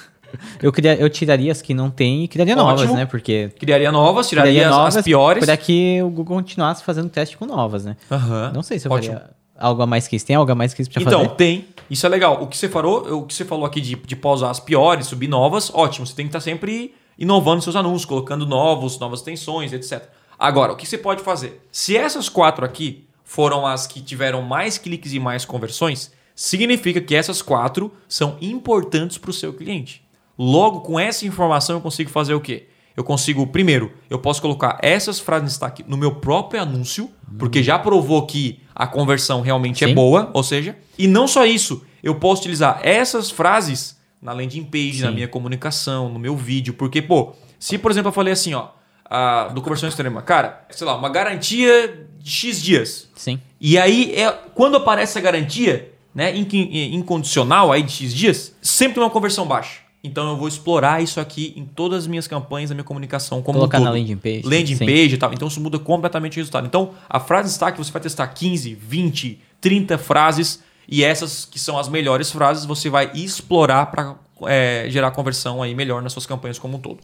Eu, 0.61 0.73
queria, 0.73 0.97
eu 0.97 1.09
tiraria 1.09 1.53
as 1.53 1.63
que 1.63 1.73
não 1.73 1.89
tem 1.89 2.25
e 2.25 2.29
criaria 2.29 2.55
Ótimo. 2.55 2.69
novas, 2.69 2.91
né? 2.91 3.07
Porque. 3.07 3.53
Criaria 3.57 3.93
novas, 3.93 4.29
tiraria 4.29 4.51
criaria 4.51 4.71
as, 4.71 4.77
novas, 4.77 4.97
as 4.97 5.05
piores. 5.05 5.45
Para 5.45 5.57
que 5.57 6.03
o 6.03 6.11
Google 6.11 6.39
continuasse 6.39 6.83
fazendo 6.83 7.09
teste 7.11 7.37
com 7.37 7.47
novas, 7.47 7.85
né? 7.85 7.97
Uhum. 8.11 8.53
Não 8.55 8.63
sei 8.65 8.81
se 8.81 8.89
eu 8.89 8.93
Ótimo. 8.93 9.15
faria 9.15 9.31
algo 9.59 9.83
a 9.83 9.87
mais 9.87 10.09
que 10.09 10.17
isso. 10.17 10.27
Tem 10.27 10.37
algo 10.37 10.51
a 10.51 10.55
mais 10.55 10.75
que 10.75 10.83
isso 10.83 10.91
pra 10.91 11.01
então, 11.01 11.13
fazer? 11.13 11.25
Então, 11.25 11.37
tem. 11.37 11.69
Isso 11.91 12.07
é 12.07 12.09
legal. 12.09 12.43
O 12.43 12.47
que 12.47 12.57
você 12.57 12.69
falou, 12.69 13.21
o 13.21 13.27
que 13.27 13.35
você 13.35 13.45
falou 13.45 13.65
aqui 13.65 13.81
de, 13.81 13.95
de 13.95 14.17
pausar 14.17 14.51
as 14.51 14.61
piores, 14.61 15.07
subir 15.07 15.29
novas, 15.29 15.71
ótimo. 15.73 16.07
Você 16.07 16.15
tem 16.15 16.27
que 16.27 16.31
estar 16.31 16.41
sempre 16.41 16.95
inovando 17.19 17.63
seus 17.63 17.77
anúncios, 17.77 18.05
colocando 18.05 18.47
novos, 18.47 18.99
novas 18.99 19.23
tensões, 19.23 19.73
etc. 19.73 20.09
Agora, 20.39 20.73
o 20.73 20.77
que 20.77 20.87
você 20.87 20.99
pode 20.99 21.23
fazer? 21.23 21.65
Se 21.71 21.97
essas 21.97 22.29
quatro 22.29 22.65
aqui 22.65 23.07
foram 23.23 23.67
as 23.67 23.87
que 23.87 24.01
tiveram 24.01 24.43
mais 24.43 24.79
cliques 24.79 25.13
e 25.13 25.21
mais 25.21 25.45
conversões, 25.45 26.13
significa 26.35 27.01
que 27.01 27.15
essas 27.15 27.41
quatro 27.41 27.93
são 28.09 28.37
importantes 28.41 29.19
para 29.19 29.31
o 29.31 29.35
seu 29.35 29.53
cliente. 29.53 30.05
Logo, 30.37 30.81
com 30.81 30.99
essa 30.99 31.27
informação, 31.27 31.77
eu 31.77 31.81
consigo 31.81 32.11
fazer 32.11 32.35
o 32.35 32.41
quê? 32.41 32.67
Eu 32.97 33.03
consigo, 33.03 33.47
primeiro, 33.47 33.93
eu 34.09 34.19
posso 34.19 34.41
colocar 34.41 34.79
essas 34.81 35.19
frases 35.19 35.45
de 35.45 35.51
destaque 35.51 35.85
no 35.87 35.97
meu 35.97 36.15
próprio 36.17 36.63
anúncio, 36.63 37.11
porque 37.39 37.63
já 37.63 37.79
provou 37.79 38.25
que 38.25 38.61
a 38.75 38.87
conversão 38.87 39.41
realmente 39.41 39.83
é 39.83 39.87
Sim. 39.89 39.93
é 39.93 39.95
boa, 39.95 40.31
ou 40.33 40.43
seja, 40.43 40.77
e 40.97 41.09
não 41.09 41.27
só 41.27 41.45
isso, 41.45 41.85
eu 42.03 42.15
posso 42.15 42.43
utilizar 42.43 42.81
essas 42.83 43.31
frases 43.31 43.99
na 44.23 44.33
landing 44.33 44.65
page, 44.65 44.99
Sim. 44.99 45.03
na 45.03 45.11
minha 45.11 45.29
comunicação, 45.29 46.09
no 46.09 46.19
meu 46.19 46.37
vídeo, 46.37 46.75
porque, 46.75 47.03
pô, 47.03 47.35
se 47.59 47.79
por 47.79 47.91
exemplo 47.91 48.09
eu 48.09 48.13
falei 48.13 48.33
assim, 48.33 48.55
ó, 48.55 48.69
a, 49.05 49.49
do 49.49 49.61
conversão 49.61 49.89
extrema, 49.89 50.23
cara, 50.23 50.65
sei 50.71 50.87
lá, 50.87 50.97
uma 50.97 51.09
garantia 51.09 52.07
de 52.19 52.31
X 52.31 52.63
dias. 52.63 53.11
Sim. 53.17 53.41
E 53.61 53.77
aí, 53.77 54.15
é, 54.15 54.31
quando 54.55 54.77
aparece 54.77 55.19
a 55.19 55.21
garantia, 55.21 55.93
né, 56.15 56.35
incondicional 56.37 57.73
aí 57.73 57.83
de 57.83 57.93
X 57.93 58.15
dias, 58.15 58.57
sempre 58.63 58.95
tem 58.95 59.03
uma 59.03 59.11
conversão 59.11 59.47
baixa. 59.47 59.84
Então 60.05 60.29
eu 60.29 60.37
vou 60.37 60.47
explorar 60.47 61.03
isso 61.03 61.19
aqui 61.19 61.55
em 61.57 61.65
todas 61.65 62.01
as 62.01 62.07
minhas 62.07 62.29
campanhas, 62.29 62.71
a 62.71 62.75
minha 62.75 62.85
comunicação 62.85 63.43
como 63.43 63.59
Colocar 63.59 63.81
um 63.81 63.85
na 63.85 63.91
landing 63.91 64.19
page. 64.19 64.43
Landing 64.45 64.77
sim. 64.77 64.85
page 64.85 65.15
e 65.15 65.17
tal. 65.17 65.33
Então 65.33 65.49
isso 65.49 65.59
muda 65.63 65.79
completamente 65.79 66.37
o 66.37 66.41
resultado. 66.41 66.67
Então 66.67 66.93
a 67.09 67.19
frase 67.19 67.45
de 67.45 67.49
destaque 67.53 67.79
você 67.79 67.91
vai 67.91 68.03
testar 68.03 68.27
15, 68.27 68.75
20, 68.75 69.41
30 69.63 69.97
frases 69.97 70.63
e 70.87 71.03
essas 71.03 71.47
que 71.47 71.59
são 71.59 71.79
as 71.79 71.89
melhores 71.89 72.31
frases 72.31 72.67
você 72.67 72.91
vai 72.91 73.11
explorar 73.15 73.87
para 73.87 74.17
é, 74.47 74.85
gerar 74.91 75.11
conversão 75.13 75.63
aí 75.63 75.75
melhor 75.75 76.03
nas 76.03 76.13
suas 76.13 76.27
campanhas 76.27 76.59
como 76.59 76.77
um 76.77 76.81
todo. 76.81 77.01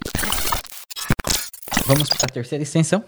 Vamos 1.86 2.06
para 2.10 2.26
a 2.26 2.28
terceira 2.28 2.62
extensão, 2.62 3.02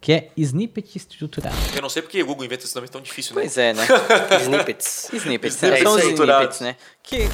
que 0.00 0.12
é 0.12 0.30
snippet 0.36 0.96
estruturado. 0.96 1.54
Eu 1.72 1.80
não 1.80 1.88
sei 1.88 2.02
porque 2.02 2.20
o 2.20 2.26
Google 2.26 2.44
inventa 2.44 2.64
esse 2.64 2.74
nome 2.74 2.88
tão 2.88 3.00
difícil, 3.00 3.36
né? 3.36 3.42
Pois 3.42 3.56
é, 3.56 3.72
né? 3.72 3.86
snippets. 4.42 5.08
Snippets. 5.12 5.62
É, 5.62 5.82
são 5.82 5.98
snippets, 6.00 6.60
né? 6.60 6.74
Que 7.00 7.28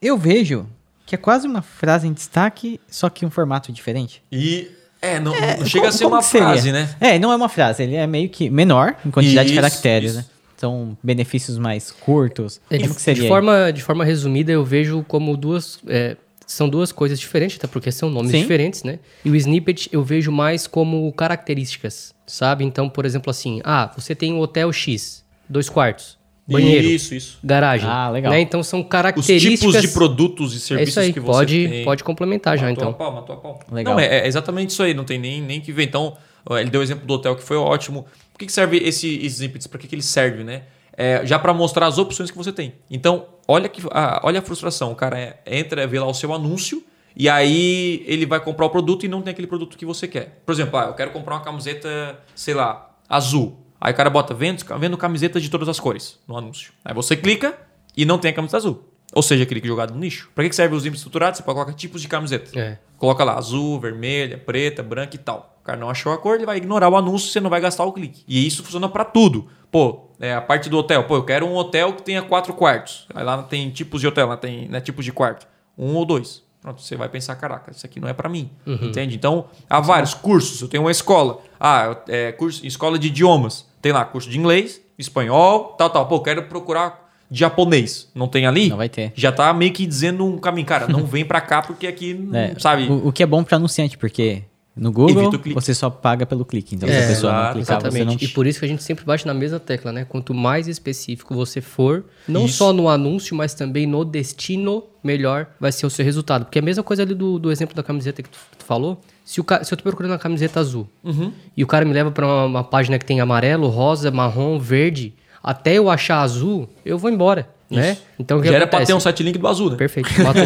eu 0.00 0.16
vejo 0.16 0.68
que 1.06 1.14
é 1.14 1.18
quase 1.18 1.46
uma 1.46 1.62
frase 1.62 2.08
em 2.08 2.12
destaque, 2.12 2.80
só 2.88 3.08
que 3.08 3.24
um 3.24 3.30
formato 3.30 3.72
diferente. 3.72 4.22
E 4.30 4.68
é, 5.00 5.20
não, 5.20 5.32
é, 5.32 5.56
não 5.56 5.64
chega 5.64 5.84
como, 5.84 5.88
a 5.88 5.92
ser 5.92 6.04
uma 6.06 6.22
frase, 6.22 6.72
né? 6.72 6.94
É, 7.00 7.18
não 7.18 7.30
é 7.30 7.36
uma 7.36 7.48
frase, 7.48 7.84
ele 7.84 7.94
é 7.94 8.06
meio 8.06 8.28
que 8.28 8.50
menor 8.50 8.96
em 9.04 9.10
quantidade 9.10 9.46
isso, 9.46 9.54
de 9.54 9.60
caracteres, 9.60 10.10
isso. 10.10 10.18
né? 10.18 10.26
São 10.56 10.96
benefícios 11.02 11.58
mais 11.58 11.90
curtos. 11.92 12.60
É, 12.68 12.78
como 12.78 12.90
de, 12.90 12.96
que 12.96 13.02
seria? 13.02 13.22
De 13.22 13.28
forma, 13.28 13.70
de 13.72 13.82
forma 13.82 14.04
resumida, 14.04 14.50
eu 14.50 14.64
vejo 14.64 15.04
como 15.06 15.36
duas. 15.36 15.78
É, 15.86 16.16
são 16.46 16.68
duas 16.68 16.92
coisas 16.92 17.20
diferentes, 17.20 17.56
até 17.58 17.66
porque 17.66 17.92
são 17.92 18.08
nomes 18.08 18.30
Sim. 18.30 18.40
diferentes, 18.40 18.82
né? 18.82 18.98
E 19.24 19.30
o 19.30 19.36
snippet 19.36 19.88
eu 19.92 20.02
vejo 20.02 20.32
mais 20.32 20.66
como 20.66 21.12
características, 21.12 22.14
sabe? 22.26 22.64
Então, 22.64 22.88
por 22.88 23.04
exemplo, 23.04 23.30
assim, 23.30 23.60
ah, 23.64 23.92
você 23.96 24.14
tem 24.14 24.32
um 24.32 24.40
hotel 24.40 24.72
X, 24.72 25.24
dois 25.48 25.68
quartos, 25.68 26.16
banheiro, 26.46 26.86
isso, 26.86 27.14
isso. 27.14 27.38
garagem. 27.42 27.88
Ah, 27.88 28.10
legal. 28.10 28.32
Né? 28.32 28.40
Então 28.40 28.62
são 28.62 28.82
características. 28.82 29.52
Os 29.52 29.74
tipos 29.74 29.80
de 29.80 29.88
produtos 29.88 30.54
e 30.54 30.60
serviços 30.60 30.96
é 30.96 31.00
isso 31.00 31.00
aí, 31.00 31.12
que 31.12 31.20
você 31.20 31.32
pode, 31.32 31.68
tem. 31.68 31.84
Pode 31.84 32.04
complementar 32.04 32.54
matou 32.54 32.66
já, 32.66 32.72
então. 32.72 32.90
A 32.90 32.92
pau, 32.92 33.12
matou 33.12 33.36
a 33.36 33.38
pau. 33.38 33.60
Legal. 33.70 33.94
Não, 33.94 34.00
é, 34.00 34.20
é, 34.20 34.26
exatamente 34.26 34.70
isso 34.70 34.82
aí, 34.82 34.94
não 34.94 35.04
tem 35.04 35.18
nem, 35.18 35.40
nem 35.42 35.60
que 35.60 35.72
ver. 35.72 35.84
Então, 35.84 36.16
ele 36.50 36.70
deu 36.70 36.80
o 36.80 36.84
exemplo 36.84 37.06
do 37.06 37.14
hotel 37.14 37.34
que 37.34 37.42
foi 37.42 37.56
ótimo. 37.56 38.04
Por 38.32 38.38
que, 38.38 38.46
que 38.46 38.52
serve 38.52 38.76
esse, 38.76 39.16
esses 39.16 39.34
snippets? 39.34 39.66
Para 39.66 39.78
que, 39.78 39.88
que 39.88 39.94
ele 39.94 40.02
serve, 40.02 40.44
né? 40.44 40.62
É, 40.96 41.24
já 41.26 41.38
para 41.38 41.52
mostrar 41.52 41.86
as 41.86 41.98
opções 41.98 42.30
que 42.30 42.36
você 42.36 42.52
tem. 42.52 42.74
Então, 42.90 43.26
olha, 43.46 43.68
que, 43.68 43.82
ah, 43.90 44.20
olha 44.22 44.38
a 44.38 44.42
frustração. 44.42 44.92
O 44.92 44.94
cara 44.94 45.38
entra, 45.44 45.86
vê 45.86 45.98
lá 45.98 46.06
o 46.06 46.14
seu 46.14 46.32
anúncio 46.32 46.82
e 47.14 47.30
aí 47.30 48.04
ele 48.06 48.26
vai 48.26 48.38
comprar 48.40 48.66
o 48.66 48.70
produto 48.70 49.06
e 49.06 49.08
não 49.08 49.22
tem 49.22 49.30
aquele 49.30 49.46
produto 49.46 49.76
que 49.76 49.86
você 49.86 50.06
quer. 50.06 50.42
Por 50.44 50.52
exemplo, 50.52 50.78
ah, 50.78 50.84
eu 50.84 50.94
quero 50.94 51.10
comprar 51.12 51.36
uma 51.36 51.40
camiseta, 51.42 52.18
sei 52.34 52.52
lá, 52.52 52.90
azul. 53.08 53.65
Aí 53.80 53.92
o 53.92 53.96
cara 53.96 54.10
bota 54.10 54.34
vendo, 54.34 54.64
vendo 54.78 54.96
camisetas 54.96 55.42
de 55.42 55.50
todas 55.50 55.68
as 55.68 55.78
cores 55.78 56.18
no 56.26 56.36
anúncio. 56.36 56.72
Aí 56.84 56.94
você 56.94 57.16
clica 57.16 57.58
e 57.96 58.04
não 58.04 58.18
tem 58.18 58.30
a 58.30 58.34
camiseta 58.34 58.56
azul. 58.56 58.84
Ou 59.12 59.22
seja, 59.22 59.44
aquele 59.44 59.60
que 59.60 59.66
é 59.66 59.68
jogado 59.68 59.94
no 59.94 60.00
nicho. 60.00 60.30
Para 60.34 60.48
que 60.48 60.54
serve 60.54 60.74
os 60.74 60.82
links 60.82 60.98
estruturados? 60.98 61.38
Você 61.38 61.42
pode 61.42 61.54
colocar 61.54 61.72
tipos 61.72 62.02
de 62.02 62.08
camiseta. 62.08 62.58
É. 62.58 62.78
Coloca 62.98 63.22
lá 63.22 63.36
azul, 63.36 63.78
vermelha, 63.78 64.36
preta, 64.38 64.82
branca 64.82 65.14
e 65.14 65.18
tal. 65.18 65.56
O 65.60 65.64
cara 65.64 65.78
não 65.78 65.90
achou 65.90 66.12
a 66.12 66.18
cor, 66.18 66.36
ele 66.36 66.46
vai 66.46 66.56
ignorar 66.56 66.88
o 66.88 66.96
anúncio, 66.96 67.30
você 67.30 67.40
não 67.40 67.50
vai 67.50 67.60
gastar 67.60 67.84
o 67.84 67.92
clique. 67.92 68.24
E 68.26 68.46
isso 68.46 68.62
funciona 68.62 68.88
para 68.88 69.04
tudo. 69.04 69.48
Pô, 69.70 70.10
é 70.20 70.34
a 70.34 70.40
parte 70.40 70.68
do 70.68 70.78
hotel. 70.78 71.04
Pô, 71.04 71.16
eu 71.16 71.24
quero 71.24 71.46
um 71.46 71.54
hotel 71.54 71.92
que 71.92 72.02
tenha 72.02 72.22
quatro 72.22 72.54
quartos. 72.54 73.06
Aí 73.14 73.24
lá 73.24 73.42
tem 73.42 73.70
tipos 73.70 74.00
de 74.00 74.06
hotel, 74.06 74.28
lá 74.28 74.36
tem 74.36 74.68
né, 74.68 74.80
tipos 74.80 75.04
de 75.04 75.12
quarto. 75.12 75.46
Um 75.76 75.94
ou 75.94 76.04
dois. 76.04 76.42
Pronto, 76.66 76.82
você 76.82 76.96
vai 76.96 77.08
pensar, 77.08 77.36
caraca, 77.36 77.70
isso 77.70 77.86
aqui 77.86 78.00
não 78.00 78.08
é 78.08 78.12
para 78.12 78.28
mim. 78.28 78.50
Entende? 78.66 79.14
Então, 79.14 79.44
há 79.70 79.80
vários 79.80 80.14
cursos. 80.14 80.60
Eu 80.60 80.66
tenho 80.66 80.82
uma 80.82 80.90
escola. 80.90 81.38
Ah, 81.60 81.96
é 82.08 82.32
curso, 82.32 82.66
escola 82.66 82.98
de 82.98 83.06
idiomas. 83.06 83.64
Tem 83.80 83.92
lá 83.92 84.04
curso 84.04 84.28
de 84.28 84.36
inglês, 84.36 84.80
espanhol, 84.98 85.76
tal, 85.78 85.88
tal. 85.90 86.08
Pô, 86.08 86.18
quero 86.18 86.42
procurar 86.42 87.08
japonês. 87.30 88.08
Não 88.12 88.26
tem 88.26 88.46
ali? 88.48 88.68
Não 88.68 88.78
vai 88.78 88.88
ter. 88.88 89.12
Já 89.14 89.30
tá 89.30 89.52
meio 89.54 89.72
que 89.72 89.86
dizendo 89.86 90.26
um 90.26 90.38
caminho. 90.38 90.66
Cara, 90.66 90.88
não 90.88 91.06
vem 91.06 91.24
para 91.24 91.40
cá 91.40 91.62
porque 91.62 91.86
aqui, 91.86 92.20
É, 92.34 92.56
sabe? 92.58 92.88
O, 92.90 93.06
o 93.06 93.12
que 93.12 93.22
é 93.22 93.26
bom 93.26 93.44
para 93.44 93.58
anunciante, 93.58 93.96
porque 93.96 94.42
no 94.76 94.92
Google 94.92 95.30
você 95.54 95.72
só 95.72 95.88
paga 95.88 96.26
pelo 96.26 96.44
clique. 96.44 96.74
Então, 96.74 96.88
se 96.88 96.94
É, 96.94 97.04
a 97.04 97.06
pessoa 97.06 97.32
não 97.32 97.38
exato, 97.40 97.54
clicar, 97.58 97.80
você 97.80 97.86
Exatamente. 97.86 98.22
não... 98.24 98.28
E 98.28 98.32
por 98.32 98.46
isso 98.46 98.58
que 98.58 98.64
a 98.66 98.68
gente 98.68 98.82
sempre 98.82 99.04
bate 99.06 99.26
na 99.26 99.32
mesma 99.32 99.58
tecla, 99.58 99.90
né? 99.90 100.04
Quanto 100.04 100.34
mais 100.34 100.68
específico 100.68 101.34
você 101.34 101.62
for, 101.62 102.04
não 102.28 102.44
Isso. 102.44 102.58
só 102.58 102.72
no 102.74 102.88
anúncio, 102.88 103.34
mas 103.34 103.54
também 103.54 103.86
no 103.86 104.04
destino, 104.04 104.84
melhor 105.06 105.46
vai 105.60 105.72
ser 105.72 105.86
o 105.86 105.90
seu 105.90 106.04
resultado. 106.04 106.44
Porque 106.44 106.58
é 106.58 106.62
a 106.62 106.64
mesma 106.64 106.82
coisa 106.82 107.02
ali 107.02 107.14
do, 107.14 107.38
do 107.38 107.50
exemplo 107.50 107.74
da 107.74 107.82
camiseta 107.82 108.22
que 108.22 108.28
tu, 108.28 108.38
tu 108.58 108.64
falou. 108.64 109.00
Se, 109.24 109.40
o, 109.40 109.44
se 109.62 109.72
eu 109.72 109.76
tô 109.78 109.82
procurando 109.82 110.12
uma 110.12 110.18
camiseta 110.18 110.60
azul 110.60 110.88
Uhum. 111.02 111.32
e 111.56 111.64
o 111.64 111.66
cara 111.66 111.84
me 111.84 111.92
leva 111.92 112.10
pra 112.10 112.26
uma, 112.26 112.44
uma 112.44 112.64
página 112.64 112.98
que 112.98 113.04
tem 113.06 113.20
amarelo, 113.20 113.68
rosa, 113.68 114.10
marrom, 114.10 114.58
verde, 114.58 115.14
até 115.46 115.74
eu 115.74 115.88
achar 115.88 116.22
azul, 116.22 116.68
eu 116.84 116.98
vou 116.98 117.08
embora, 117.08 117.48
né? 117.70 117.96
Então 118.18 118.38
o 118.38 118.42
que 118.42 118.48
Já 118.48 118.56
era 118.56 118.66
pra 118.66 118.84
ter 118.84 118.94
um 118.94 118.98
site 118.98 119.22
link 119.22 119.38
do 119.38 119.46
azul, 119.46 119.70
né? 119.70 119.76
Perfeito, 119.76 120.10
matou. 120.20 120.42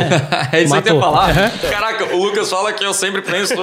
É 0.52 0.62
isso 0.62 0.74
aí 0.74 0.82
que 0.82 0.90
eu 0.90 0.96
Matou. 0.96 1.12
falar. 1.12 1.50
Caraca, 1.70 2.14
o 2.14 2.22
Lucas 2.22 2.50
fala 2.50 2.70
que 2.72 2.84
eu 2.84 2.92
sempre 2.92 3.22
penso. 3.22 3.54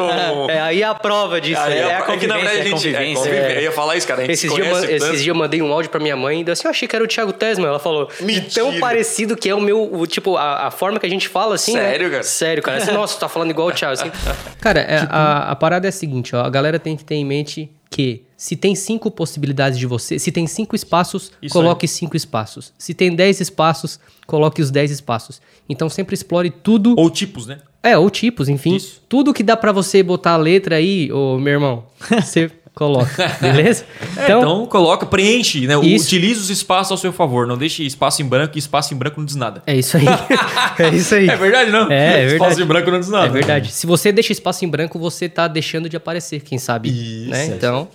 É 0.50 0.60
aí 0.60 0.84
a 0.84 0.96
prova 0.96 1.40
disso. 1.40 1.62
Aí, 1.62 1.74
é, 1.74 1.82
é, 1.82 1.96
a 1.98 2.02
que 2.18 2.26
na 2.26 2.38
verdade 2.38 2.60
a 2.60 2.64
gente. 2.64 2.96
É, 2.96 3.14
é. 3.14 3.58
Eu 3.58 3.62
ia 3.62 3.72
falar 3.72 3.96
isso, 3.96 4.08
cara. 4.08 4.22
A 4.22 4.24
gente 4.24 4.34
Esses 4.34 4.52
se 4.52 4.56
dias, 4.56 4.84
eu 4.84 4.96
esses 4.96 5.12
dias 5.12 5.28
eu 5.28 5.36
mandei 5.36 5.62
um 5.62 5.72
áudio 5.72 5.92
pra 5.92 6.00
minha 6.00 6.16
mãe 6.16 6.42
e 6.42 6.44
disse 6.44 6.54
assim, 6.54 6.68
eu 6.68 6.72
achei 6.72 6.88
que 6.88 6.96
era 6.96 7.06
o 7.06 7.08
Thiago 7.08 7.34
Tesman. 7.34 7.68
Ela 7.68 7.80
falou, 7.80 8.10
Mentira. 8.20 8.50
tão 8.52 8.80
parecido 8.80 9.38
que 9.38 9.48
é 9.48 9.54
o 9.54 9.62
meu, 9.62 9.94
o, 9.94 10.08
tipo, 10.08 10.38
a, 10.38 10.68
a 10.68 10.72
forma 10.72 11.00
que 11.00 11.06
a 11.06 11.10
gente 11.10 11.28
fala, 11.28 11.54
assim, 11.54 11.74
né? 11.74 11.92
Sério, 11.92 12.10
cara? 12.10 12.24
Sério, 12.24 12.64
cara. 12.64 12.78
Assim, 12.80 12.92
Nossa, 12.92 13.20
tá 13.20 13.30
falando 13.30 13.52
igual 13.52 13.68
o 13.68 13.72
Thiago, 13.72 13.94
assim. 13.94 14.12
Cara, 14.60 14.80
é, 14.80 15.06
a, 15.10 15.52
a 15.52 15.56
parada 15.56 15.88
é 15.88 15.90
a 15.90 15.92
seguinte, 15.92 16.36
ó. 16.36 16.42
A 16.42 16.50
galera 16.50 16.80
tem 16.80 16.96
que 16.96 17.04
ter 17.04 17.16
em 17.16 17.26
mente 17.26 17.70
que 17.90 18.24
se 18.36 18.56
tem 18.56 18.76
cinco 18.76 19.10
possibilidades 19.10 19.80
de 19.80 19.86
você, 19.86 20.20
se 20.20 20.32
tem 20.32 20.46
cinco 20.46 20.76
espaços, 20.76 21.32
Isso 21.42 21.54
coloque 21.54 21.88
cinco 21.88 22.16
espaços. 22.16 22.72
Se 22.78 22.94
tem 22.94 23.16
dez 23.16 23.40
espaços, 23.42 24.00
coloque 24.26 24.62
os 24.62 24.70
dez 24.70 24.92
espaços. 24.92 25.42
Então 25.68 25.90
sempre 25.90 26.14
explore 26.14 26.50
tudo 26.50 26.94
Ou 26.98 27.10
tipos, 27.10 27.48
né? 27.48 27.60
é, 27.82 27.98
ou 27.98 28.10
tipos, 28.10 28.50
enfim. 28.50 28.76
Isso. 28.76 29.02
Tudo 29.08 29.34
que 29.34 29.44
dá 29.44 29.56
pra 29.56 29.72
você 29.72 30.04
botar 30.04 30.32
a 30.32 30.38
letra 30.38 30.76
aí, 30.76 31.12
ô 31.12 31.40
meu 31.40 31.54
irmão, 31.54 31.86
você 32.22 32.52
coloca, 32.78 33.28
beleza? 33.42 33.86
É, 34.16 34.26
então, 34.26 34.66
coloca, 34.68 35.06
preenche, 35.06 35.66
né? 35.66 35.74
Isso. 35.84 36.06
Utilize 36.06 36.40
os 36.40 36.50
espaços 36.52 36.92
ao 36.92 36.98
seu 36.98 37.12
favor. 37.12 37.48
Não 37.48 37.58
deixe 37.58 37.84
espaço 37.84 38.22
em 38.22 38.26
branco 38.26 38.56
e 38.56 38.60
espaço 38.60 38.94
em 38.94 38.98
branco 38.98 39.20
não 39.20 39.26
diz 39.26 39.36
nada. 39.36 39.64
É 39.66 39.76
isso 39.76 39.98
aí. 39.98 40.06
é 40.80 40.90
isso 40.96 41.16
aí. 41.16 41.28
É 41.28 41.36
verdade, 41.36 41.72
não? 41.72 41.92
É, 41.92 42.22
é 42.22 42.26
Espaço 42.26 42.40
verdade. 42.40 42.62
em 42.62 42.66
branco 42.66 42.92
não 42.92 43.00
diz 43.00 43.10
nada. 43.10 43.26
É 43.26 43.30
verdade. 43.30 43.72
Se 43.72 43.88
você 43.88 44.12
deixa 44.12 44.32
espaço 44.32 44.64
em 44.64 44.68
branco, 44.70 45.00
você 45.00 45.28
tá 45.28 45.48
deixando 45.48 45.90
de 45.90 45.98
aparecer, 45.98 46.42
quem 46.42 46.58
sabe. 46.60 46.90
Isso, 46.90 47.30
né? 47.32 47.44
é 47.46 47.48
Então. 47.48 47.88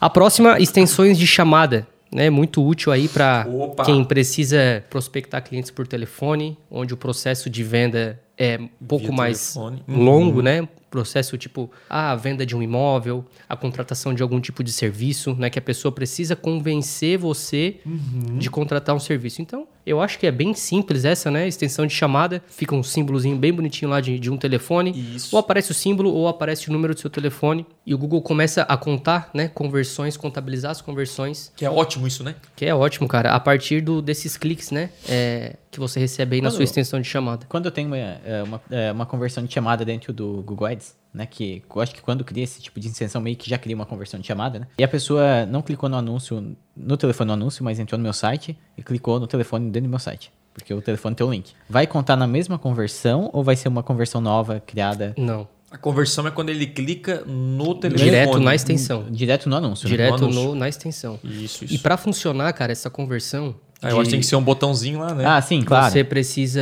A 0.00 0.08
próxima, 0.10 0.60
extensões 0.60 1.18
de 1.18 1.26
chamada. 1.26 1.86
Né, 2.10 2.30
muito 2.30 2.66
útil 2.66 2.90
aí 2.90 3.06
para 3.06 3.46
quem 3.84 4.02
precisa 4.02 4.82
prospectar 4.88 5.44
clientes 5.44 5.70
por 5.70 5.86
telefone, 5.86 6.56
onde 6.70 6.94
o 6.94 6.96
processo 6.96 7.50
de 7.50 7.62
venda 7.62 8.18
é 8.38 8.58
um 8.58 8.86
pouco 8.86 9.08
Via 9.08 9.14
mais 9.14 9.52
telefone. 9.52 9.82
longo, 9.86 10.40
né? 10.40 10.66
Processo 10.90 11.36
tipo 11.36 11.70
a 11.88 12.14
venda 12.16 12.46
de 12.46 12.56
um 12.56 12.62
imóvel, 12.62 13.24
a 13.48 13.54
contratação 13.56 14.14
de 14.14 14.22
algum 14.22 14.40
tipo 14.40 14.64
de 14.64 14.72
serviço, 14.72 15.34
né? 15.38 15.50
Que 15.50 15.58
a 15.58 15.62
pessoa 15.62 15.92
precisa 15.92 16.34
convencer 16.34 17.18
você 17.18 17.76
Uhum. 17.86 18.38
de 18.38 18.48
contratar 18.50 18.94
um 18.94 19.00
serviço. 19.00 19.40
Então, 19.42 19.66
eu 19.86 20.00
acho 20.00 20.18
que 20.18 20.26
é 20.26 20.30
bem 20.30 20.52
simples 20.54 21.04
essa, 21.04 21.30
né? 21.30 21.46
Extensão 21.48 21.86
de 21.86 21.94
chamada, 21.94 22.42
fica 22.48 22.74
um 22.74 22.82
símbolozinho 22.82 23.36
bem 23.36 23.52
bonitinho 23.52 23.90
lá 23.90 24.00
de, 24.00 24.18
de 24.18 24.30
um 24.30 24.36
telefone. 24.36 24.90
Isso. 25.16 25.34
Ou 25.34 25.40
aparece 25.40 25.70
o 25.70 25.74
símbolo 25.74 26.10
ou 26.12 26.28
aparece 26.28 26.68
o 26.68 26.72
número 26.72 26.94
do 26.94 27.00
seu 27.00 27.08
telefone 27.10 27.66
e 27.86 27.94
o 27.94 27.98
Google 27.98 28.20
começa 28.22 28.62
a 28.62 28.76
contar, 28.76 29.30
né? 29.32 29.48
Conversões, 29.48 30.16
contabilizar 30.16 30.70
as 30.72 30.80
conversões, 30.80 31.52
Que 31.56 31.64
é 31.64 31.70
ótimo 31.70 32.06
isso, 32.06 32.22
né? 32.24 32.34
que 32.56 32.64
é 32.66 32.74
ótimo, 32.74 33.06
cara. 33.08 33.32
A 33.32 33.40
partir 33.40 33.80
do, 33.80 34.00
desses 34.02 34.36
cliques, 34.36 34.70
né? 34.70 34.90
é, 35.08 35.56
que 35.70 35.78
você 35.78 36.00
recebe 36.00 36.36
aí 36.36 36.42
na 36.42 36.48
Quando- 36.48 36.56
sua 36.56 36.64
extensão 36.64 37.00
de 37.00 37.06
chamada. 37.06 37.44
Quando 37.48 37.66
eu 37.66 37.70
tenho 37.70 37.88
uma, 37.88 37.96
é, 37.98 38.42
uma, 38.44 38.60
é, 38.70 38.90
uma 38.92 39.04
conversão 39.06 39.44
de 39.44 39.52
chamada 39.52 39.84
dentro 39.84 40.12
do 40.12 40.42
Google 40.46 40.66
Ads, 40.78 40.96
né? 41.12 41.26
Que 41.26 41.62
eu 41.74 41.82
acho 41.82 41.94
que 41.94 42.00
quando 42.00 42.24
cria 42.24 42.44
esse 42.44 42.60
tipo 42.60 42.78
de 42.78 42.88
extensão, 42.88 43.20
meio 43.20 43.36
que 43.36 43.50
já 43.50 43.58
cria 43.58 43.74
uma 43.74 43.86
conversão 43.86 44.18
de 44.20 44.26
chamada, 44.26 44.60
né? 44.60 44.66
E 44.78 44.84
a 44.84 44.88
pessoa 44.88 45.44
não 45.46 45.60
clicou 45.60 45.88
no 45.88 45.96
anúncio, 45.96 46.56
no 46.76 46.96
telefone 46.96 47.28
no 47.28 47.34
anúncio, 47.34 47.64
mas 47.64 47.78
entrou 47.78 47.98
no 47.98 48.02
meu 48.02 48.12
site 48.12 48.56
e 48.76 48.82
clicou 48.82 49.18
no 49.18 49.26
telefone 49.26 49.66
dentro 49.66 49.88
do 49.88 49.90
meu 49.90 49.98
site. 49.98 50.32
Porque 50.54 50.72
o 50.72 50.80
telefone 50.80 51.14
tem 51.14 51.26
o 51.26 51.30
link. 51.30 51.52
Vai 51.68 51.86
contar 51.86 52.16
na 52.16 52.26
mesma 52.26 52.58
conversão 52.58 53.30
ou 53.32 53.44
vai 53.44 53.54
ser 53.54 53.68
uma 53.68 53.82
conversão 53.82 54.20
nova 54.20 54.60
criada 54.60 55.14
Não. 55.16 55.46
A 55.70 55.76
conversão 55.76 56.26
é 56.26 56.30
quando 56.30 56.48
ele 56.48 56.66
clica 56.66 57.22
no 57.26 57.74
telefone. 57.74 58.10
Direto 58.10 58.40
na 58.40 58.54
extensão. 58.54 59.04
direto 59.10 59.50
no 59.50 59.56
anúncio? 59.56 59.84
né? 59.84 59.90
Direto 59.90 60.24
anúncio. 60.24 60.42
no, 60.42 60.54
na 60.54 60.66
extensão. 60.66 61.20
Isso, 61.22 61.66
isso. 61.66 61.74
E 61.74 61.78
para 61.78 61.98
funcionar, 61.98 62.50
cara, 62.54 62.72
essa 62.72 62.88
conversão. 62.88 63.54
Ah, 63.80 63.90
eu 63.90 63.96
acho 63.96 64.04
que 64.06 64.10
tem 64.10 64.20
que 64.20 64.26
ser 64.26 64.34
um 64.36 64.42
botãozinho 64.42 64.98
lá, 64.98 65.14
né? 65.14 65.24
Ah, 65.24 65.40
sim, 65.40 65.62
claro. 65.62 65.92
Você 65.92 66.02
precisa. 66.02 66.60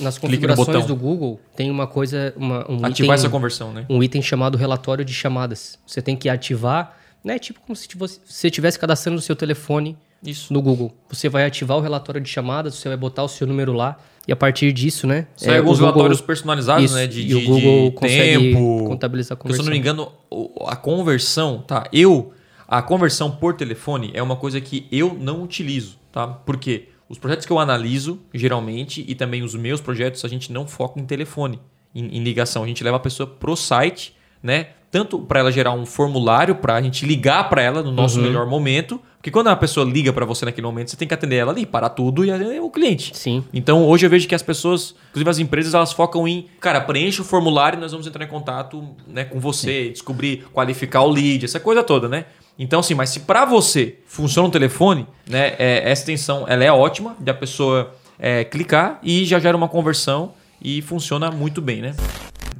Nas 0.00 0.16
configurações 0.18 0.86
do 0.86 0.96
Google, 0.96 1.38
tem 1.54 1.70
uma 1.70 1.86
coisa. 1.86 2.32
Uma, 2.36 2.60
um 2.70 2.76
Ativar 2.76 2.90
item, 2.92 3.12
essa 3.12 3.28
conversão, 3.28 3.72
né? 3.72 3.84
um 3.90 4.02
item 4.02 4.22
chamado 4.22 4.56
relatório 4.56 5.04
de 5.04 5.12
chamadas. 5.12 5.78
Você 5.86 6.00
tem 6.00 6.16
que 6.16 6.28
ativar, 6.28 6.96
né? 7.22 7.38
Tipo 7.38 7.60
como 7.60 7.76
se 7.76 7.86
você 7.96 8.46
estivesse 8.48 8.78
cadastrando 8.78 9.18
o 9.18 9.20
seu 9.22 9.36
telefone 9.36 9.96
Isso. 10.24 10.52
no 10.52 10.62
Google. 10.62 10.94
Você 11.10 11.28
vai 11.28 11.44
ativar 11.44 11.76
o 11.76 11.80
relatório 11.80 12.20
de 12.20 12.28
chamadas, 12.28 12.74
você 12.74 12.88
vai 12.88 12.96
botar 12.96 13.22
o 13.22 13.28
seu 13.28 13.46
número 13.46 13.72
lá. 13.72 13.98
E 14.28 14.32
a 14.32 14.36
partir 14.36 14.72
disso, 14.72 15.06
né? 15.06 15.26
Sai 15.36 15.54
é, 15.54 15.58
alguns 15.58 15.78
Google- 15.78 15.92
relatórios 15.92 16.20
personalizados, 16.20 16.84
Isso, 16.86 16.94
né? 16.94 17.06
De, 17.06 17.20
e 17.20 17.24
de, 17.26 17.34
o 17.36 17.44
Google 17.44 17.90
de 17.90 17.96
consegue 17.96 18.52
tempo. 18.52 18.84
contabilizar 18.88 19.34
a 19.34 19.36
Porque, 19.36 19.52
Se 19.54 19.60
eu 19.60 19.64
não 19.64 19.70
me 19.70 19.78
conversão. 19.78 20.10
engano, 20.32 20.66
a 20.66 20.74
conversão, 20.74 21.62
tá? 21.64 21.84
Eu, 21.92 22.32
a 22.68 22.82
conversão 22.82 23.30
por 23.30 23.54
telefone 23.54 24.10
é 24.14 24.22
uma 24.22 24.36
coisa 24.36 24.60
que 24.60 24.86
eu 24.90 25.16
não 25.18 25.42
utilizo, 25.42 25.98
tá? 26.10 26.26
Por 26.26 26.56
quê? 26.56 26.88
Os 27.08 27.18
projetos 27.18 27.46
que 27.46 27.52
eu 27.52 27.58
analiso, 27.58 28.20
geralmente, 28.34 29.04
e 29.06 29.14
também 29.14 29.42
os 29.42 29.54
meus 29.54 29.80
projetos, 29.80 30.24
a 30.24 30.28
gente 30.28 30.52
não 30.52 30.66
foca 30.66 30.98
em 31.00 31.04
telefone, 31.04 31.60
em, 31.94 32.16
em 32.16 32.22
ligação. 32.22 32.64
A 32.64 32.66
gente 32.66 32.82
leva 32.82 32.96
a 32.96 33.00
pessoa 33.00 33.26
pro 33.26 33.54
site, 33.54 34.14
né? 34.42 34.68
Tanto 34.90 35.18
para 35.18 35.40
ela 35.40 35.52
gerar 35.52 35.72
um 35.72 35.86
formulário 35.86 36.56
para 36.56 36.74
a 36.74 36.82
gente 36.82 37.06
ligar 37.06 37.48
para 37.48 37.62
ela 37.62 37.82
no 37.82 37.92
nosso 37.92 38.18
melhor 38.18 38.46
momento, 38.46 39.00
porque 39.26 39.30
quando 39.32 39.48
a 39.48 39.56
pessoa 39.56 39.84
liga 39.84 40.12
para 40.12 40.24
você 40.24 40.44
naquele 40.44 40.66
momento, 40.66 40.90
você 40.90 40.96
tem 40.96 41.06
que 41.06 41.12
atender 41.12 41.36
ela 41.36 41.50
ali, 41.50 41.66
parar 41.66 41.90
tudo 41.90 42.24
e 42.24 42.30
atender 42.30 42.60
o 42.60 42.70
cliente. 42.70 43.10
Sim. 43.16 43.44
Então 43.52 43.84
hoje 43.84 44.06
eu 44.06 44.10
vejo 44.10 44.28
que 44.28 44.34
as 44.34 44.42
pessoas, 44.42 44.94
inclusive 45.10 45.30
as 45.30 45.38
empresas, 45.40 45.74
elas 45.74 45.92
focam 45.92 46.26
em, 46.26 46.46
cara, 46.60 46.80
preenche 46.80 47.20
o 47.20 47.24
formulário 47.24 47.76
e 47.76 47.80
nós 47.80 47.90
vamos 47.90 48.06
entrar 48.06 48.24
em 48.24 48.28
contato 48.28 48.88
né, 49.06 49.24
com 49.24 49.40
você, 49.40 49.90
descobrir, 49.90 50.44
qualificar 50.52 51.02
o 51.02 51.10
lead, 51.10 51.44
essa 51.44 51.58
coisa 51.58 51.82
toda, 51.82 52.08
né? 52.08 52.26
Então, 52.58 52.80
assim, 52.80 52.94
mas 52.94 53.10
se 53.10 53.20
para 53.20 53.44
você 53.44 53.98
funciona 54.06 54.48
o 54.48 54.50
telefone, 54.50 55.06
né, 55.28 55.54
é, 55.58 55.90
essa 55.90 56.02
extensão 56.02 56.44
ela 56.48 56.64
é 56.64 56.72
ótima, 56.72 57.16
de 57.18 57.30
a 57.30 57.34
pessoa 57.34 57.94
é, 58.18 58.44
clicar 58.44 58.98
e 59.02 59.24
já 59.24 59.38
gera 59.38 59.56
uma 59.56 59.68
conversão 59.68 60.32
e 60.62 60.80
funciona 60.82 61.30
muito 61.30 61.60
bem, 61.60 61.82
né? 61.82 61.94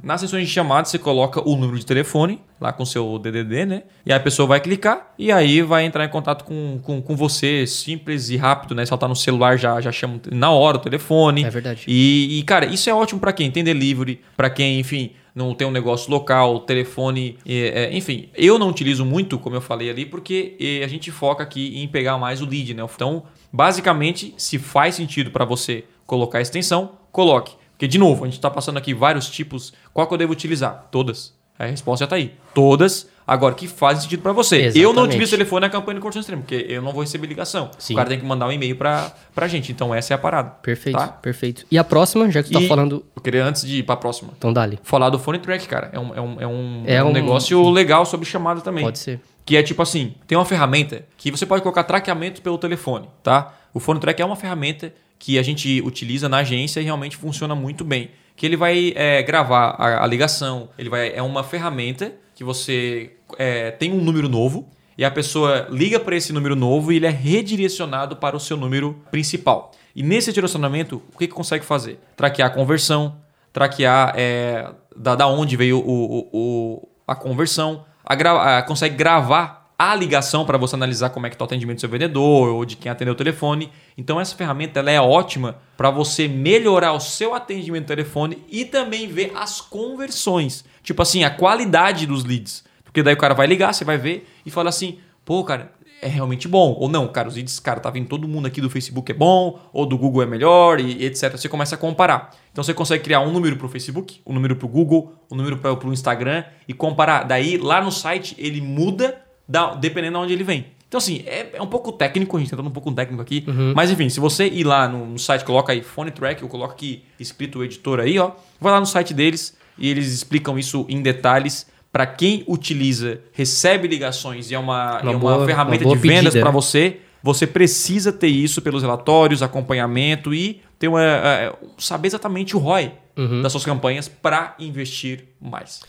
Nas 0.03 0.21
sessões 0.21 0.47
de 0.47 0.53
chamada, 0.53 0.87
você 0.87 0.99
coloca 0.99 1.41
o 1.45 1.55
número 1.55 1.77
de 1.77 1.85
telefone, 1.85 2.39
lá 2.61 2.71
com 2.71 2.83
o 2.83 2.85
seu 2.85 3.17
DDD, 3.17 3.65
né? 3.65 3.83
E 4.05 4.11
aí 4.11 4.17
a 4.17 4.21
pessoa 4.21 4.47
vai 4.47 4.59
clicar 4.59 5.13
e 5.17 5.31
aí 5.31 5.61
vai 5.61 5.85
entrar 5.85 6.05
em 6.05 6.09
contato 6.09 6.45
com, 6.45 6.79
com, 6.83 7.01
com 7.01 7.15
você, 7.15 7.65
simples 7.65 8.29
e 8.29 8.37
rápido, 8.37 8.75
né? 8.75 8.85
Se 8.85 8.93
ela 8.93 8.99
tá 8.99 9.07
no 9.07 9.15
celular, 9.15 9.57
já, 9.57 9.81
já 9.81 9.91
chama 9.91 10.21
na 10.31 10.51
hora 10.51 10.77
o 10.77 10.79
telefone. 10.79 11.43
É 11.43 11.49
verdade. 11.49 11.83
E, 11.87 12.39
e, 12.39 12.43
cara, 12.43 12.67
isso 12.67 12.89
é 12.89 12.93
ótimo 12.93 13.19
para 13.19 13.33
quem 13.33 13.49
tem 13.49 13.63
delivery, 13.63 14.21
para 14.35 14.49
quem, 14.49 14.79
enfim, 14.79 15.11
não 15.37 15.53
tem 15.53 15.67
um 15.67 15.71
negócio 15.71 16.09
local, 16.09 16.61
telefone, 16.61 17.37
é, 17.45 17.83
é, 17.83 17.95
enfim. 17.95 18.29
Eu 18.33 18.57
não 18.57 18.69
utilizo 18.69 19.05
muito, 19.05 19.37
como 19.37 19.55
eu 19.55 19.61
falei 19.61 19.87
ali, 19.87 20.03
porque 20.03 20.57
a 20.83 20.87
gente 20.87 21.11
foca 21.11 21.43
aqui 21.43 21.79
em 21.79 21.87
pegar 21.87 22.17
mais 22.17 22.41
o 22.41 22.45
lead, 22.45 22.73
né? 22.73 22.83
Então, 22.83 23.23
basicamente, 23.53 24.33
se 24.35 24.57
faz 24.57 24.95
sentido 24.95 25.29
para 25.29 25.45
você 25.45 25.83
colocar 26.07 26.39
a 26.39 26.41
extensão, 26.41 26.93
coloque. 27.11 27.53
Porque, 27.71 27.87
de 27.87 27.99
novo, 27.99 28.23
a 28.23 28.27
gente 28.27 28.37
está 28.37 28.49
passando 28.49 28.77
aqui 28.77 28.95
vários 28.95 29.29
tipos. 29.29 29.71
Qual 29.93 30.07
que 30.07 30.13
eu 30.13 30.17
devo 30.17 30.33
utilizar? 30.33 30.87
Todas. 30.89 31.35
A 31.59 31.65
resposta 31.65 32.03
já 32.03 32.05
está 32.05 32.15
aí. 32.15 32.33
Todas. 32.55 33.07
Agora, 33.27 33.53
que 33.53 33.67
fazem 33.67 34.03
sentido 34.03 34.21
para 34.21 34.31
você. 34.31 34.55
Eu 34.55 34.61
não 34.63 34.69
Exatamente. 35.03 35.07
utilizo 35.09 35.31
telefone 35.31 35.61
na 35.61 35.69
campanha 35.69 35.95
de 35.95 35.99
conversão 36.01 36.21
extrema, 36.21 36.41
porque 36.43 36.65
eu 36.69 36.81
não 36.81 36.93
vou 36.93 37.01
receber 37.01 37.27
ligação. 37.27 37.69
Sim. 37.77 37.93
O 37.93 37.97
cara 37.97 38.07
tem 38.07 38.17
que 38.17 38.25
mandar 38.25 38.47
um 38.47 38.51
e-mail 38.53 38.73
para 38.77 39.11
a 39.35 39.47
gente. 39.49 39.69
Então, 39.71 39.93
essa 39.93 40.13
é 40.13 40.15
a 40.15 40.17
parada. 40.17 40.51
Perfeito, 40.61 40.97
Tá? 40.97 41.07
perfeito. 41.09 41.65
E 41.69 41.77
a 41.77 41.83
próxima, 41.83 42.31
já 42.31 42.41
que 42.41 42.49
tu 42.49 42.57
E 42.57 42.61
tá 42.61 42.67
falando. 42.69 43.03
Eu 43.13 43.21
queria, 43.21 43.43
antes 43.43 43.63
de 43.65 43.79
ir 43.79 43.83
para 43.83 43.95
a 43.95 43.97
próxima, 43.97 44.31
Então, 44.37 44.53
dali. 44.53 44.79
falar 44.81 45.09
do 45.09 45.19
Phone 45.19 45.39
Track, 45.39 45.67
cara. 45.67 45.89
É 45.91 45.99
um, 45.99 46.15
é 46.15 46.21
um, 46.21 46.41
é 46.41 46.47
um, 46.47 46.83
É 46.85 46.93
é 46.95 47.03
um 47.03 47.09
um- 47.09 47.11
negócio 47.11 47.69
legal 47.69 48.05
sobre 48.05 48.25
chamada 48.25 48.61
também. 48.61 48.85
Pode 48.85 48.99
ser. 48.99 49.19
Que 49.45 49.57
é 49.57 49.63
tipo 49.63 49.81
assim, 49.81 50.13
tem 50.25 50.37
uma 50.37 50.45
ferramenta 50.45 51.03
que 51.17 51.29
você 51.29 51.45
pode 51.45 51.61
colocar 51.61 51.83
traqueamento 51.83 52.41
pelo 52.41 52.57
telefone, 52.57 53.09
tá? 53.21 53.53
O 53.73 53.79
Phone 53.81 53.99
Track 53.99 54.21
é 54.21 54.25
uma 54.25 54.35
ferramenta 54.37 54.93
que 55.19 55.37
a 55.37 55.43
gente 55.43 55.81
utiliza 55.85 56.29
na 56.29 56.37
agência 56.37 56.79
e 56.79 56.83
realmente 56.85 57.17
funciona 57.17 57.53
muito 57.55 57.83
bem. 57.83 58.09
Que 58.37 58.45
ele 58.45 58.55
vai 58.55 58.93
é, 58.95 59.21
gravar 59.23 59.71
a, 59.79 60.03
a 60.03 60.07
ligação, 60.07 60.69
ele 60.77 60.89
vai 60.89 61.11
é 61.13 61.21
uma 61.21 61.43
ferramenta 61.43 62.13
que 62.35 62.43
você 62.43 63.13
é, 63.37 63.71
tem 63.71 63.91
um 63.91 64.01
número 64.01 64.29
novo 64.29 64.69
e 64.97 65.05
a 65.05 65.11
pessoa 65.11 65.67
liga 65.69 65.99
para 65.99 66.15
esse 66.15 66.33
número 66.33 66.55
novo 66.55 66.91
e 66.91 66.95
ele 66.95 67.05
é 67.05 67.11
redirecionado 67.11 68.15
para 68.15 68.35
o 68.35 68.39
seu 68.39 68.57
número 68.57 69.01
principal. 69.11 69.71
E 69.95 70.03
nesse 70.03 70.31
direcionamento, 70.33 71.01
o 71.13 71.17
que, 71.17 71.27
que 71.27 71.33
consegue 71.33 71.65
fazer? 71.65 71.99
Traquear 72.15 72.49
a 72.49 72.53
conversão, 72.53 73.17
traquear 73.53 74.13
é, 74.15 74.71
da, 74.95 75.15
da 75.15 75.27
onde 75.27 75.55
veio 75.55 75.79
o, 75.79 75.83
o, 75.83 76.29
o 76.33 76.87
a 77.07 77.15
conversão, 77.15 77.85
a 78.03 78.57
a, 78.57 78.61
consegue 78.63 78.95
gravar 78.95 79.67
a 79.77 79.93
ligação 79.93 80.43
para 80.43 80.57
você 80.57 80.75
analisar 80.75 81.11
como 81.11 81.27
é 81.27 81.29
que 81.29 81.35
está 81.35 81.45
o 81.45 81.47
atendimento 81.47 81.77
do 81.77 81.81
seu 81.81 81.89
vendedor 81.89 82.49
ou 82.49 82.65
de 82.65 82.75
quem 82.75 82.91
atendeu 82.91 83.13
o 83.13 83.17
telefone. 83.17 83.69
Então 83.95 84.19
essa 84.19 84.35
ferramenta 84.35 84.79
ela 84.79 84.89
é 84.89 84.99
ótima 84.99 85.57
para 85.77 85.91
você 85.91 86.27
melhorar 86.27 86.93
o 86.93 86.99
seu 86.99 87.35
atendimento 87.35 87.83
do 87.83 87.87
telefone 87.87 88.43
e 88.49 88.65
também 88.65 89.07
ver 89.07 89.33
as 89.35 89.61
conversões. 89.61 90.65
Tipo 90.81 91.03
assim, 91.03 91.23
a 91.23 91.29
qualidade 91.29 92.07
dos 92.07 92.23
leads. 92.23 92.63
Porque 92.97 93.03
daí 93.03 93.13
o 93.13 93.17
cara 93.17 93.35
vai 93.35 93.45
ligar, 93.45 93.75
você 93.75 93.85
vai 93.85 93.95
ver 93.95 94.27
e 94.43 94.49
fala 94.49 94.69
assim: 94.69 94.97
pô, 95.23 95.43
cara, 95.43 95.71
é 96.01 96.07
realmente 96.07 96.47
bom. 96.47 96.75
Ou 96.79 96.89
não, 96.89 97.07
cara, 97.07 97.27
os 97.27 97.35
leads, 97.35 97.59
cara, 97.59 97.79
tá 97.79 97.91
vindo 97.91 98.07
todo 98.07 98.27
mundo 98.27 98.47
aqui 98.47 98.59
do 98.59 98.71
Facebook 98.71 99.11
é 99.11 99.13
bom, 99.13 99.59
ou 99.71 99.85
do 99.85 99.95
Google 99.95 100.23
é 100.23 100.25
melhor, 100.25 100.79
e, 100.79 101.05
etc. 101.05 101.33
Você 101.33 101.47
começa 101.47 101.75
a 101.75 101.77
comparar. 101.77 102.35
Então 102.51 102.63
você 102.63 102.73
consegue 102.73 103.03
criar 103.03 103.19
um 103.19 103.31
número 103.31 103.55
para 103.55 103.67
o 103.67 103.69
Facebook, 103.69 104.19
um 104.25 104.33
número 104.33 104.55
para 104.55 104.65
o 104.65 104.67
Google, 104.67 105.13
um 105.29 105.35
número 105.35 105.57
para 105.57 105.87
o 105.87 105.93
Instagram 105.93 106.43
e 106.67 106.73
comparar. 106.73 107.21
Daí 107.21 107.55
lá 107.55 107.83
no 107.83 107.91
site 107.91 108.35
ele 108.39 108.61
muda 108.61 109.21
da, 109.47 109.75
dependendo 109.75 110.17
de 110.17 110.23
onde 110.23 110.33
ele 110.33 110.43
vem. 110.43 110.65
Então, 110.87 110.97
assim, 110.97 111.21
é, 111.27 111.51
é 111.53 111.61
um 111.61 111.67
pouco 111.67 111.91
técnico, 111.91 112.35
a 112.35 112.39
gente 112.39 112.49
tá 112.49 112.59
um 112.59 112.71
pouco 112.71 112.91
técnico 112.93 113.21
aqui. 113.21 113.45
Mas, 113.75 113.91
enfim, 113.91 114.09
se 114.09 114.19
você 114.19 114.47
ir 114.47 114.63
lá 114.63 114.87
no, 114.87 115.05
no 115.05 115.19
site, 115.19 115.45
coloca 115.45 115.71
aí 115.71 115.83
Phone 115.83 116.09
Track, 116.09 116.41
eu 116.41 116.47
coloco 116.47 116.73
aqui 116.73 117.03
escrito 117.19 117.59
o 117.59 117.63
editor 117.63 117.99
aí, 117.99 118.17
ó. 118.17 118.31
Vai 118.59 118.71
lá 118.73 118.79
no 118.79 118.87
site 118.87 119.13
deles 119.13 119.55
e 119.77 119.87
eles 119.87 120.11
explicam 120.11 120.57
isso 120.57 120.83
em 120.89 120.99
detalhes 120.99 121.67
para 121.91 122.05
quem 122.05 122.43
utiliza, 122.47 123.21
recebe 123.33 123.87
ligações 123.87 124.51
e 124.51 124.55
é 124.55 124.59
uma, 124.59 125.01
Uma 125.01 125.11
é 125.11 125.15
uma 125.15 125.19
boa- 125.19 125.45
ferramenta 125.45 125.85
uma 125.85 125.95
de 125.95 126.01
vendas 126.01 126.33
para 126.35 126.51
você, 126.51 126.97
você 127.23 127.47
precisa 127.47 128.11
ter 128.13 128.27
isso 128.27 128.61
pelos 128.61 128.81
relatórios, 128.83 129.41
acompanhamento 129.41 130.33
e 130.33 130.61
ter 130.77 130.87
uma, 130.87 131.01
é, 131.03 131.53
saber 131.77 132.07
exatamente 132.07 132.55
o 132.55 132.59
ROI 132.59 132.91
Uhum. 133.17 133.41
das 133.41 133.51
suas 133.51 133.65
campanhas 133.65 134.07
para 134.07 134.53
investir 134.59 135.25
mais. 135.41 135.79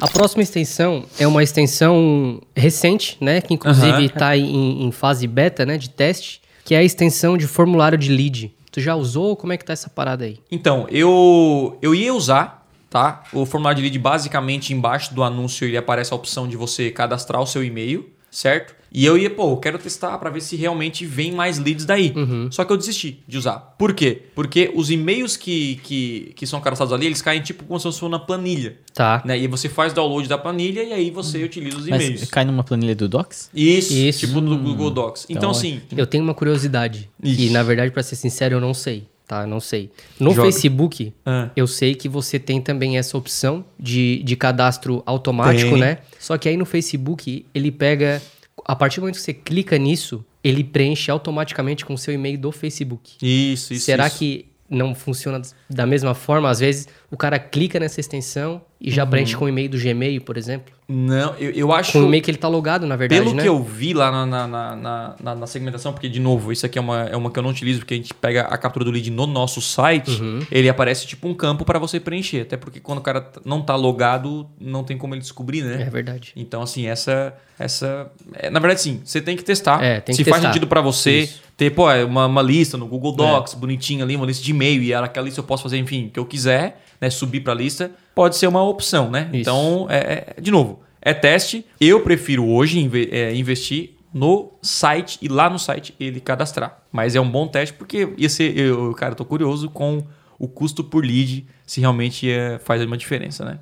A 0.00 0.08
próxima 0.08 0.42
extensão 0.42 1.04
é 1.18 1.26
uma 1.28 1.42
extensão 1.44 2.40
recente, 2.56 3.16
né? 3.20 3.40
Que 3.40 3.54
inclusive 3.54 4.06
está 4.06 4.36
em, 4.36 4.84
em 4.84 4.90
fase 4.90 5.26
beta, 5.28 5.64
né? 5.64 5.78
De 5.78 5.88
teste, 5.90 6.40
que 6.64 6.74
é 6.74 6.78
a 6.78 6.82
extensão 6.82 7.36
de 7.38 7.46
formulário 7.46 7.96
de 7.96 8.10
lead. 8.10 8.52
Tu 8.72 8.80
já 8.80 8.96
usou? 8.96 9.36
Como 9.36 9.52
é 9.52 9.56
que 9.56 9.64
tá 9.64 9.72
essa 9.72 9.88
parada 9.88 10.24
aí? 10.24 10.40
Então, 10.50 10.86
eu, 10.90 11.78
eu 11.80 11.94
ia 11.94 12.12
usar, 12.12 12.61
tá? 12.92 13.24
O 13.32 13.46
formulário 13.46 13.78
de 13.78 13.82
lead, 13.84 13.98
basicamente, 13.98 14.74
embaixo 14.74 15.14
do 15.14 15.22
anúncio, 15.22 15.66
ele 15.66 15.78
aparece 15.78 16.12
a 16.12 16.16
opção 16.16 16.46
de 16.46 16.58
você 16.58 16.90
cadastrar 16.90 17.40
o 17.40 17.46
seu 17.46 17.64
e-mail, 17.64 18.06
certo? 18.30 18.74
E 18.94 19.06
eu 19.06 19.16
ia, 19.16 19.30
pô, 19.30 19.52
eu 19.52 19.56
quero 19.56 19.78
testar 19.78 20.18
para 20.18 20.28
ver 20.28 20.42
se 20.42 20.54
realmente 20.54 21.06
vem 21.06 21.32
mais 21.32 21.58
leads 21.58 21.86
daí. 21.86 22.12
Só 22.50 22.62
que 22.62 22.70
eu 22.70 22.76
desisti 22.76 23.22
de 23.26 23.38
usar. 23.38 23.74
Por 23.78 23.94
quê? 23.94 24.24
Porque 24.34 24.70
os 24.74 24.90
e-mails 24.90 25.34
que, 25.34 25.76
que, 25.76 26.34
que 26.36 26.46
são 26.46 26.60
cadastrados 26.60 26.92
ali, 26.92 27.06
eles 27.06 27.22
caem 27.22 27.40
tipo 27.40 27.64
como 27.64 27.80
se 27.80 27.84
fosse 27.84 28.04
uma 28.04 28.18
planilha. 28.18 28.76
Tá. 28.92 29.22
Né? 29.24 29.38
E 29.38 29.46
você 29.46 29.70
faz 29.70 29.94
download 29.94 30.28
da 30.28 30.36
planilha 30.36 30.82
e 30.82 30.92
aí 30.92 31.10
você 31.10 31.42
utiliza 31.42 31.78
os 31.78 31.86
e-mails. 31.86 32.20
Mas 32.20 32.30
cai 32.30 32.44
numa 32.44 32.62
planilha 32.62 32.94
do 32.94 33.08
Docs? 33.08 33.48
Isso, 33.54 33.94
Isso. 33.94 34.26
tipo 34.26 34.42
no 34.42 34.58
Google 34.58 34.90
Docs. 34.90 35.24
Então, 35.30 35.38
Então, 35.38 35.50
assim, 35.52 35.80
Eu 35.96 36.06
tenho 36.06 36.22
uma 36.22 36.34
curiosidade. 36.34 37.08
Ixi. 37.22 37.46
E, 37.46 37.50
na 37.50 37.62
verdade, 37.62 37.90
pra 37.90 38.02
ser 38.02 38.16
sincero, 38.16 38.56
eu 38.56 38.60
não 38.60 38.74
sei. 38.74 39.08
Tá? 39.26 39.46
Não 39.46 39.60
sei. 39.60 39.90
No 40.20 40.30
Joga. 40.30 40.42
Facebook, 40.50 41.12
Ah. 41.24 41.48
eu 41.56 41.66
sei 41.66 41.94
que 41.94 42.08
você 42.08 42.38
tem 42.38 42.60
também 42.60 42.98
essa 42.98 43.16
opção 43.16 43.64
de, 43.78 44.22
de 44.24 44.36
cadastro 44.36 45.02
automático, 45.06 45.70
Tem. 45.70 45.80
né? 45.80 45.98
Só 46.18 46.36
que 46.36 46.48
aí 46.48 46.56
no 46.56 46.64
Facebook, 46.66 47.46
ele 47.54 47.70
pega. 47.70 48.20
A 48.64 48.76
partir 48.76 48.96
do 48.96 49.02
momento 49.04 49.14
que 49.16 49.22
você 49.22 49.32
clica 49.32 49.78
nisso, 49.78 50.24
ele 50.44 50.62
preenche 50.62 51.10
automaticamente 51.10 51.84
com 51.84 51.94
o 51.94 51.98
seu 51.98 52.12
e-mail 52.12 52.36
do 52.38 52.52
Facebook. 52.52 53.12
isso, 53.22 53.72
isso. 53.72 53.84
Será 53.86 54.06
isso. 54.06 54.18
que 54.18 54.46
não 54.68 54.94
funciona 54.94 55.40
da 55.68 55.86
mesma 55.86 56.14
forma? 56.14 56.48
Às 56.50 56.60
vezes 56.60 56.88
o 57.12 57.16
cara 57.16 57.38
clica 57.38 57.78
nessa 57.78 58.00
extensão 58.00 58.62
e 58.80 58.90
já 58.90 59.06
preenche 59.06 59.36
com 59.36 59.44
o 59.44 59.48
e-mail 59.48 59.68
do 59.68 59.78
Gmail, 59.78 60.22
por 60.22 60.36
exemplo. 60.36 60.72
Não, 60.88 61.34
eu, 61.36 61.50
eu 61.52 61.72
acho. 61.72 61.92
Com 61.92 62.00
o 62.00 62.04
e-mail 62.06 62.22
que 62.22 62.30
ele 62.30 62.38
tá 62.38 62.48
logado, 62.48 62.84
na 62.86 62.96
verdade, 62.96 63.22
Pelo 63.22 63.34
né? 63.34 63.42
que 63.42 63.48
eu 63.48 63.62
vi 63.62 63.94
lá 63.94 64.10
na, 64.10 64.26
na, 64.26 64.46
na, 64.48 65.16
na- 65.22 65.34
na- 65.36 65.46
segmentação, 65.46 65.92
porque, 65.92 66.08
de 66.08 66.18
novo, 66.18 66.50
isso 66.50 66.66
aqui 66.66 66.78
é 66.78 66.80
uma, 66.80 67.02
é 67.04 67.16
uma 67.16 67.30
que 67.30 67.38
eu 67.38 67.42
não 67.42 67.50
utilizo, 67.50 67.78
porque 67.80 67.94
a 67.94 67.96
gente 67.96 68.12
pega 68.14 68.42
a 68.42 68.58
captura 68.58 68.84
do 68.84 68.90
lead 68.90 69.08
no 69.10 69.26
nosso 69.26 69.60
site, 69.60 70.20
Uhum. 70.20 70.40
ele 70.50 70.68
aparece 70.68 71.06
tipo 71.06 71.28
um 71.28 71.34
campo 71.34 71.64
para 71.64 71.78
você 71.78 72.00
preencher. 72.00 72.40
Até 72.40 72.56
porque 72.56 72.80
quando 72.80 72.98
o 72.98 73.02
cara 73.02 73.30
não 73.44 73.62
tá 73.62 73.76
logado, 73.76 74.48
não 74.60 74.82
tem 74.82 74.98
como 74.98 75.14
ele 75.14 75.20
descobrir, 75.20 75.62
né? 75.62 75.82
É 75.82 75.90
verdade. 75.90 76.32
Então, 76.34 76.60
assim, 76.62 76.86
essa. 76.86 77.34
essa 77.58 78.10
é, 78.34 78.50
na 78.50 78.58
verdade, 78.58 78.80
sim, 78.80 79.00
você 79.04 79.20
tem 79.20 79.36
que 79.36 79.44
testar. 79.44 79.82
É, 79.84 80.00
tem 80.00 80.14
Se 80.14 80.24
que 80.24 80.30
faz 80.30 80.40
testar. 80.42 80.52
sentido 80.54 80.66
para 80.66 80.80
você 80.80 81.20
Isso. 81.20 81.42
ter, 81.56 81.70
pô, 81.70 81.88
é 81.90 82.04
uma, 82.04 82.26
uma 82.26 82.42
lista 82.42 82.76
no 82.76 82.86
Google 82.86 83.12
Docs, 83.12 83.54
bonitinha 83.54 84.02
ali, 84.04 84.16
uma 84.16 84.26
lista 84.26 84.42
de 84.42 84.50
e-mail, 84.50 84.82
e 84.82 84.92
aquela 84.92 85.24
lista 85.26 85.38
eu 85.40 85.44
posso 85.44 85.62
fazer, 85.62 85.78
enfim, 85.78 86.06
o 86.06 86.10
que 86.10 86.18
eu 86.18 86.26
quiser, 86.26 86.82
né? 87.02 87.10
Subir 87.10 87.40
pra 87.40 87.52
lista, 87.52 87.90
pode 88.14 88.36
ser 88.36 88.46
uma 88.46 88.62
opção, 88.62 89.10
né? 89.10 89.28
Isso. 89.32 89.40
Então, 89.42 89.86
é, 89.90 90.34
é- 90.36 90.40
de 90.40 90.50
novo, 90.52 90.80
é 91.02 91.12
teste. 91.12 91.66
Eu 91.80 92.00
prefiro 92.00 92.46
hoje 92.48 92.78
inve- 92.78 93.08
é, 93.12 93.34
investir 93.34 93.96
no 94.14 94.52
site 94.62 95.18
e 95.20 95.26
lá 95.28 95.50
no 95.50 95.58
site 95.58 95.94
ele 95.98 96.20
cadastrar. 96.20 96.78
Mas 96.92 97.16
é 97.16 97.20
um 97.20 97.28
bom 97.28 97.48
teste 97.48 97.74
porque 97.74 98.08
ia 98.16 98.28
ser, 98.28 98.56
eu, 98.56 98.92
cara, 98.94 99.12
eu 99.12 99.16
tô 99.16 99.24
curioso 99.24 99.68
com 99.68 100.04
o 100.38 100.46
custo 100.46 100.84
por 100.84 101.04
lead, 101.04 101.44
se 101.66 101.80
realmente 101.80 102.30
é, 102.30 102.58
faz 102.60 102.80
uma 102.84 102.96
diferença, 102.96 103.44
né? 103.44 103.58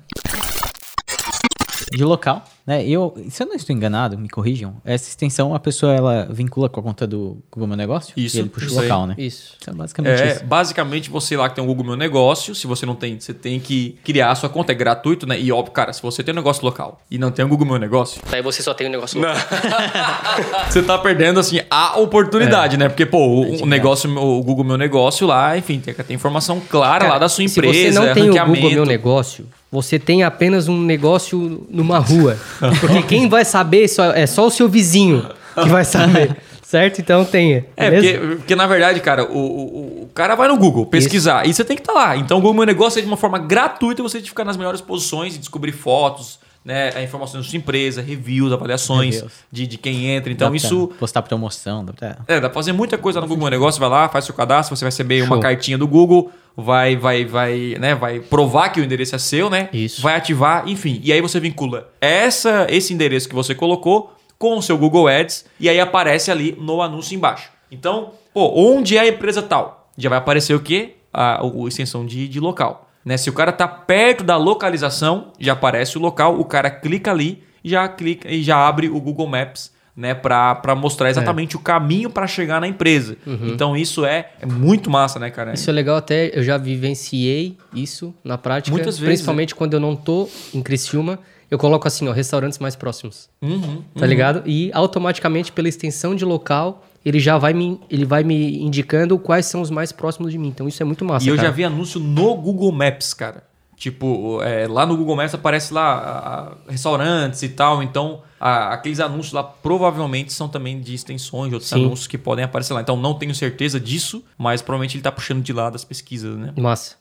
De 1.91 2.03
local, 2.05 2.43
né? 2.71 2.87
Eu, 2.87 3.13
se 3.29 3.43
eu 3.43 3.47
não 3.47 3.55
estou 3.55 3.75
enganado, 3.75 4.17
me 4.17 4.29
corrijam, 4.29 4.75
essa 4.85 5.09
extensão 5.09 5.53
a 5.53 5.59
pessoa 5.59 5.93
ela 5.93 6.27
vincula 6.31 6.69
com 6.69 6.79
a 6.79 6.83
conta 6.83 7.05
do 7.05 7.37
Google 7.51 7.67
Meu 7.67 7.75
Negócio 7.75 8.13
Isso, 8.15 8.37
e 8.37 8.39
ele 8.39 8.49
puxa 8.49 8.65
isso 8.67 8.75
o 8.77 8.79
aí. 8.79 8.87
local, 8.87 9.07
né? 9.07 9.15
Isso. 9.17 9.57
Isso 9.59 9.69
é 9.69 9.73
basicamente 9.73 10.21
É, 10.21 10.31
isso. 10.35 10.45
basicamente 10.45 11.09
você 11.09 11.35
lá 11.35 11.49
que 11.49 11.55
tem 11.55 11.63
o 11.63 11.67
Google 11.67 11.85
Meu 11.85 11.97
Negócio, 11.97 12.55
se 12.55 12.65
você 12.67 12.85
não 12.85 12.95
tem, 12.95 13.19
você 13.19 13.33
tem 13.33 13.59
que 13.59 13.97
criar 14.05 14.31
a 14.31 14.35
sua 14.35 14.47
conta, 14.47 14.71
é 14.71 14.75
gratuito, 14.75 15.27
né? 15.27 15.37
E 15.37 15.51
óbvio, 15.51 15.73
cara, 15.73 15.91
se 15.91 16.01
você 16.01 16.23
tem 16.23 16.33
um 16.33 16.37
negócio 16.37 16.63
local 16.63 17.01
e 17.11 17.17
não 17.17 17.29
tem 17.29 17.43
o 17.43 17.47
Google 17.49 17.67
Meu 17.67 17.77
Negócio, 17.77 18.21
Aí 18.31 18.41
você 18.41 18.63
só 18.63 18.73
tem 18.73 18.87
um 18.87 18.91
negócio 18.91 19.19
você 20.69 20.81
tá 20.81 20.97
perdendo 20.97 21.39
assim 21.39 21.59
a 21.69 21.99
oportunidade, 21.99 22.77
né? 22.77 22.87
Porque 22.87 23.05
pô, 23.05 23.17
o, 23.19 23.63
o 23.63 23.65
negócio, 23.65 24.09
o 24.17 24.41
Google 24.43 24.63
Meu 24.63 24.77
Negócio 24.77 25.27
lá, 25.27 25.57
enfim, 25.57 25.79
tem 25.79 25.93
que 25.93 26.01
ter 26.03 26.13
informação 26.13 26.61
clara 26.69 27.07
lá 27.07 27.19
da 27.19 27.27
sua 27.27 27.43
empresa, 27.43 27.73
Se 27.73 27.91
você 27.91 27.99
não 27.99 28.13
tem 28.13 28.29
o 28.29 28.45
Google. 28.45 28.71
Meu 28.71 28.85
Negócio, 28.85 29.45
você 29.71 29.97
tem 29.97 30.23
apenas 30.23 30.67
um 30.67 30.79
negócio 30.81 31.65
numa 31.69 31.97
rua. 31.97 32.37
Porque 32.79 33.01
quem 33.07 33.29
vai 33.29 33.45
saber 33.45 33.87
só- 33.87 34.11
é 34.11 34.27
só 34.27 34.47
o 34.47 34.51
seu 34.51 34.67
vizinho 34.67 35.25
que 35.55 35.69
vai 35.69 35.85
saber. 35.85 36.35
certo? 36.61 36.99
Então 36.99 37.25
tenha. 37.25 37.65
É, 37.75 37.91
porque, 37.91 38.13
porque 38.37 38.55
na 38.55 38.67
verdade, 38.67 38.99
cara, 38.99 39.23
o, 39.25 39.37
o, 39.37 40.03
o 40.03 40.09
cara 40.13 40.35
vai 40.35 40.47
no 40.47 40.57
Google 40.57 40.85
pesquisar 40.85 41.47
e 41.47 41.53
você 41.53 41.63
tem 41.63 41.75
que 41.75 41.81
estar 41.81 41.93
lá. 41.93 42.15
Então 42.17 42.37
o 42.37 42.41
Google 42.41 42.55
Meu 42.57 42.65
Negócio 42.65 42.99
é 42.99 43.01
de 43.01 43.07
uma 43.07 43.17
forma 43.17 43.39
gratuita 43.39 44.03
você 44.03 44.21
ficar 44.21 44.43
nas 44.43 44.57
melhores 44.57 44.81
posições 44.81 45.35
e 45.35 45.37
descobrir 45.37 45.71
fotos, 45.71 46.39
né, 46.63 46.91
a 46.95 47.01
informações 47.01 47.43
da 47.43 47.49
sua 47.49 47.57
empresa, 47.57 48.01
reviews, 48.01 48.51
avaliações 48.53 49.23
de, 49.51 49.65
de 49.65 49.77
quem 49.77 50.07
entra. 50.07 50.31
Então 50.31 50.47
Dá 50.47 50.49
pra 50.49 50.57
isso 50.57 50.87
Postar 50.99 51.21
promoção, 51.23 51.83
dá 51.83 51.93
pra... 51.93 52.17
É, 52.27 52.39
dá 52.39 52.49
pra 52.49 52.53
fazer 52.53 52.71
muita 52.71 52.97
coisa 52.97 53.19
no 53.19 53.27
Google 53.27 53.43
Meu 53.43 53.51
Negócio, 53.51 53.79
vai 53.79 53.89
lá, 53.89 54.07
faz 54.09 54.25
seu 54.25 54.35
cadastro, 54.35 54.75
você 54.75 54.85
vai 54.85 54.91
receber 54.91 55.21
uma 55.23 55.35
Show. 55.35 55.39
cartinha 55.39 55.77
do 55.77 55.87
Google, 55.87 56.31
vai, 56.55 56.95
vai, 56.95 57.25
vai, 57.25 57.75
né, 57.79 57.95
vai 57.95 58.19
provar 58.19 58.69
que 58.69 58.79
o 58.79 58.83
endereço 58.83 59.15
é 59.15 59.19
seu, 59.19 59.49
né? 59.49 59.69
Isso. 59.73 60.01
Vai 60.01 60.15
ativar, 60.15 60.67
enfim. 60.67 61.01
E 61.03 61.11
aí 61.11 61.21
você 61.21 61.39
vincula 61.39 61.89
essa, 61.99 62.67
esse 62.69 62.93
endereço 62.93 63.27
que 63.27 63.35
você 63.35 63.55
colocou 63.55 64.13
com 64.37 64.57
o 64.57 64.61
seu 64.61 64.77
Google 64.77 65.07
Ads 65.07 65.45
e 65.59 65.69
aí 65.69 65.79
aparece 65.79 66.31
ali 66.31 66.57
no 66.59 66.81
anúncio 66.81 67.15
embaixo. 67.15 67.49
Então, 67.71 68.11
pô, 68.33 68.51
onde 68.55 68.97
é 68.97 69.01
a 69.01 69.07
empresa 69.07 69.41
tal? 69.41 69.89
Já 69.97 70.09
vai 70.09 70.17
aparecer 70.17 70.53
o 70.53 70.59
quê? 70.59 70.95
A, 71.13 71.45
o, 71.45 71.65
a 71.65 71.67
extensão 71.67 72.05
de, 72.05 72.27
de 72.27 72.39
local. 72.39 72.89
Né? 73.03 73.17
Se 73.17 73.29
o 73.29 73.33
cara 73.33 73.51
tá 73.51 73.67
perto 73.67 74.23
da 74.23 74.37
localização, 74.37 75.31
já 75.39 75.53
aparece 75.53 75.97
o 75.97 76.01
local, 76.01 76.39
o 76.39 76.45
cara 76.45 76.69
clica 76.69 77.11
ali, 77.11 77.43
já 77.63 77.87
clica 77.87 78.29
e 78.29 78.43
já 78.43 78.57
abre 78.57 78.89
o 78.89 78.99
Google 78.99 79.27
Maps 79.27 79.71
né, 79.95 80.13
para 80.13 80.75
mostrar 80.75 81.09
exatamente 81.09 81.55
o 81.55 81.59
caminho 81.59 82.09
para 82.09 82.25
chegar 82.25 82.61
na 82.61 82.67
empresa. 82.67 83.17
Então 83.25 83.75
isso 83.75 84.05
é, 84.05 84.29
é 84.39 84.45
muito 84.45 84.89
massa, 84.89 85.19
né, 85.19 85.29
cara? 85.29 85.53
Isso 85.53 85.69
é 85.69 85.73
legal 85.73 85.97
até, 85.97 86.31
eu 86.37 86.43
já 86.43 86.57
vivenciei 86.57 87.57
isso 87.73 88.13
na 88.23 88.37
prática. 88.37 88.71
Muitas 88.75 88.97
vezes, 88.97 89.05
Principalmente 89.15 89.53
quando 89.53 89.73
eu 89.73 89.79
não 89.79 89.95
tô 89.95 90.29
em 90.53 90.61
Criciúma, 90.61 91.19
eu 91.49 91.57
coloco 91.57 91.85
assim, 91.87 92.07
ó, 92.07 92.11
restaurantes 92.13 92.57
mais 92.59 92.75
próximos. 92.77 93.29
Uhum, 93.41 93.83
Tá 93.99 94.05
ligado? 94.05 94.41
E 94.45 94.71
automaticamente, 94.73 95.51
pela 95.51 95.67
extensão 95.67 96.15
de 96.15 96.23
local, 96.23 96.85
ele 97.05 97.19
já 97.19 97.37
vai 97.37 97.53
me, 97.53 97.79
ele 97.89 98.05
vai 98.05 98.23
me 98.23 98.61
indicando 98.61 99.17
quais 99.17 99.45
são 99.45 99.61
os 99.61 99.69
mais 99.69 99.91
próximos 99.91 100.31
de 100.31 100.37
mim. 100.37 100.47
Então 100.49 100.67
isso 100.67 100.81
é 100.81 100.85
muito 100.85 101.03
massa, 101.05 101.25
E 101.25 101.29
eu 101.29 101.35
cara. 101.35 101.47
já 101.47 101.53
vi 101.53 101.63
anúncio 101.63 101.99
no 101.99 102.35
Google 102.35 102.71
Maps, 102.71 103.13
cara. 103.13 103.43
Tipo, 103.75 104.39
é, 104.43 104.67
lá 104.67 104.85
no 104.85 104.95
Google 104.95 105.15
Maps 105.15 105.33
aparece 105.33 105.73
lá 105.73 106.55
a- 106.67 106.71
restaurantes 106.71 107.41
e 107.41 107.49
tal. 107.49 107.81
Então, 107.81 108.21
a- 108.39 108.73
aqueles 108.73 108.99
anúncios 108.99 109.33
lá 109.33 109.41
provavelmente 109.43 110.31
são 110.31 110.47
também 110.47 110.79
de 110.79 110.93
extensões, 110.93 111.51
outros 111.51 111.69
Sim. 111.69 111.85
anúncios 111.85 112.05
que 112.05 112.15
podem 112.15 112.45
aparecer 112.45 112.73
lá. 112.75 112.81
Então, 112.81 112.95
não 112.95 113.15
tenho 113.15 113.33
certeza 113.33 113.79
disso, 113.79 114.23
mas 114.37 114.61
provavelmente 114.61 114.95
ele 114.97 115.01
tá 115.01 115.11
puxando 115.11 115.41
de 115.41 115.51
lá 115.51 115.71
das 115.71 115.83
pesquisas, 115.83 116.37
né? 116.37 116.53
Massa. 116.57 116.95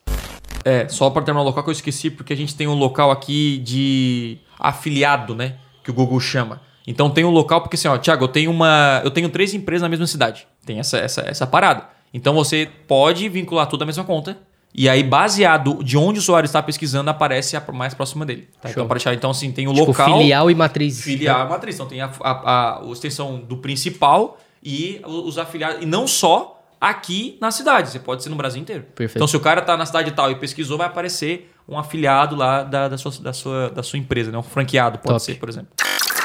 É, 0.65 0.89
só 0.89 1.11
para 1.11 1.21
terminar 1.23 1.43
o 1.43 1.47
local 1.47 1.63
que 1.63 1.69
eu 1.69 1.73
esqueci, 1.73 2.09
porque 2.11 2.33
a 2.33 2.37
gente 2.37 2.55
tem 2.55 2.67
um 2.67 2.75
local 2.75 3.11
aqui 3.11 3.59
de 3.59 4.39
afiliado, 4.59 5.35
né? 5.35 5.57
Que 5.85 5.91
o 5.91 5.95
Google 5.95 6.19
chama. 6.21 6.63
Então 6.87 7.11
tem 7.11 7.25
um 7.25 7.31
local, 7.31 7.61
porque 7.61 7.77
assim, 7.77 7.89
ó, 7.89 7.99
Thiago, 7.99 8.25
eu 8.25 8.29
tenho 8.29 8.51
uma. 8.51 9.01
Eu 9.05 9.11
tenho 9.11 9.29
três 9.29 9.55
empresas 9.55 9.83
na 9.83 9.89
mesma 9.89 10.07
cidade. 10.07 10.47
Tem 10.65 10.79
essa, 10.79 10.99
essa, 10.99 11.21
essa 11.23 11.47
parada. 11.47 11.89
Então 12.13 12.35
você 12.35 12.69
pode 12.89 13.29
vincular 13.29 13.67
tudo 13.67 13.83
à 13.83 13.87
mesma 13.87 14.05
conta. 14.05 14.37
E 14.73 14.89
aí, 14.89 15.03
baseado 15.03 15.83
de 15.83 15.97
onde 15.97 16.21
o 16.21 16.23
usuário 16.23 16.47
está 16.47 16.63
pesquisando, 16.63 17.11
aparece 17.11 17.57
a 17.57 17.73
mais 17.73 17.93
próxima 17.93 18.25
dele. 18.25 18.49
Tá? 18.63 18.71
Então, 18.71 18.87
para 18.87 18.99
deixar, 18.99 19.13
então, 19.15 19.31
assim, 19.31 19.51
tem 19.51 19.67
o 19.67 19.73
Tipo, 19.73 19.87
local. 19.87 20.19
filial 20.19 20.49
e 20.49 20.55
matriz. 20.55 21.01
Filial 21.01 21.47
e 21.47 21.51
matriz. 21.51 21.75
Então 21.75 21.87
tem 21.87 22.01
a, 22.01 22.11
a, 22.21 22.79
a, 22.79 22.93
extensão 22.93 23.41
do 23.41 23.57
principal 23.57 24.39
e 24.63 25.01
os 25.05 25.39
afiliados. 25.39 25.83
E 25.83 25.87
não 25.87 26.07
só 26.07 26.63
aqui 26.81 27.37
na 27.41 27.51
cidade. 27.51 27.91
Você 27.91 27.99
pode 27.99 28.23
ser 28.23 28.31
no 28.31 28.37
Brasil 28.37 28.63
inteiro. 28.63 28.85
Perfeito. 28.95 29.19
Então, 29.19 29.27
se 29.27 29.37
o 29.37 29.41
cara 29.41 29.61
tá 29.61 29.77
na 29.77 29.85
cidade 29.85 30.13
tal 30.13 30.31
e 30.31 30.37
pesquisou, 30.37 30.79
vai 30.79 30.87
aparecer 30.87 31.53
um 31.69 31.77
afiliado 31.77 32.37
lá 32.37 32.63
da, 32.63 32.89
da, 32.89 32.97
sua, 32.97 33.13
da, 33.21 33.33
sua, 33.33 33.71
da 33.71 33.83
sua 33.83 33.99
empresa, 33.99 34.31
né? 34.31 34.39
Um 34.39 34.43
franqueado, 34.43 34.99
pode 34.99 35.15
Top. 35.15 35.23
ser, 35.23 35.35
por 35.35 35.49
exemplo. 35.49 35.71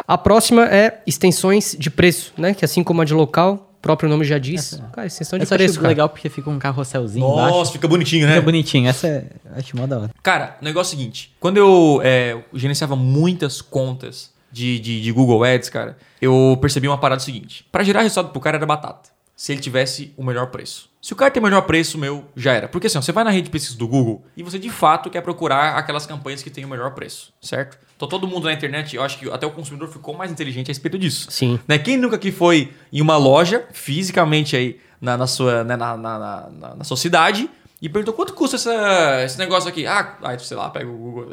A 0.07 0.17
próxima 0.17 0.65
é 0.65 1.01
extensões 1.05 1.75
de 1.77 1.89
preço, 1.89 2.33
né? 2.37 2.53
Que 2.53 2.63
assim 2.65 2.83
como 2.83 3.01
a 3.01 3.05
de 3.05 3.13
local, 3.13 3.71
o 3.77 3.81
próprio 3.81 4.09
nome 4.09 4.23
já 4.23 4.37
diz. 4.37 4.79
Cara, 4.93 5.07
extensão 5.07 5.37
de 5.39 5.43
Essa 5.43 5.55
eu 5.55 5.57
preço, 5.57 5.75
cara. 5.75 5.87
legal 5.87 6.09
porque 6.09 6.29
fica 6.29 6.49
um 6.49 6.59
carrosselzinho 6.59 7.27
Nossa, 7.27 7.49
embaixo. 7.55 7.71
fica 7.71 7.87
bonitinho, 7.87 8.27
né? 8.27 8.33
Fica 8.33 8.45
bonitinho. 8.45 8.87
Essa 8.89 9.07
é, 9.07 9.25
acho 9.55 9.75
mó 9.75 9.87
da 9.87 9.99
hora. 9.99 10.11
Cara, 10.21 10.57
o 10.61 10.63
negócio 10.63 10.93
é 10.93 10.95
o 10.95 10.99
seguinte: 10.99 11.35
quando 11.39 11.57
eu 11.57 12.01
é, 12.03 12.43
gerenciava 12.53 12.95
muitas 12.95 13.61
contas 13.61 14.31
de, 14.51 14.79
de, 14.79 15.01
de 15.01 15.11
Google 15.11 15.43
Ads, 15.43 15.69
cara, 15.69 15.97
eu 16.21 16.57
percebi 16.61 16.87
uma 16.87 16.97
parada 16.97 17.21
seguinte: 17.21 17.65
Pra 17.71 17.83
gerar 17.83 18.01
resultado 18.01 18.31
pro 18.31 18.39
cara 18.41 18.57
era 18.57 18.65
batata. 18.65 19.09
Se 19.35 19.51
ele 19.51 19.59
tivesse 19.59 20.13
o 20.15 20.23
melhor 20.23 20.47
preço. 20.47 20.89
Se 21.01 21.11
o 21.11 21.15
cara 21.15 21.29
tem 21.29 21.41
o 21.41 21.43
melhor 21.43 21.61
preço, 21.63 21.97
meu, 21.97 22.23
já 22.37 22.53
era. 22.53 22.67
Porque 22.69 22.87
assim, 22.87 22.97
ó, 22.97 23.01
você 23.01 23.11
vai 23.11 23.23
na 23.23 23.29
rede 23.29 23.43
de 23.43 23.49
pesquisa 23.49 23.77
do 23.77 23.85
Google 23.85 24.23
e 24.35 24.41
você 24.41 24.57
de 24.57 24.69
fato 24.69 25.09
quer 25.09 25.21
procurar 25.21 25.75
aquelas 25.75 26.05
campanhas 26.05 26.41
que 26.41 26.49
têm 26.49 26.63
o 26.63 26.69
melhor 26.69 26.95
preço, 26.95 27.33
certo? 27.41 27.77
Então 27.95 28.07
todo 28.07 28.27
mundo 28.27 28.43
na 28.45 28.53
internet, 28.53 28.95
eu 28.95 29.01
acho 29.03 29.17
que 29.17 29.29
até 29.29 29.45
o 29.47 29.51
consumidor 29.51 29.87
ficou 29.87 30.13
mais 30.15 30.29
inteligente 30.31 30.67
a 30.67 30.71
respeito 30.71 30.97
disso. 30.97 31.27
Sim. 31.29 31.59
Né? 31.67 31.77
Quem 31.77 31.95
nunca 31.97 32.17
que 32.17 32.31
foi 32.31 32.71
em 32.91 33.01
uma 33.01 33.15
loja, 33.17 33.63
fisicamente 33.71 34.55
aí, 34.55 34.79
na, 34.99 35.15
na 35.17 35.27
sua, 35.27 35.63
né, 35.63 35.75
na, 35.77 35.95
na, 35.95 36.19
na, 36.19 36.75
na- 36.75 36.83
sua 36.83 36.97
cidade, 36.97 37.49
e 37.81 37.87
perguntou 37.87 38.13
quanto 38.13 38.33
custa 38.33 38.55
essa, 38.57 39.23
esse 39.23 39.37
negócio 39.37 39.69
aqui? 39.69 39.85
Ah, 39.85 40.17
aí, 40.23 40.39
sei 40.39 40.57
lá, 40.57 40.69
pega 40.69 40.89
o 40.89 40.97
Google. 40.97 41.29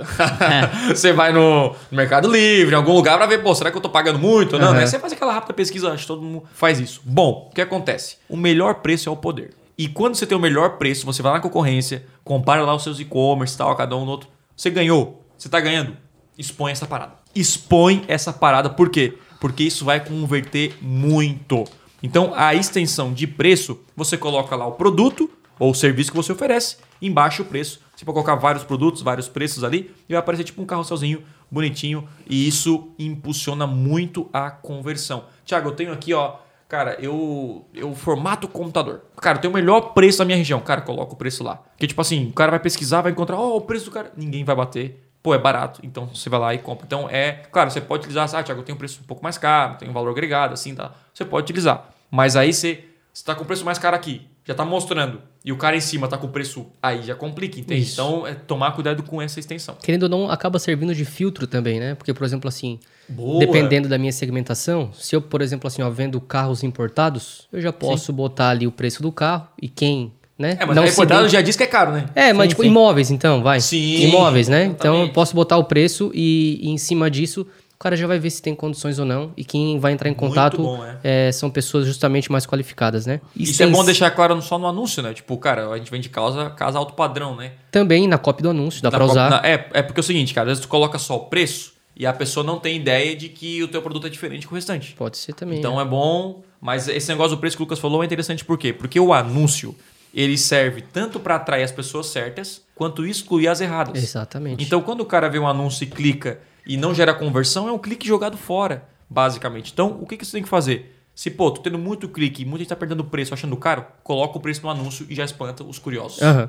você 0.88 1.12
vai 1.12 1.32
no, 1.32 1.70
no 1.90 1.96
Mercado 1.96 2.30
Livre, 2.30 2.74
em 2.74 2.76
algum 2.76 2.92
lugar, 2.92 3.16
pra 3.16 3.26
ver, 3.26 3.42
pô, 3.42 3.54
será 3.54 3.70
que 3.70 3.76
eu 3.76 3.80
tô 3.80 3.88
pagando 3.88 4.18
muito 4.18 4.58
não? 4.58 4.68
Uhum. 4.68 4.74
Né? 4.74 4.86
Você 4.86 4.98
faz 4.98 5.12
aquela 5.12 5.32
rápida 5.32 5.54
pesquisa, 5.54 5.90
acho 5.92 6.02
que 6.02 6.08
todo 6.08 6.22
mundo 6.22 6.44
faz 6.54 6.78
isso. 6.78 7.00
Bom, 7.04 7.48
o 7.50 7.54
que 7.54 7.60
acontece? 7.60 8.16
O 8.28 8.36
melhor 8.36 8.76
preço 8.76 9.08
é 9.08 9.12
o 9.12 9.16
poder. 9.16 9.50
E 9.78 9.88
quando 9.88 10.14
você 10.14 10.26
tem 10.26 10.36
o 10.36 10.40
melhor 10.40 10.76
preço, 10.78 11.06
você 11.06 11.22
vai 11.22 11.32
na 11.32 11.40
concorrência, 11.40 12.04
compara 12.22 12.62
lá 12.62 12.74
os 12.74 12.82
seus 12.82 13.00
e-commerce 13.00 13.54
e 13.54 13.58
tal, 13.58 13.74
cada 13.74 13.96
um 13.96 14.04
no 14.04 14.10
outro. 14.10 14.28
Você 14.54 14.68
ganhou, 14.70 15.24
você 15.36 15.48
tá 15.48 15.58
ganhando. 15.60 15.96
Expõe 16.38 16.72
essa 16.72 16.86
parada. 16.86 17.14
Expõe 17.34 18.04
essa 18.08 18.32
parada, 18.32 18.70
por 18.70 18.90
quê? 18.90 19.18
Porque 19.40 19.62
isso 19.64 19.84
vai 19.84 20.04
converter 20.04 20.76
muito. 20.80 21.64
Então, 22.02 22.32
a 22.34 22.54
extensão 22.54 23.12
de 23.12 23.26
preço, 23.26 23.80
você 23.96 24.16
coloca 24.16 24.56
lá 24.56 24.66
o 24.66 24.72
produto 24.72 25.30
ou 25.58 25.70
o 25.70 25.74
serviço 25.74 26.10
que 26.10 26.16
você 26.16 26.32
oferece, 26.32 26.78
embaixo 27.00 27.42
o 27.42 27.44
preço. 27.44 27.80
Você 27.94 28.04
pode 28.04 28.14
colocar 28.14 28.34
vários 28.34 28.64
produtos, 28.64 29.02
vários 29.02 29.28
preços 29.28 29.62
ali, 29.62 29.94
e 30.08 30.12
vai 30.12 30.18
aparecer 30.18 30.44
tipo 30.44 30.60
um 30.60 30.66
carrosselzinho 30.66 31.22
bonitinho. 31.50 32.08
E 32.28 32.48
isso 32.48 32.88
impulsiona 32.98 33.66
muito 33.66 34.28
a 34.32 34.50
conversão. 34.50 35.24
Tiago, 35.44 35.68
eu 35.68 35.74
tenho 35.76 35.92
aqui, 35.92 36.12
ó, 36.12 36.36
Cara, 36.72 36.96
eu, 36.98 37.66
eu 37.74 37.94
formato 37.94 38.46
o 38.46 38.50
computador. 38.50 39.02
Cara, 39.20 39.36
tem 39.36 39.50
o 39.50 39.52
melhor 39.52 39.92
preço 39.92 40.20
da 40.20 40.24
minha 40.24 40.38
região. 40.38 40.58
Cara, 40.58 40.80
coloca 40.80 41.12
o 41.12 41.16
preço 41.16 41.44
lá. 41.44 41.56
Porque, 41.56 41.86
tipo 41.86 42.00
assim, 42.00 42.30
o 42.30 42.32
cara 42.32 42.50
vai 42.50 42.60
pesquisar, 42.60 43.02
vai 43.02 43.12
encontrar, 43.12 43.36
ó, 43.36 43.58
o 43.58 43.60
preço 43.60 43.84
do 43.84 43.90
cara. 43.90 44.10
Ninguém 44.16 44.42
vai 44.42 44.56
bater. 44.56 45.11
Pô, 45.22 45.34
é 45.34 45.38
barato. 45.38 45.80
Então 45.84 46.06
você 46.06 46.28
vai 46.28 46.40
lá 46.40 46.54
e 46.54 46.58
compra. 46.58 46.84
Então 46.84 47.08
é. 47.08 47.42
Claro, 47.50 47.70
você 47.70 47.80
pode 47.80 48.00
utilizar, 48.00 48.24
ah, 48.24 48.42
Thiago, 48.42 48.60
eu 48.60 48.64
tenho 48.64 48.76
um 48.76 48.78
preço 48.78 49.00
um 49.02 49.06
pouco 49.06 49.22
mais 49.22 49.38
caro, 49.38 49.76
tem 49.76 49.88
um 49.88 49.92
valor 49.92 50.10
agregado, 50.10 50.54
assim, 50.54 50.74
tá? 50.74 50.92
Você 51.14 51.24
pode 51.24 51.44
utilizar. 51.44 51.88
Mas 52.10 52.36
aí 52.36 52.52
você, 52.52 52.84
você 53.12 53.24
tá 53.24 53.34
com 53.34 53.44
o 53.44 53.46
preço 53.46 53.64
mais 53.64 53.78
caro 53.78 53.94
aqui, 53.94 54.26
já 54.44 54.54
tá 54.54 54.64
mostrando. 54.64 55.20
E 55.44 55.52
o 55.52 55.56
cara 55.56 55.76
em 55.76 55.80
cima 55.80 56.08
tá 56.08 56.18
com 56.18 56.26
o 56.26 56.30
preço 56.30 56.66
aí, 56.82 57.02
já 57.02 57.14
complica, 57.14 57.58
entende? 57.58 57.82
Isso. 57.82 58.00
Então 58.00 58.26
é 58.26 58.34
tomar 58.34 58.72
cuidado 58.72 59.02
com 59.02 59.20
essa 59.20 59.40
extensão. 59.40 59.76
Querendo 59.82 60.04
ou 60.04 60.08
não, 60.08 60.30
acaba 60.30 60.58
servindo 60.58 60.94
de 60.94 61.04
filtro 61.04 61.46
também, 61.46 61.80
né? 61.80 61.94
Porque, 61.94 62.12
por 62.12 62.24
exemplo, 62.24 62.48
assim, 62.48 62.78
Boa. 63.08 63.40
dependendo 63.40 63.88
da 63.88 63.98
minha 63.98 64.12
segmentação, 64.12 64.92
se 64.92 65.16
eu, 65.16 65.22
por 65.22 65.40
exemplo, 65.40 65.66
assim, 65.66 65.82
ó, 65.82 65.90
vendo 65.90 66.20
carros 66.20 66.62
importados, 66.62 67.48
eu 67.52 67.60
já 67.60 67.72
posso 67.72 68.12
botar 68.12 68.50
ali 68.50 68.66
o 68.66 68.72
preço 68.72 69.02
do 69.02 69.10
carro 69.10 69.48
e 69.60 69.68
quem, 69.68 70.12
né? 70.42 70.56
É, 70.60 70.66
mas 70.66 70.76
não 70.76 70.82
a 70.82 70.86
ident- 70.86 71.28
já 71.30 71.40
diz 71.40 71.56
que 71.56 71.62
é 71.62 71.66
caro, 71.66 71.92
né? 71.92 72.06
É, 72.14 72.32
mas 72.32 72.44
Sim, 72.44 72.48
tipo 72.50 72.62
sim. 72.62 72.68
imóveis, 72.68 73.10
então, 73.10 73.42
vai. 73.42 73.60
Sim, 73.60 74.02
Imóveis, 74.08 74.48
né? 74.48 74.64
Então 74.64 74.88
eu 74.90 74.94
exatamente. 74.96 75.14
posso 75.14 75.34
botar 75.34 75.56
o 75.56 75.64
preço 75.64 76.10
e, 76.14 76.58
e 76.62 76.68
em 76.70 76.76
cima 76.76 77.10
disso 77.10 77.46
o 77.74 77.78
cara 77.82 77.96
já 77.96 78.06
vai 78.06 78.16
ver 78.18 78.30
se 78.30 78.40
tem 78.40 78.54
condições 78.54 78.98
ou 79.00 79.04
não. 79.04 79.32
E 79.36 79.44
quem 79.44 79.78
vai 79.80 79.92
entrar 79.92 80.08
em 80.08 80.14
contato 80.14 80.62
bom, 80.62 80.84
é. 81.02 81.28
é, 81.28 81.32
são 81.32 81.50
pessoas 81.50 81.84
justamente 81.84 82.30
mais 82.30 82.46
qualificadas, 82.46 83.06
né? 83.06 83.20
Isso 83.34 83.50
é 83.60 83.66
Extens- 83.66 83.72
bom 83.72 83.84
deixar 83.84 84.10
claro 84.12 84.40
só 84.40 84.56
no 84.58 84.68
anúncio, 84.68 85.02
né? 85.02 85.12
Tipo, 85.12 85.36
cara, 85.38 85.68
a 85.68 85.76
gente 85.78 85.90
vende 85.90 86.08
casa, 86.08 86.50
casa 86.50 86.78
alto 86.78 86.94
padrão, 86.94 87.34
né? 87.34 87.52
Também 87.72 88.06
na 88.06 88.18
cópia 88.18 88.44
do 88.44 88.50
anúncio, 88.50 88.80
dá 88.82 88.88
Na 88.90 88.96
pra 88.98 89.04
usar. 89.06 89.30
na- 89.30 89.42
é, 89.44 89.68
é 89.72 89.82
porque 89.82 89.98
é 89.98 90.02
o 90.02 90.04
seguinte, 90.04 90.32
cara, 90.32 90.44
às 90.46 90.58
vezes 90.58 90.62
tu 90.64 90.68
coloca 90.68 90.96
só 90.96 91.16
o 91.16 91.20
preço 91.26 91.72
e 91.96 92.06
a 92.06 92.12
pessoa 92.12 92.44
não 92.46 92.58
tem 92.60 92.76
ideia 92.76 93.16
de 93.16 93.28
que 93.28 93.60
o 93.64 93.66
teu 93.68 93.82
produto 93.82 94.06
é 94.06 94.10
diferente 94.10 94.46
que 94.46 94.52
o 94.52 94.54
restante. 94.54 94.94
Pode 94.96 95.18
ser 95.18 95.32
também. 95.34 95.58
Então 95.58 95.74
né? 95.76 95.82
é 95.82 95.84
bom, 95.84 96.40
mas 96.60 96.86
esse 96.86 97.08
negócio 97.08 97.36
do 97.36 97.40
preço 97.40 97.56
que 97.56 97.62
o 97.62 97.64
Lucas 97.64 97.80
falou 97.80 98.00
é 98.04 98.06
interessante 98.06 98.44
por 98.44 98.56
quê? 98.56 98.72
Porque 98.72 99.00
o 99.00 99.12
anúncio, 99.12 99.74
ele 100.12 100.36
serve 100.36 100.82
tanto 100.82 101.18
para 101.20 101.36
atrair 101.36 101.62
as 101.62 101.72
pessoas 101.72 102.06
certas, 102.06 102.62
quanto 102.74 103.06
excluir 103.06 103.48
as 103.48 103.60
erradas. 103.60 104.02
Exatamente. 104.02 104.62
Então 104.64 104.80
quando 104.82 105.00
o 105.00 105.06
cara 105.06 105.28
vê 105.28 105.38
um 105.38 105.46
anúncio 105.46 105.84
e 105.84 105.86
clica 105.86 106.40
e 106.66 106.76
não 106.76 106.94
gera 106.94 107.14
conversão, 107.14 107.68
é 107.68 107.72
um 107.72 107.78
clique 107.78 108.06
jogado 108.06 108.36
fora, 108.36 108.84
basicamente. 109.08 109.72
Então 109.72 109.98
o 110.00 110.06
que, 110.06 110.16
que 110.16 110.24
você 110.24 110.32
tem 110.32 110.42
que 110.42 110.48
fazer? 110.48 110.98
Se, 111.14 111.30
pô, 111.30 111.50
tô 111.50 111.60
tendo 111.60 111.78
muito 111.78 112.08
clique 112.08 112.42
e 112.42 112.44
muita 112.44 112.60
gente 112.60 112.68
tá 112.70 112.76
perdendo 112.76 113.04
preço 113.04 113.34
achando 113.34 113.56
caro, 113.56 113.84
coloca 114.02 114.38
o 114.38 114.40
preço 114.40 114.62
no 114.62 114.70
anúncio 114.70 115.06
e 115.10 115.14
já 115.14 115.24
espanta 115.24 115.62
os 115.62 115.78
curiosos. 115.78 116.22
Aham. 116.22 116.48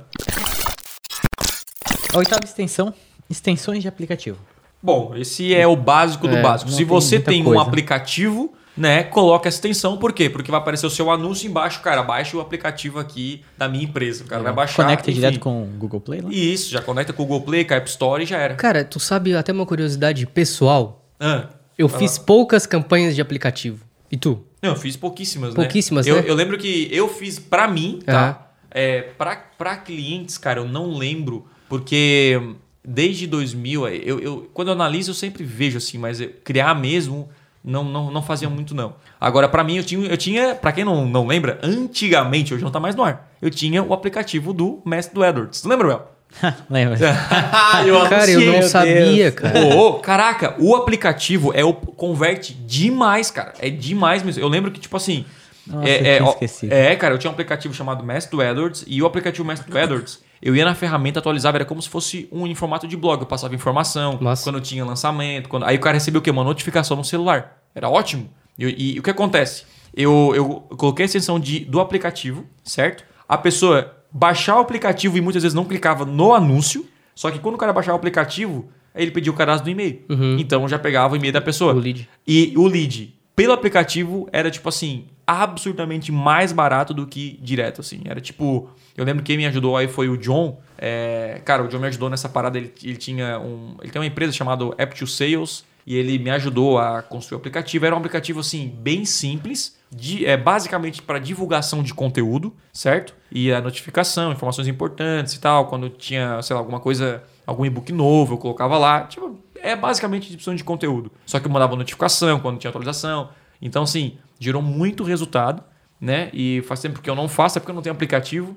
A 2.14 2.18
oitava 2.18 2.42
extensão, 2.46 2.94
extensões 3.30 3.82
de 3.82 3.88
aplicativo. 3.88 4.38
Bom, 4.82 5.14
esse 5.16 5.54
é 5.56 5.66
o 5.66 5.76
básico 5.76 6.28
do 6.28 6.36
É, 6.36 6.42
básico. 6.42 6.70
não 6.70 6.78
Se 6.78 6.84
tem 6.84 6.88
você 6.88 7.20
tem 7.20 7.42
um 7.42 7.46
coisa. 7.46 7.62
aplicativo, 7.62 8.54
né, 8.76 9.04
coloca 9.04 9.48
essa 9.48 9.58
extensão. 9.58 9.98
Por 9.98 10.14
quê? 10.14 10.30
Porque 10.30 10.50
vai 10.52 10.60
aparecer 10.60 10.86
o 10.86 10.90
seu 10.90 11.12
anúncio 11.12 11.48
embaixo, 11.48 11.82
cara, 11.82 12.02
baixa 12.04 12.36
o 12.38 12.42
aplicativo 12.42 13.00
aqui 13.00 13.44
da 13.58 13.68
minha 13.70 13.84
empresa. 13.84 14.24
O 14.24 14.28
cara 14.28 14.42
vai 14.44 14.54
baixar. 14.54 14.84
Conecta 14.84 15.10
enfim. 15.12 15.20
direto 15.20 15.40
com 15.40 15.64
o 15.64 15.66
Google 15.68 16.02
Play 16.02 16.22
lá? 16.22 16.30
E 16.32 16.54
Isso, 16.54 16.72
já 16.72 16.82
conecta 16.82 17.14
com 17.14 17.24
o 17.24 17.26
Google 17.26 17.46
Play, 17.46 17.66
com 17.66 17.74
a 17.74 17.78
App 17.78 17.90
Store 17.90 18.24
e 18.24 18.26
já 18.26 18.38
era. 18.38 18.56
Cara, 18.56 18.84
tu 18.84 19.00
sabe 19.00 19.36
até 19.36 19.52
uma 19.52 19.66
curiosidade 19.66 20.26
pessoal? 20.26 21.06
Ah, 21.20 21.50
Eu 21.78 21.88
fiz 21.88 22.18
lá. 22.18 22.24
poucas 22.26 22.66
campanhas 22.66 23.16
de 23.16 23.22
aplicativo. 23.22 23.84
E 24.12 24.18
tu? 24.18 24.44
Não, 24.62 24.72
eu 24.72 24.76
fiz 24.76 24.96
pouquíssimas, 24.96 25.54
Pouquíssimas, 25.54 26.06
né? 26.06 26.12
Eu, 26.12 26.16
né? 26.18 26.24
eu 26.28 26.36
lembro 26.36 26.58
que 26.58 26.88
eu 26.92 27.08
fiz 27.10 27.38
pra 27.40 27.68
mim, 27.68 28.00
tá? 28.06 28.52
É, 28.72 29.02
pra, 29.18 29.36
pra 29.36 29.76
clientes, 29.78 30.38
cara, 30.38 30.60
eu 30.60 30.66
não 30.68 30.94
lembro, 30.98 31.46
porque 31.70 32.40
desde 32.84 33.28
2000, 33.28 33.88
é, 33.88 33.96
eu, 33.98 34.20
eu, 34.20 34.50
quando 34.54 34.70
eu 34.70 34.74
analiso, 34.74 35.12
eu 35.12 35.16
sempre 35.16 35.44
vejo 35.44 35.78
assim, 35.78 35.98
mas 35.98 36.20
eu- 36.22 36.32
criar 36.44 36.74
mesmo 36.76 37.30
não, 37.64 37.84
não, 37.84 38.12
não 38.12 38.22
fazia 38.22 38.50
muito, 38.50 38.76
não. 38.76 38.96
Agora, 39.20 39.48
pra 39.48 39.64
mim, 39.64 39.78
eu 39.78 39.84
tinha, 39.84 40.08
eu 40.08 40.18
tinha 40.18 40.54
pra 40.56 40.72
quem 40.72 40.84
não, 40.84 41.06
não 41.06 41.26
lembra, 41.26 41.60
antigamente, 41.64 42.54
hoje 42.54 42.64
não 42.64 42.72
tá 42.72 42.80
mais 42.80 42.96
no 42.96 43.04
ar, 43.04 43.32
eu 43.42 43.50
tinha 43.50 43.82
o 43.82 43.94
aplicativo 43.94 44.52
do 44.54 44.82
Mestre 44.86 45.16
do 45.16 45.24
Edwards. 45.24 45.62
Tu 45.62 45.70
lembra, 45.70 45.88
Mel? 45.88 46.14
Lembra? 46.70 46.98
eu 47.86 48.10
Cara, 48.10 48.32
eu 48.32 48.42
não 48.42 48.54
meu 48.54 48.64
sabia, 48.64 49.32
Deus. 49.32 49.36
cara. 49.36 49.60
Ô, 49.60 49.88
ô, 49.88 49.94
caraca, 50.00 50.56
o 50.60 50.76
aplicativo 50.76 51.52
é 51.54 51.64
o 51.64 51.74
converte 51.74 52.54
demais, 52.54 53.30
cara. 53.30 53.54
É 53.60 53.70
demais 53.70 54.24
mesmo. 54.24 54.42
Eu 54.42 54.48
lembro 54.48 54.72
que, 54.72 54.80
tipo 54.80 54.98
assim. 54.98 55.26
Nossa, 55.66 55.88
é, 55.88 56.20
eu 56.20 56.26
é, 56.26 56.28
ó, 56.28 56.36
é, 56.72 56.96
cara, 56.96 57.14
eu 57.14 57.18
tinha 57.20 57.30
um 57.30 57.34
aplicativo 57.34 57.74
chamado 57.74 58.04
Mestre 58.04 58.36
do 58.36 58.44
Edwards 58.44 58.84
e 58.86 59.02
o 59.02 59.06
aplicativo 59.06 59.48
Mestre 59.48 59.70
do 59.70 59.78
Edwards, 59.78 60.22
eu 60.44 60.56
ia 60.56 60.66
na 60.66 60.76
ferramenta, 60.76 61.20
atualizava, 61.20 61.58
era 61.58 61.66
como 61.66 61.82
se 61.82 61.88
fosse 61.90 62.28
um 62.32 62.46
em 62.46 62.54
formato 62.54 62.88
de 62.88 62.96
blog. 62.98 63.22
Eu 63.22 63.26
passava 63.28 63.56
informação, 63.56 64.20
Massa. 64.22 64.44
quando 64.44 64.60
tinha 64.62 64.84
lançamento, 64.86 65.48
quando... 65.50 65.64
aí 65.66 65.78
o 65.78 65.80
cara 65.80 65.94
recebeu 65.96 66.20
o 66.20 66.22
quê? 66.22 66.30
Uma 66.30 66.44
notificação 66.44 66.96
no 66.98 67.04
celular. 67.04 67.62
Era 67.74 67.90
ótimo. 67.90 68.30
E, 68.60 68.66
e- 68.66 68.96
e 68.96 69.00
o 69.00 69.04
que 69.04 69.10
acontece? 69.10 69.64
Eu, 69.96 70.34
eu 70.36 70.46
coloquei 70.78 71.04
a 71.04 71.08
extensão 71.08 71.40
de, 71.40 71.60
do 71.62 71.80
aplicativo, 71.80 72.46
certo? 72.64 73.04
A 73.28 73.38
pessoa 73.38 73.96
baixar 74.12 74.58
o 74.58 74.60
aplicativo 74.60 75.18
e 75.18 75.22
muitas 75.22 75.42
vezes 75.44 75.56
não 75.56 75.66
clicava 75.66 76.06
no 76.06 76.34
anúncio, 76.34 76.86
só 77.16 77.32
que 77.32 77.40
quando 77.40 77.56
o 77.56 77.58
cara 77.58 77.72
baixava 77.74 77.96
o 77.96 77.98
aplicativo, 78.00 78.70
ele 78.94 79.12
pedia 79.12 79.32
o 79.32 79.36
cadastro 79.36 79.66
do 79.66 79.70
e-mail. 79.72 80.04
Então 80.40 80.68
já 80.68 80.78
pegava 80.78 81.14
o 81.14 81.18
e-mail 81.18 81.34
da 81.34 81.42
pessoa. 81.42 81.74
O 81.74 81.80
lead. 81.80 82.08
E 82.28 82.54
o 82.58 82.68
lead 82.68 83.14
pelo 83.36 83.54
aplicativo 83.54 84.28
era 84.32 84.52
tipo 84.52 84.68
assim, 84.70 85.06
absurdamente 85.26 86.12
mais 86.12 86.52
barato 86.52 86.94
do 86.94 87.08
que 87.08 87.40
direto, 87.42 87.82
assim. 87.82 88.02
Era 88.06 88.22
tipo. 88.22 88.70
Eu 88.96 89.06
lembro 89.06 89.24
que 89.24 89.28
quem 89.28 89.38
me 89.38 89.46
ajudou 89.46 89.76
aí 89.76 89.88
foi 89.88 90.10
o 90.10 90.18
John. 90.18 90.60
É, 90.78 91.42
cara, 91.46 91.64
o 91.64 91.68
John 91.68 91.80
me 91.80 91.88
ajudou 91.88 92.10
nessa 92.10 92.30
parada. 92.30 92.58
Ele, 92.58 92.74
ele 92.84 92.98
tinha 92.98 93.40
um. 93.40 93.76
Ele 93.82 93.92
tem 93.92 94.00
uma 94.02 94.06
empresa 94.06 94.32
chamada 94.32 94.66
App 94.78 94.96
to 94.98 95.08
Sales. 95.08 95.66
E 95.86 95.98
ele 95.98 96.18
me 96.18 96.30
ajudou 96.30 96.78
a 96.78 97.02
construir 97.02 97.36
o 97.36 97.40
aplicativo. 97.40 97.86
Era 97.86 97.94
um 97.94 97.98
aplicativo, 97.98 98.40
assim, 98.40 98.74
bem 98.80 99.04
simples. 99.04 99.78
De, 99.92 100.26
é, 100.26 100.36
basicamente 100.36 101.02
para 101.02 101.20
divulgação 101.20 101.84
de 101.84 101.94
conteúdo, 101.94 102.52
certo? 102.72 103.14
E 103.32 103.52
a 103.52 103.62
notificação, 103.62 104.32
informações 104.32 104.68
importantes 104.68 105.34
e 105.34 105.40
tal. 105.40 105.68
Quando 105.68 105.90
tinha, 105.90 106.42
sei 106.42 106.56
lá, 106.56 106.62
alguma 106.62 106.80
coisa, 106.80 107.22
algum 107.46 107.66
e-book 107.66 107.92
novo, 107.92 108.36
eu 108.36 108.38
colocava 108.38 108.78
lá. 108.78 109.02
Tipo, 109.02 109.38
é 109.56 109.76
basicamente 109.76 110.22
distribuição 110.24 110.56
de 110.56 110.64
conteúdo. 110.64 111.12
Só 111.26 111.40
que 111.40 111.48
eu 111.48 111.52
mandava 111.52 111.76
notificação 111.76 112.40
quando 112.40 112.58
tinha 112.58 112.70
atualização. 112.70 113.30
Então, 113.62 113.84
assim, 113.84 114.18
gerou 114.44 114.62
muito 114.62 115.04
resultado, 115.04 115.64
né? 116.00 116.30
E 116.34 116.62
faz 116.68 116.80
tempo 116.82 117.02
que 117.02 117.10
eu 117.10 117.16
não 117.16 117.28
faço, 117.30 117.58
é 117.58 117.60
porque 117.60 117.72
eu 117.72 117.76
não 117.76 117.82
tenho 117.82 117.94
aplicativo. 117.96 118.56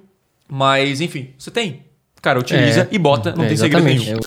Mas, 0.49 1.01
enfim, 1.01 1.31
você 1.39 1.51
tem. 1.51 1.85
Cara, 2.23 2.39
utiliza 2.41 2.83
É. 2.83 2.89
e 2.91 2.99
bota, 2.99 3.33
não 3.37 3.45
É, 3.45 3.49
tem 3.49 3.57
segredo 3.57 3.85
nenhum. 3.85 4.19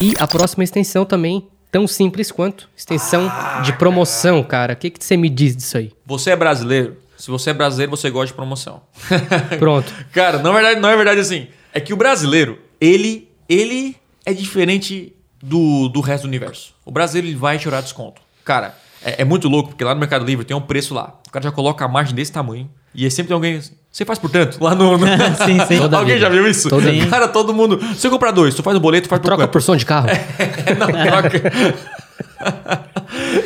E 0.00 0.14
a 0.18 0.26
próxima 0.26 0.64
extensão 0.64 1.04
também, 1.04 1.46
tão 1.70 1.86
simples 1.86 2.30
quanto 2.32 2.68
extensão 2.76 3.28
Ah, 3.30 3.60
de 3.64 3.72
promoção, 3.74 4.42
cara. 4.42 4.72
O 4.72 4.76
que, 4.76 4.90
que 4.90 5.04
você 5.04 5.16
me 5.16 5.28
diz 5.28 5.54
disso 5.56 5.76
aí? 5.76 5.92
Você 6.06 6.30
é 6.30 6.36
brasileiro? 6.36 6.96
Se 7.18 7.30
você 7.30 7.50
é 7.50 7.52
brasileiro, 7.54 7.90
você 7.90 8.08
gosta 8.08 8.28
de 8.28 8.32
promoção. 8.34 8.80
Pronto. 9.58 9.92
Cara, 10.12 10.38
na 10.38 10.50
verdade, 10.52 10.80
não 10.80 10.88
é 10.88 10.96
verdade 10.96 11.20
assim. 11.20 11.48
É 11.72 11.78
que 11.80 11.92
o 11.92 11.96
brasileiro, 11.96 12.58
ele, 12.80 13.28
ele 13.48 13.94
é 14.24 14.32
diferente 14.32 15.14
do, 15.42 15.88
do 15.88 16.00
resto 16.00 16.22
do 16.22 16.28
universo. 16.28 16.74
O 16.84 16.90
brasileiro 16.90 17.28
ele 17.28 17.36
vai 17.36 17.58
chorar 17.58 17.82
desconto. 17.82 18.22
Cara, 18.42 18.74
é, 19.02 19.22
é 19.22 19.24
muito 19.24 19.48
louco, 19.48 19.70
porque 19.70 19.84
lá 19.84 19.94
no 19.94 20.00
Mercado 20.00 20.24
Livre 20.24 20.44
tem 20.44 20.56
um 20.56 20.60
preço 20.60 20.94
lá. 20.94 21.14
O 21.26 21.30
cara 21.30 21.42
já 21.44 21.52
coloca 21.52 21.84
a 21.84 21.88
margem 21.88 22.14
desse 22.14 22.32
tamanho. 22.32 22.68
E 22.94 23.04
aí 23.04 23.10
sempre 23.10 23.28
tem 23.28 23.34
alguém. 23.34 23.60
Você 23.90 24.04
faz 24.04 24.18
por 24.18 24.30
tanto? 24.30 24.62
Lá 24.62 24.74
no. 24.74 24.98
no... 24.98 25.06
Sim, 25.44 25.58
sim. 25.66 25.78
Toda 25.78 25.98
Alguém 25.98 26.14
vida. 26.14 26.26
já 26.26 26.32
viu 26.32 26.46
isso? 26.48 26.68
Toda. 26.68 26.90
Cara, 27.08 27.28
todo 27.28 27.54
mundo. 27.54 27.80
Se 27.94 28.06
eu 28.06 28.10
comprar 28.10 28.30
dois, 28.30 28.54
tu 28.54 28.62
faz 28.62 28.76
o 28.76 28.80
boleto, 28.80 29.08
faz 29.08 29.20
por 29.20 29.26
Troca 29.26 29.42
quanto? 29.44 29.52
por 29.52 29.62
som 29.62 29.76
de 29.76 29.86
carro. 29.86 30.08
Não, 30.78 30.86
troca. 30.86 31.52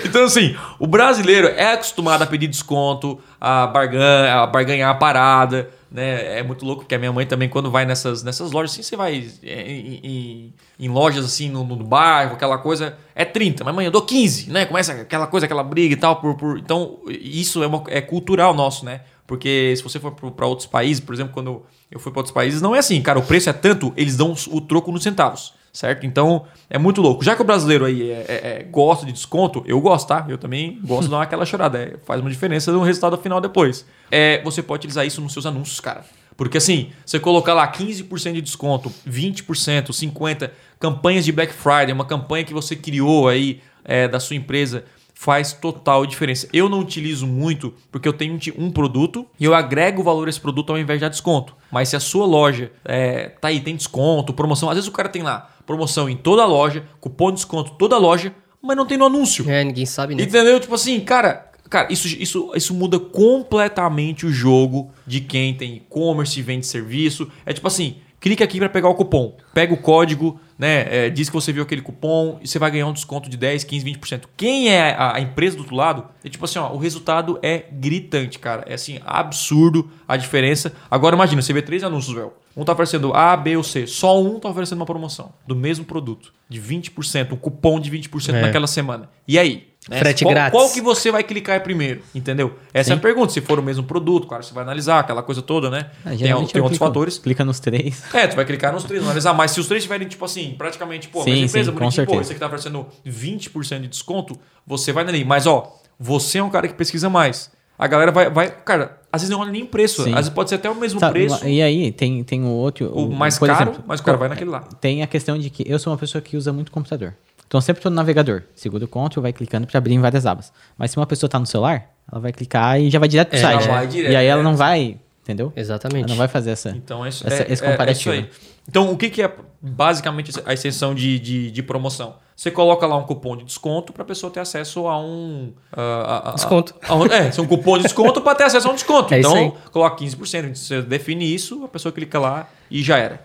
então, 0.04 0.24
assim, 0.24 0.54
o 0.78 0.86
brasileiro 0.86 1.48
é 1.48 1.72
acostumado 1.72 2.22
a 2.22 2.26
pedir 2.26 2.48
desconto, 2.48 3.18
a, 3.40 3.66
barganha, 3.66 4.34
a 4.42 4.46
barganhar 4.46 4.90
a 4.90 4.94
parada, 4.94 5.68
né? 5.94 6.40
É 6.40 6.42
muito 6.42 6.64
louco, 6.66 6.82
porque 6.82 6.94
a 6.94 6.98
minha 6.98 7.12
mãe 7.12 7.24
também, 7.24 7.48
quando 7.48 7.70
vai 7.70 7.86
nessas, 7.86 8.22
nessas 8.24 8.50
lojas, 8.50 8.72
assim, 8.72 8.82
você 8.82 8.96
vai 8.96 9.30
é, 9.44 9.62
em, 9.70 10.00
em- 10.02 10.54
em 10.80 10.88
lojas, 10.88 11.24
assim, 11.24 11.48
no, 11.48 11.64
no 11.64 11.84
bairro, 11.84 12.34
aquela 12.34 12.58
coisa, 12.58 12.98
é 13.14 13.24
30, 13.24 13.62
mas 13.62 13.74
mãe, 13.74 13.86
eu 13.86 13.92
dou 13.92 14.02
15, 14.02 14.50
né? 14.50 14.66
Começa 14.66 14.92
aquela 14.92 15.26
coisa, 15.28 15.46
aquela 15.46 15.62
briga 15.62 15.94
e 15.94 15.96
tal. 15.96 16.16
Por, 16.16 16.34
por- 16.36 16.58
Então, 16.58 16.98
isso 17.08 17.62
é, 17.62 17.66
uma, 17.68 17.82
é 17.86 18.00
cultural 18.00 18.52
nosso, 18.52 18.84
né? 18.84 19.02
Porque 19.26 19.72
se 19.76 19.82
você 19.82 19.98
for 20.00 20.10
para 20.12 20.46
outros 20.46 20.66
países, 20.66 21.00
por 21.00 21.14
exemplo, 21.14 21.32
quando 21.32 21.62
eu 21.90 21.98
fui 22.00 22.12
para 22.12 22.20
outros 22.20 22.34
países, 22.34 22.60
não 22.60 22.74
é 22.74 22.80
assim, 22.80 23.00
cara, 23.00 23.18
o 23.18 23.22
preço 23.22 23.48
é 23.48 23.52
tanto, 23.54 23.92
eles 23.96 24.16
dão 24.16 24.34
o 24.50 24.60
troco 24.60 24.92
nos 24.92 25.02
centavos, 25.02 25.54
certo? 25.74 26.06
Então 26.06 26.46
é 26.70 26.78
muito 26.78 27.02
louco. 27.02 27.24
Já 27.24 27.34
que 27.34 27.42
o 27.42 27.44
brasileiro 27.44 27.84
aí 27.84 28.10
é- 28.10 28.24
é- 28.28 28.60
é- 28.60 28.62
gosta 28.62 29.04
de 29.04 29.12
desconto, 29.12 29.62
eu 29.66 29.78
gosto, 29.80 30.06
tá? 30.06 30.24
Eu 30.28 30.38
também 30.38 30.78
gosto 30.84 31.06
de 31.06 31.10
dar 31.10 31.20
aquela 31.22 31.44
chorada. 31.44 31.74
é, 31.78 31.96
faz 32.06 32.20
uma 32.20 32.30
diferença 32.30 32.70
no 32.70 32.82
resultado 32.82 33.18
final 33.18 33.40
depois. 33.40 33.84
É, 34.10 34.40
você 34.44 34.62
pode 34.62 34.80
utilizar 34.80 35.04
isso 35.04 35.20
nos 35.20 35.32
seus 35.32 35.44
anúncios, 35.44 35.80
cara. 35.80 36.04
Porque 36.36 36.58
assim, 36.58 36.90
você 37.04 37.18
colocar 37.18 37.54
lá 37.54 37.66
15% 37.66 38.34
de 38.34 38.42
desconto, 38.42 38.92
20%, 39.04 39.92
50%, 39.92 40.50
campanhas 40.78 41.24
de 41.24 41.32
Black 41.32 41.52
Friday, 41.52 41.92
uma 41.92 42.04
campanha 42.04 42.44
que 42.44 42.54
você 42.54 42.76
criou 42.76 43.28
aí 43.28 43.60
é, 43.84 44.06
da 44.06 44.20
sua 44.20 44.36
empresa, 44.36 44.84
faz 45.14 45.52
total 45.52 46.04
diferença. 46.04 46.48
Eu 46.52 46.68
não 46.68 46.80
utilizo 46.80 47.26
muito 47.26 47.72
porque 47.90 48.06
eu 48.06 48.12
tenho 48.12 48.38
um 48.58 48.70
produto 48.70 49.26
e 49.38 49.44
eu 49.44 49.54
agrego 49.54 50.02
valor 50.02 50.26
a 50.26 50.30
esse 50.30 50.40
produto 50.40 50.70
ao 50.70 50.78
invés 50.78 50.98
de 50.98 51.02
dar 51.02 51.08
desconto. 51.08 51.54
Mas 51.70 51.88
se 51.88 51.96
a 51.96 52.00
sua 52.00 52.26
loja 52.26 52.70
é, 52.84 53.28
tá 53.40 53.48
aí, 53.48 53.60
tem 53.60 53.74
desconto, 53.74 54.32
promoção, 54.32 54.68
às 54.68 54.74
vezes 54.76 54.88
o 54.88 54.92
cara 54.92 55.08
tem 55.08 55.22
lá 55.22 55.53
promoção 55.66 56.08
em 56.08 56.16
toda 56.16 56.42
a 56.42 56.46
loja, 56.46 56.84
cupom 57.00 57.30
de 57.30 57.36
desconto 57.36 57.72
toda 57.72 57.96
a 57.96 57.98
loja, 57.98 58.34
mas 58.60 58.76
não 58.76 58.86
tem 58.86 58.96
no 58.96 59.06
anúncio. 59.06 59.48
É, 59.48 59.62
ninguém 59.62 59.86
sabe, 59.86 60.14
né? 60.14 60.22
Entendeu? 60.22 60.58
Tipo 60.58 60.74
assim, 60.74 61.00
cara, 61.00 61.50
cara, 61.68 61.92
isso, 61.92 62.08
isso, 62.08 62.52
isso 62.54 62.74
muda 62.74 62.98
completamente 62.98 64.26
o 64.26 64.32
jogo 64.32 64.90
de 65.06 65.20
quem 65.20 65.54
tem 65.54 65.76
e-commerce, 65.76 66.40
vende 66.40 66.66
serviço. 66.66 67.30
É 67.44 67.52
tipo 67.52 67.66
assim, 67.66 67.96
clica 68.24 68.42
aqui 68.42 68.58
para 68.58 68.70
pegar 68.70 68.88
o 68.88 68.94
cupom. 68.94 69.36
Pega 69.52 69.74
o 69.74 69.76
código, 69.76 70.40
né? 70.58 70.86
é, 70.88 71.10
diz 71.10 71.28
que 71.28 71.34
você 71.34 71.52
viu 71.52 71.62
aquele 71.62 71.82
cupom 71.82 72.38
e 72.40 72.48
você 72.48 72.58
vai 72.58 72.70
ganhar 72.70 72.86
um 72.86 72.92
desconto 72.94 73.28
de 73.28 73.36
10, 73.36 73.64
15, 73.64 73.84
20%. 73.84 74.22
Quem 74.34 74.70
é 74.70 74.94
a, 74.94 75.16
a 75.16 75.20
empresa 75.20 75.56
do 75.56 75.60
outro 75.60 75.76
lado, 75.76 76.06
é 76.24 76.30
tipo 76.30 76.42
assim, 76.42 76.58
ó, 76.58 76.72
o 76.72 76.78
resultado 76.78 77.38
é 77.42 77.66
gritante, 77.70 78.38
cara. 78.38 78.64
É 78.66 78.72
assim, 78.72 78.98
absurdo 79.04 79.90
a 80.08 80.16
diferença. 80.16 80.72
Agora 80.90 81.14
imagina, 81.14 81.42
você 81.42 81.52
vê 81.52 81.60
três 81.60 81.84
anúncios, 81.84 82.14
velho. 82.14 82.32
Um 82.56 82.64
tá 82.64 82.72
oferecendo 82.72 83.12
A, 83.12 83.36
B 83.36 83.58
ou 83.58 83.62
C. 83.62 83.86
Só 83.86 84.18
um 84.18 84.40
tá 84.40 84.48
oferecendo 84.48 84.78
uma 84.78 84.86
promoção 84.86 85.34
do 85.46 85.54
mesmo 85.54 85.84
produto. 85.84 86.32
De 86.48 86.58
20%, 86.58 87.32
um 87.32 87.36
cupom 87.36 87.78
de 87.78 87.90
20% 87.90 88.32
É. 88.32 88.40
naquela 88.40 88.66
semana. 88.66 89.10
E 89.28 89.38
aí? 89.38 89.68
Né? 89.88 89.98
Frete 89.98 90.24
qual, 90.24 90.32
grátis. 90.34 90.58
Qual 90.58 90.70
que 90.72 90.80
você 90.80 91.10
vai 91.10 91.22
clicar 91.22 91.62
primeiro? 91.62 92.00
Entendeu? 92.14 92.54
Essa 92.72 92.94
é 92.94 92.96
a 92.96 92.98
pergunta. 92.98 93.32
Se 93.32 93.40
for 93.42 93.58
o 93.58 93.62
mesmo 93.62 93.82
produto, 93.82 94.26
claro, 94.26 94.42
você 94.42 94.54
vai 94.54 94.62
analisar 94.64 95.00
aquela 95.00 95.22
coisa 95.22 95.42
toda, 95.42 95.68
né? 95.68 95.90
Ah, 96.04 96.10
tem 96.10 96.18
tem 96.18 96.32
outros 96.34 96.52
clico- 96.52 96.74
fatores. 96.76 97.18
Clica 97.18 97.44
nos 97.44 97.60
três. 97.60 98.02
É, 98.14 98.26
tu 98.26 98.36
vai 98.36 98.44
clicar 98.46 98.72
nos 98.72 98.84
três, 98.84 99.02
analisar. 99.02 99.34
Mas 99.34 99.50
se 99.50 99.60
os 99.60 99.66
três 99.68 99.82
tiverem, 99.82 100.08
tipo 100.08 100.24
assim, 100.24 100.54
praticamente, 100.56 101.08
pô, 101.08 101.22
Sim, 101.22 101.30
mas 101.42 101.50
empresa 101.50 101.70
sim, 101.70 101.78
bonitinho, 101.78 102.06
pô, 102.06 102.20
esse 102.20 102.30
aqui 102.30 102.40
tá 102.40 102.46
oferecendo 102.46 102.86
20% 103.06 103.80
de 103.82 103.88
desconto, 103.88 104.38
você 104.66 104.90
vai 104.92 105.04
nele. 105.04 105.24
Mas, 105.24 105.46
ó, 105.46 105.78
você 105.98 106.38
é 106.38 106.42
um 106.42 106.50
cara 106.50 106.66
que 106.66 106.74
pesquisa 106.74 107.10
mais. 107.10 107.50
A 107.78 107.86
galera 107.86 108.12
vai. 108.12 108.30
vai 108.30 108.50
cara, 108.50 109.00
às 109.12 109.22
vezes 109.22 109.30
não 109.30 109.40
olha 109.42 109.50
nem 109.50 109.64
o 109.64 109.66
preço. 109.66 110.04
Sim. 110.04 110.10
Às 110.10 110.16
vezes 110.16 110.30
pode 110.30 110.48
ser 110.48 110.54
até 110.56 110.70
o 110.70 110.74
mesmo 110.74 111.00
Sabe, 111.00 111.12
preço. 111.26 111.46
E 111.46 111.60
aí, 111.60 111.90
tem, 111.92 112.22
tem 112.24 112.42
o 112.42 112.48
outro. 112.48 112.88
O 112.94 113.10
mais 113.12 113.38
por 113.38 113.48
caro, 113.48 113.70
exemplo, 113.70 113.84
mas 113.86 114.00
o 114.00 114.02
cara 114.04 114.16
vai 114.16 114.28
naquele 114.28 114.50
lá. 114.50 114.60
Tem 114.80 115.02
a 115.02 115.06
questão 115.06 115.36
de 115.38 115.50
que 115.50 115.64
eu 115.66 115.78
sou 115.78 115.92
uma 115.92 115.98
pessoa 115.98 116.22
que 116.22 116.36
usa 116.36 116.52
muito 116.52 116.70
computador. 116.70 117.14
Então, 117.46 117.60
sempre 117.60 117.78
estou 117.80 117.90
no 117.90 117.96
navegador. 117.96 118.42
Segura 118.54 118.84
o 118.84 118.88
control, 118.88 119.22
vai 119.22 119.32
clicando 119.32 119.66
para 119.66 119.78
abrir 119.78 119.94
em 119.94 120.00
várias 120.00 120.26
abas. 120.26 120.52
Mas 120.76 120.90
se 120.90 120.96
uma 120.96 121.06
pessoa 121.06 121.28
está 121.28 121.38
no 121.38 121.46
celular, 121.46 121.90
ela 122.10 122.20
vai 122.20 122.32
clicar 122.32 122.80
e 122.80 122.90
já 122.90 122.98
vai 122.98 123.08
direto 123.08 123.28
pro 123.28 123.38
É, 123.38 123.40
site. 123.40 123.62
direto, 123.90 124.12
e 124.12 124.16
aí 124.16 124.26
ela 124.26 124.40
é. 124.40 124.44
não 124.44 124.56
vai, 124.56 124.98
entendeu? 125.22 125.52
Exatamente. 125.54 126.04
Ela 126.04 126.08
não 126.10 126.16
vai 126.16 126.28
fazer 126.28 126.50
essa. 126.50 126.70
Então, 126.70 127.06
isso 127.06 127.26
Essa- 127.26 127.42
é, 127.44 127.52
esse 127.52 127.62
é- 127.62 127.66
é 127.68 127.70
comparativo. 127.70 128.14
isso 128.14 128.24
aí. 128.24 128.30
Então, 128.68 128.90
o 128.90 128.96
que, 128.96 129.10
que 129.10 129.22
é 129.22 129.30
basicamente 129.60 130.32
a 130.44 130.52
extensão 130.54 130.94
de, 130.94 131.18
de, 131.18 131.50
de 131.50 131.62
promoção? 131.62 132.16
Você 132.34 132.50
coloca 132.50 132.84
lá 132.86 132.96
um 132.96 133.04
cupom 133.04 133.36
de 133.36 133.44
desconto 133.44 133.92
para 133.92 134.02
a 134.02 134.06
pessoa 134.06 134.32
ter 134.32 134.40
acesso 134.40 134.88
a 134.88 134.98
um. 134.98 135.52
a- 135.70 135.80
a- 135.80 136.30
a- 136.30 136.34
Desconto. 136.34 136.74
a 136.88 136.94
um- 136.96 137.06
é, 137.06 137.30
é 137.36 137.40
um 137.40 137.46
cupom 137.46 137.76
de 137.76 137.84
desconto 137.84 138.20
para 138.22 138.34
ter 138.34 138.44
acesso 138.44 138.66
a 138.66 138.70
um 138.72 138.74
desconto. 138.74 139.12
É 139.14 139.20
então, 139.20 139.54
coloca 139.70 139.96
15%. 139.96 140.56
Você 140.56 140.82
define 140.82 141.32
isso, 141.32 141.62
a 141.64 141.68
pessoa 141.68 141.92
clica 141.92 142.18
lá 142.18 142.48
e 142.70 142.82
já 142.82 142.98
era. 142.98 143.20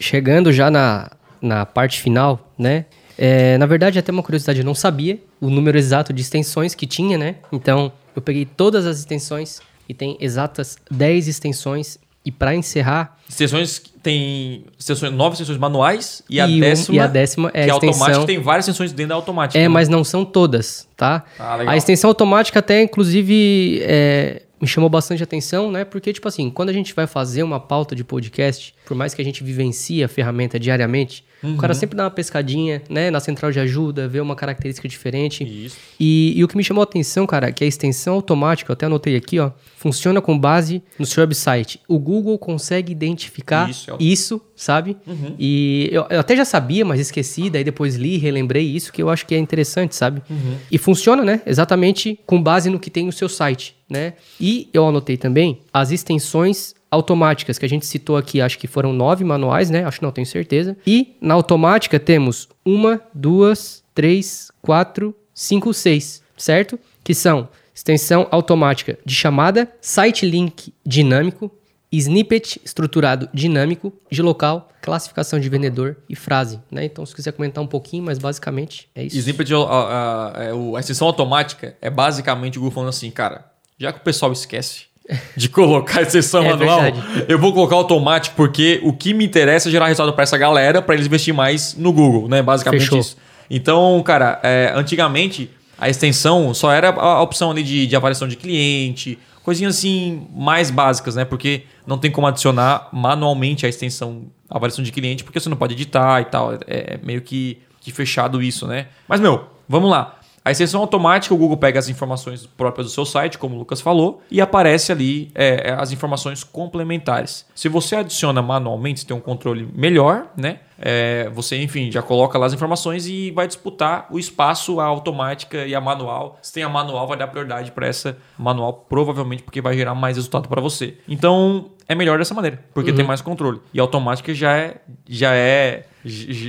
Chegando 0.00 0.50
já 0.52 0.70
na, 0.70 1.10
na 1.42 1.66
parte 1.66 2.00
final, 2.00 2.50
né? 2.58 2.86
É, 3.22 3.58
na 3.58 3.66
verdade, 3.66 3.98
até 3.98 4.10
uma 4.10 4.22
curiosidade, 4.22 4.60
eu 4.60 4.64
não 4.64 4.74
sabia 4.74 5.18
o 5.38 5.50
número 5.50 5.76
exato 5.76 6.10
de 6.10 6.22
extensões 6.22 6.74
que 6.74 6.86
tinha, 6.86 7.18
né? 7.18 7.34
Então, 7.52 7.92
eu 8.16 8.22
peguei 8.22 8.46
todas 8.46 8.86
as 8.86 8.98
extensões 9.00 9.60
e 9.86 9.92
tem 9.92 10.16
exatas 10.18 10.78
10 10.90 11.28
extensões. 11.28 11.98
E 12.24 12.30
para 12.30 12.54
encerrar, 12.54 13.18
Extensões 13.28 13.80
tem 14.02 14.64
extensões, 14.78 15.12
nove 15.12 15.34
extensões 15.34 15.58
manuais 15.58 16.22
e, 16.28 16.38
a 16.40 16.46
E 16.46 16.56
um- 16.56 16.60
décima. 16.60 16.96
e 16.96 16.98
a 17.00 17.06
décima 17.06 17.48
é 17.48 17.52
que 17.52 17.58
a 17.58 17.66
é 17.66 17.70
automática, 17.70 18.02
extensão- 18.04 18.26
tem 18.26 18.38
várias 18.38 18.64
extensões 18.68 18.92
dentro 18.92 19.08
da 19.10 19.14
automática. 19.16 19.58
É, 19.58 19.62
né? 19.62 19.68
mas 19.68 19.88
não 19.88 20.02
são 20.04 20.22
todas, 20.24 20.86
tá? 20.96 21.24
Ah, 21.38 21.58
a 21.70 21.76
extensão 21.78 22.08
automática 22.08 22.58
até, 22.58 22.82
inclusive, 22.82 23.80
é, 23.84 24.42
me 24.60 24.66
chamou 24.68 24.90
bastante 24.90 25.22
atenção, 25.22 25.70
né? 25.72 25.84
Porque, 25.84 26.12
tipo 26.12 26.28
assim, 26.28 26.50
quando 26.50 26.68
a 26.68 26.72
gente 26.74 26.94
vai 26.94 27.06
fazer 27.06 27.42
uma 27.42 27.58
pauta 27.58 27.94
de 27.96 28.04
podcast, 28.04 28.74
por 28.84 28.94
mais 28.94 29.14
que 29.14 29.22
a 29.22 29.24
gente 29.24 29.42
vivencie 29.42 30.04
a 30.04 30.08
ferramenta 30.08 30.58
diariamente, 30.60 31.24
o 31.42 31.46
Uhum. 31.46 31.56
cara 31.56 31.72
sempre 31.74 31.96
dá 31.96 32.04
uma 32.04 32.10
pescadinha, 32.10 32.82
né? 32.88 33.10
Na 33.10 33.20
central 33.20 33.50
de 33.50 33.58
ajuda, 33.60 34.06
vê 34.08 34.20
uma 34.20 34.36
característica 34.36 34.86
diferente. 34.88 35.42
Isso. 35.44 35.76
E, 35.98 36.32
e 36.36 36.44
o 36.44 36.48
que 36.48 36.56
me 36.56 36.62
chamou 36.64 36.82
a 36.82 36.84
atenção, 36.84 37.26
cara, 37.26 37.48
é 37.48 37.52
que 37.52 37.64
a 37.64 37.66
extensão 37.66 38.14
automática, 38.14 38.70
eu 38.70 38.74
até 38.74 38.86
anotei 38.86 39.16
aqui, 39.16 39.38
ó, 39.38 39.50
funciona 39.76 40.20
com 40.20 40.38
base 40.38 40.82
no 40.98 41.06
seu 41.06 41.22
website. 41.22 41.80
O 41.88 41.98
Google 41.98 42.38
consegue 42.38 42.92
identificar 42.92 43.70
Isso, 43.70 43.96
isso, 43.98 44.34
é 44.34 44.36
o- 44.36 44.42
sabe? 44.54 44.96
E 45.38 45.88
eu, 45.90 46.06
eu 46.10 46.20
até 46.20 46.36
já 46.36 46.44
sabia, 46.44 46.84
mas 46.84 47.00
esqueci, 47.00 47.48
daí 47.48 47.64
depois 47.64 47.96
li, 47.96 48.16
relembrei 48.18 48.64
isso, 48.64 48.92
que 48.92 49.02
eu 49.02 49.08
acho 49.08 49.24
que 49.26 49.34
é 49.34 49.38
interessante, 49.38 49.94
sabe? 49.96 50.22
E 50.70 50.76
funciona, 50.78 51.24
né? 51.24 51.40
Exatamente 51.46 52.18
com 52.26 52.42
base 52.42 52.68
no 52.68 52.78
que 52.78 52.90
tem 52.90 53.06
no 53.06 53.12
seu 53.12 53.28
site, 53.28 53.74
né? 53.88 54.14
E 54.40 54.68
eu 54.72 54.86
anotei 54.86 55.16
também 55.16 55.60
as 55.72 55.90
extensões 55.90 56.74
automáticas 56.90 57.58
que 57.58 57.64
a 57.64 57.68
gente 57.68 57.86
citou 57.86 58.16
aqui, 58.16 58.40
acho 58.40 58.58
que 58.58 58.66
foram 58.66 58.92
nove 58.92 59.24
manuais, 59.24 59.70
né? 59.70 59.84
Acho 59.84 60.00
que 60.00 60.04
não 60.04 60.12
tenho 60.12 60.26
certeza. 60.26 60.76
E 60.86 61.16
na 61.20 61.34
automática 61.34 62.00
temos 62.00 62.48
uma, 62.64 63.00
duas, 63.14 63.84
três, 63.94 64.50
quatro, 64.60 65.14
cinco, 65.32 65.72
seis, 65.72 66.22
certo? 66.36 66.78
Que 67.04 67.14
são 67.14 67.48
extensão 67.74 68.26
automática 68.30 68.98
de 69.04 69.14
chamada, 69.14 69.70
site 69.80 70.26
link 70.26 70.74
dinâmico, 70.84 71.50
snippet 71.92 72.60
estruturado 72.64 73.28
dinâmico 73.32 73.92
de 74.10 74.22
local, 74.22 74.68
classificação 74.82 75.40
de 75.40 75.48
vendedor 75.48 75.96
e 76.08 76.14
frase, 76.14 76.60
né? 76.70 76.84
Então, 76.84 77.04
se 77.06 77.14
quiser 77.14 77.32
comentar 77.32 77.62
um 77.62 77.66
pouquinho, 77.66 78.02
mas 78.02 78.18
basicamente 78.18 78.88
é 78.94 79.04
isso. 79.04 79.16
Snippet, 79.16 79.52
a, 79.54 79.58
a, 79.58 80.28
a, 80.28 80.76
a 80.76 80.80
extensão 80.80 81.06
automática 81.06 81.76
é 81.80 81.90
basicamente 81.90 82.58
o 82.58 82.60
Google 82.60 82.74
falando 82.74 82.90
assim, 82.90 83.10
cara, 83.10 83.50
já 83.78 83.92
que 83.92 84.00
o 84.00 84.02
pessoal 84.02 84.32
esquece 84.32 84.89
de 85.36 85.48
colocar 85.48 86.00
a 86.00 86.02
extensão 86.02 86.42
É 86.44 86.50
manual, 86.50 86.82
verdade. 86.82 87.24
eu 87.28 87.38
vou 87.38 87.52
colocar 87.52 87.76
automático 87.76 88.36
porque 88.36 88.80
o 88.82 88.92
que 88.92 89.12
me 89.12 89.24
interessa 89.24 89.68
é 89.68 89.72
gerar 89.72 89.86
resultado 89.86 90.14
para 90.14 90.22
essa 90.22 90.38
galera, 90.38 90.80
para 90.80 90.94
eles 90.94 91.06
investir 91.06 91.34
mais 91.34 91.74
no 91.74 91.92
Google, 91.92 92.28
né? 92.28 92.42
Basicamente 92.42 92.82
Fechou. 92.82 92.98
isso. 92.98 93.16
Então, 93.48 94.02
cara, 94.04 94.40
é, 94.42 94.72
antigamente 94.74 95.50
a 95.78 95.88
extensão 95.88 96.52
só 96.54 96.70
era 96.72 96.90
a 96.90 97.12
a 97.14 97.22
opção 97.22 97.50
ali 97.50 97.62
de, 97.62 97.86
de 97.86 97.96
avaliação 97.96 98.28
de 98.28 98.36
cliente, 98.36 99.18
coisinhas 99.42 99.76
assim 99.76 100.26
mais 100.34 100.70
básicas, 100.70 101.16
né? 101.16 101.24
Porque 101.24 101.62
não 101.86 101.98
tem 101.98 102.10
como 102.10 102.26
adicionar 102.26 102.88
manualmente 102.92 103.66
a 103.66 103.68
extensão 103.68 104.26
avaliação 104.50 104.84
de 104.84 104.90
cliente, 104.90 105.22
porque 105.22 105.38
você 105.38 105.48
não 105.48 105.56
pode 105.56 105.74
editar 105.74 106.20
e 106.20 106.24
tal. 106.24 106.54
É, 106.54 106.58
é 106.66 107.00
meio 107.02 107.22
que, 107.22 107.58
que 107.80 107.92
fechado 107.92 108.42
isso, 108.42 108.66
né? 108.66 108.86
Mas, 109.08 109.20
meu, 109.20 109.44
vamos 109.68 109.90
lá. 109.90 110.19
A 110.42 110.50
extensão 110.50 110.80
automática, 110.80 111.34
o 111.34 111.36
Google 111.36 111.56
pega 111.56 111.78
as 111.78 111.88
informações 111.88 112.46
próprias 112.46 112.86
do 112.86 112.92
seu 112.92 113.04
site, 113.04 113.36
como 113.36 113.56
o 113.56 113.58
Lucas 113.58 113.80
falou, 113.80 114.22
e 114.30 114.40
aparece 114.40 114.90
ali 114.90 115.30
é, 115.34 115.68
é, 115.68 115.72
as 115.72 115.92
informações 115.92 116.42
complementares. 116.42 117.46
Se 117.54 117.68
você 117.68 117.96
adiciona 117.96 118.40
manualmente, 118.40 119.00
você 119.00 119.06
tem 119.06 119.16
um 119.16 119.20
controle 119.20 119.68
melhor, 119.74 120.28
né? 120.36 120.60
É, 120.78 121.28
você, 121.34 121.62
enfim, 121.62 121.92
já 121.92 122.00
coloca 122.00 122.38
lá 122.38 122.46
as 122.46 122.54
informações 122.54 123.06
e 123.06 123.30
vai 123.32 123.46
disputar 123.46 124.06
o 124.10 124.18
espaço, 124.18 124.80
a 124.80 124.84
automática 124.84 125.66
e 125.66 125.74
a 125.74 125.80
manual. 125.80 126.38
Se 126.40 126.54
tem 126.54 126.62
a 126.62 126.70
manual, 126.70 127.06
vai 127.06 127.18
dar 127.18 127.26
prioridade 127.26 127.70
para 127.70 127.86
essa 127.86 128.16
manual, 128.38 128.86
provavelmente 128.88 129.42
porque 129.42 129.60
vai 129.60 129.76
gerar 129.76 129.94
mais 129.94 130.16
resultado 130.16 130.48
para 130.48 130.60
você. 130.60 130.96
Então, 131.06 131.70
é 131.86 131.94
melhor 131.94 132.18
dessa 132.18 132.32
maneira, 132.32 132.64
porque 132.72 132.94
tem 132.94 133.04
mais 133.04 133.20
controle. 133.20 133.60
E 133.74 133.78
a 133.78 133.82
automática 133.82 134.32
já 134.32 134.56
é, 134.56 134.80
já 135.06 135.34
é, 135.34 135.84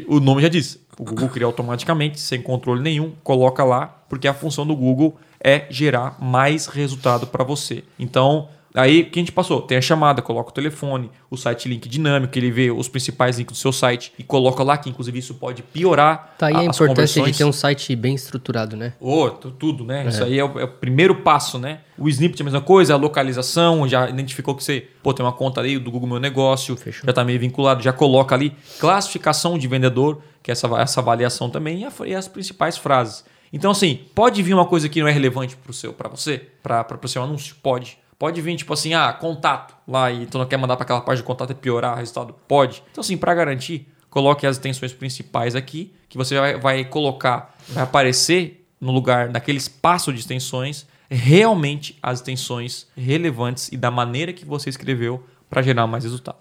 o 0.08 0.22
nome 0.22 0.42
já 0.42 0.48
diz. 0.48 0.80
O 1.02 1.04
Google 1.04 1.30
cria 1.30 1.48
automaticamente, 1.48 2.20
sem 2.20 2.44
controle 2.44 2.80
nenhum, 2.80 3.14
coloca 3.24 3.64
lá, 3.64 4.04
porque 4.08 4.28
a 4.28 4.36
função 4.36 4.68
do 4.68 4.76
Google 4.76 5.18
é 5.44 5.66
gerar 5.68 6.22
mais 6.22 6.68
resultado 6.68 7.26
para 7.26 7.44
você. 7.44 7.84
Então, 7.98 8.50
aí 8.74 9.02
o 9.02 9.10
que 9.10 9.20
a 9.20 9.22
gente 9.22 9.32
passou? 9.32 9.62
Tem 9.62 9.78
a 9.78 9.82
chamada, 9.82 10.22
coloca 10.22 10.50
o 10.50 10.54
telefone, 10.54 11.10
o 11.30 11.36
site 11.38 11.68
link 11.68 11.88
dinâmico, 11.90 12.38
ele 12.38 12.50
vê 12.52 12.72
os 12.72 12.88
principais 12.88 13.38
links 13.38 13.56
do 13.58 13.60
seu 13.60 13.72
site 13.72 14.14
e 14.18 14.24
coloca 14.24 14.64
lá, 14.64 14.78
que 14.78 14.90
inclusive 14.90 15.18
isso 15.20 15.34
pode 15.36 15.62
piorar 15.64 16.36
Tá 16.38 16.48
aí 16.48 16.54
a, 16.56 16.70
as 16.70 16.76
importância 16.80 17.22
de 17.24 17.38
ter 17.38 17.44
um 17.44 17.52
site 17.52 17.96
bem 17.96 18.16
estruturado, 18.16 18.76
né? 18.78 18.94
Tu- 19.42 19.52
tudo, 19.52 19.84
né? 19.84 20.08
Isso 20.08 20.24
aí 20.24 20.40
é 20.40 20.44
o, 20.46 20.60
é 20.60 20.64
o 20.64 20.68
primeiro 20.68 21.16
passo, 21.16 21.58
né? 21.60 21.80
O 21.98 22.08
snippet 22.10 22.40
é 22.40 22.44
a 22.44 22.46
mesma 22.46 22.62
coisa, 22.62 22.94
a 22.94 22.98
localização, 22.98 23.88
já 23.88 24.10
identificou 24.10 24.56
que 24.56 24.64
você, 24.64 24.88
pô, 25.04 25.14
tem 25.14 25.26
uma 25.26 25.34
conta 25.34 25.60
ali 25.62 25.78
do 25.78 25.92
Google 25.92 26.08
Meu 26.10 26.20
Negócio, 26.20 26.76
Fechou. 26.78 27.06
já 27.06 27.14
tá 27.14 27.24
meio 27.24 27.40
vinculado, 27.40 27.84
já 27.84 27.94
coloca 27.94 28.34
ali 28.34 28.54
classificação 28.80 29.58
de 29.58 29.68
vendedor, 29.68 30.22
que 30.44 30.52
é 30.52 30.54
essa, 30.54 30.68
essa 30.80 31.00
avaliação 31.00 31.50
também, 31.50 31.82
e, 31.82 31.86
a- 31.86 31.92
e 32.08 32.16
as 32.16 32.28
principais 32.28 32.78
frases. 32.78 33.24
Então, 33.54 33.72
assim, 33.72 34.00
pode 34.16 34.42
vir 34.42 34.54
uma 34.54 34.66
coisa 34.66 34.88
que 34.90 35.00
não 35.02 35.08
é 35.08 35.12
relevante 35.12 35.56
para 35.58 36.08
você, 36.10 36.40
para 36.64 37.00
o 37.04 37.08
seu 37.08 37.22
anúncio? 37.24 37.56
Pode. 37.62 37.98
Pode 38.22 38.40
vir, 38.40 38.56
tipo 38.56 38.72
assim, 38.72 38.94
ah, 38.94 39.12
contato 39.12 39.74
lá 39.88 40.12
e 40.12 40.28
tu 40.28 40.38
não 40.38 40.46
quer 40.46 40.56
mandar 40.56 40.76
para 40.76 40.84
aquela 40.84 41.02
página 41.02 41.24
de 41.24 41.26
contato 41.26 41.54
e 41.54 41.56
piorar 41.56 41.96
o 41.96 41.98
resultado? 41.98 42.36
Pode. 42.48 42.84
Então, 42.92 43.02
assim, 43.02 43.18
para 43.18 43.34
garantir, 43.34 43.88
coloque 44.12 44.46
as 44.46 44.58
extensões 44.58 44.94
principais 44.94 45.56
aqui, 45.56 45.92
que 46.08 46.20
você 46.20 46.38
vai, 46.38 46.60
vai 46.60 46.86
colocar, 46.86 47.56
vai 47.70 47.84
aparecer 47.84 48.64
no 48.80 48.92
lugar, 48.92 49.32
naquele 49.32 49.58
espaço 49.58 50.14
de 50.14 50.20
extensões, 50.20 50.86
realmente 51.10 51.98
as 52.00 52.20
extensões 52.20 52.86
relevantes 52.96 53.70
e 53.72 53.76
da 53.76 53.90
maneira 53.90 54.32
que 54.32 54.46
você 54.46 54.70
escreveu 54.70 55.26
para 55.50 55.64
gerar 55.64 55.88
mais 55.88 56.04
resultado. 56.04 56.38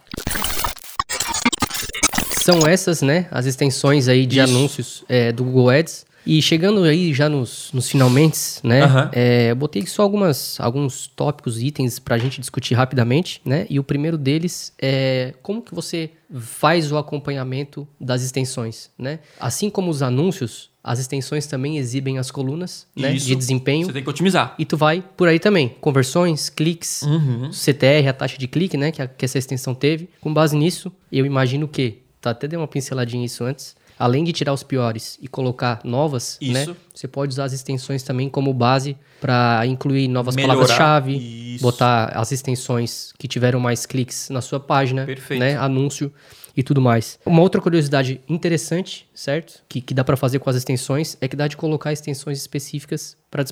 São 2.43 2.67
essas, 2.67 3.01
né, 3.01 3.27
as 3.31 3.47
extensões 3.47 4.07
aí 4.07 4.27
de 4.27 4.39
Isso. 4.39 4.51
anúncios 4.51 5.05
é, 5.09 5.33
do 5.33 5.45
Google 5.45 5.71
Ads. 5.71 6.05
E 6.27 6.41
chegando 6.43 6.83
aí 6.85 7.15
já 7.15 7.29
nos, 7.29 7.71
nos 7.73 7.89
finalmente, 7.89 8.39
né, 8.63 8.83
Aham. 8.83 9.11
é, 9.13 9.51
eu 9.51 9.57
botei 9.57 9.87
só 9.87 10.03
algumas, 10.03 10.59
alguns 10.61 11.07
tópicos, 11.07 11.61
itens 11.63 11.99
pra 11.99 12.19
gente 12.19 12.41
discutir 12.41 12.75
rapidamente, 12.75 13.41
né? 13.45 13.67
E 13.71 13.79
o 13.79 13.85
primeiro 13.85 14.19
deles 14.19 14.73
é 14.81 15.35
como 15.43 15.63
que 15.63 15.75
você 15.75 16.11
faz 16.39 16.93
o 16.93 16.99
acompanhamento 16.99 17.87
das 18.01 18.23
extensões, 18.23 18.91
né? 18.99 19.19
Assim 19.39 19.69
como 19.71 19.91
os 19.91 20.03
anúncios, 20.03 20.71
as 20.85 20.99
extensões 20.99 21.47
também 21.47 21.77
exibem 21.79 22.19
as 22.19 22.31
colunas 22.31 22.87
né, 22.97 23.13
de 23.13 23.35
desempenho. 23.35 23.87
Você 23.87 23.93
tem 23.93 24.03
que 24.03 24.09
otimizar. 24.11 24.55
E 24.59 24.65
tu 24.65 24.77
vai 24.77 25.03
por 25.17 25.27
aí 25.29 25.39
também. 25.39 25.69
Conversões, 25.81 26.49
cliques, 26.49 27.03
Uhum. 27.03 27.51
CTR, 27.53 28.09
a 28.09 28.13
taxa 28.13 28.39
de 28.39 28.47
clique, 28.47 28.77
né? 28.77 28.91
Que, 28.93 29.03
a- 29.03 29.07
que 29.09 29.25
essa 29.25 29.39
extensão 29.39 29.75
teve. 29.75 30.09
Com 30.21 30.33
base 30.33 30.57
nisso, 30.57 30.93
eu 31.11 31.25
imagino 31.27 31.67
que. 31.67 31.99
Tá, 32.21 32.31
até 32.31 32.47
dei 32.47 32.59
uma 32.59 32.69
pinceladinha 32.69 33.23
nisso 33.23 33.43
antes. 33.45 33.75
Além 34.01 34.25
de 34.25 34.33
tirar 34.33 34.55
os 34.55 34.63
piores 34.63 35.19
e 35.21 35.29
colocar 35.29 35.79
novas, 35.85 36.39
né? 36.41 36.75
Você 36.95 37.07
pode 37.07 37.33
usar 37.35 37.45
as 37.45 37.53
extensões 37.53 38.03
também 38.03 38.31
como 38.31 38.51
base 38.55 38.97
para 39.21 39.67
incluir 39.67 40.09
novas 40.09 40.35
palavras-chave, 40.35 41.59
botar 41.61 42.07
as 42.07 42.33
extensões 42.33 43.13
que 43.19 43.29
tiveram 43.29 43.61
mais 43.61 43.85
cliques 43.85 44.31
na 44.31 44.41
sua 44.41 44.59
página, 44.59 45.05
Perfeito. 45.05 45.39
né? 45.39 45.55
Anúncio 45.59 46.11
e 46.57 46.63
tudo 46.63 46.81
mais. 46.81 47.19
Uma 47.27 47.43
outra 47.43 47.61
curiosidade 47.61 48.23
interessante, 48.27 49.07
certo? 49.15 49.63
Que, 49.69 49.83
que 49.83 49.93
dá 49.93 50.03
para 50.03 50.17
fazer 50.17 50.39
com 50.39 50.49
as 50.49 50.57
extensões 50.57 51.19
é 51.21 51.29
que 51.29 51.37
dá 51.37 51.47
de 51.47 51.59
colocar 51.59 51.93
extensões 51.93 52.39
específicas 52.39 53.19
para 53.31 53.45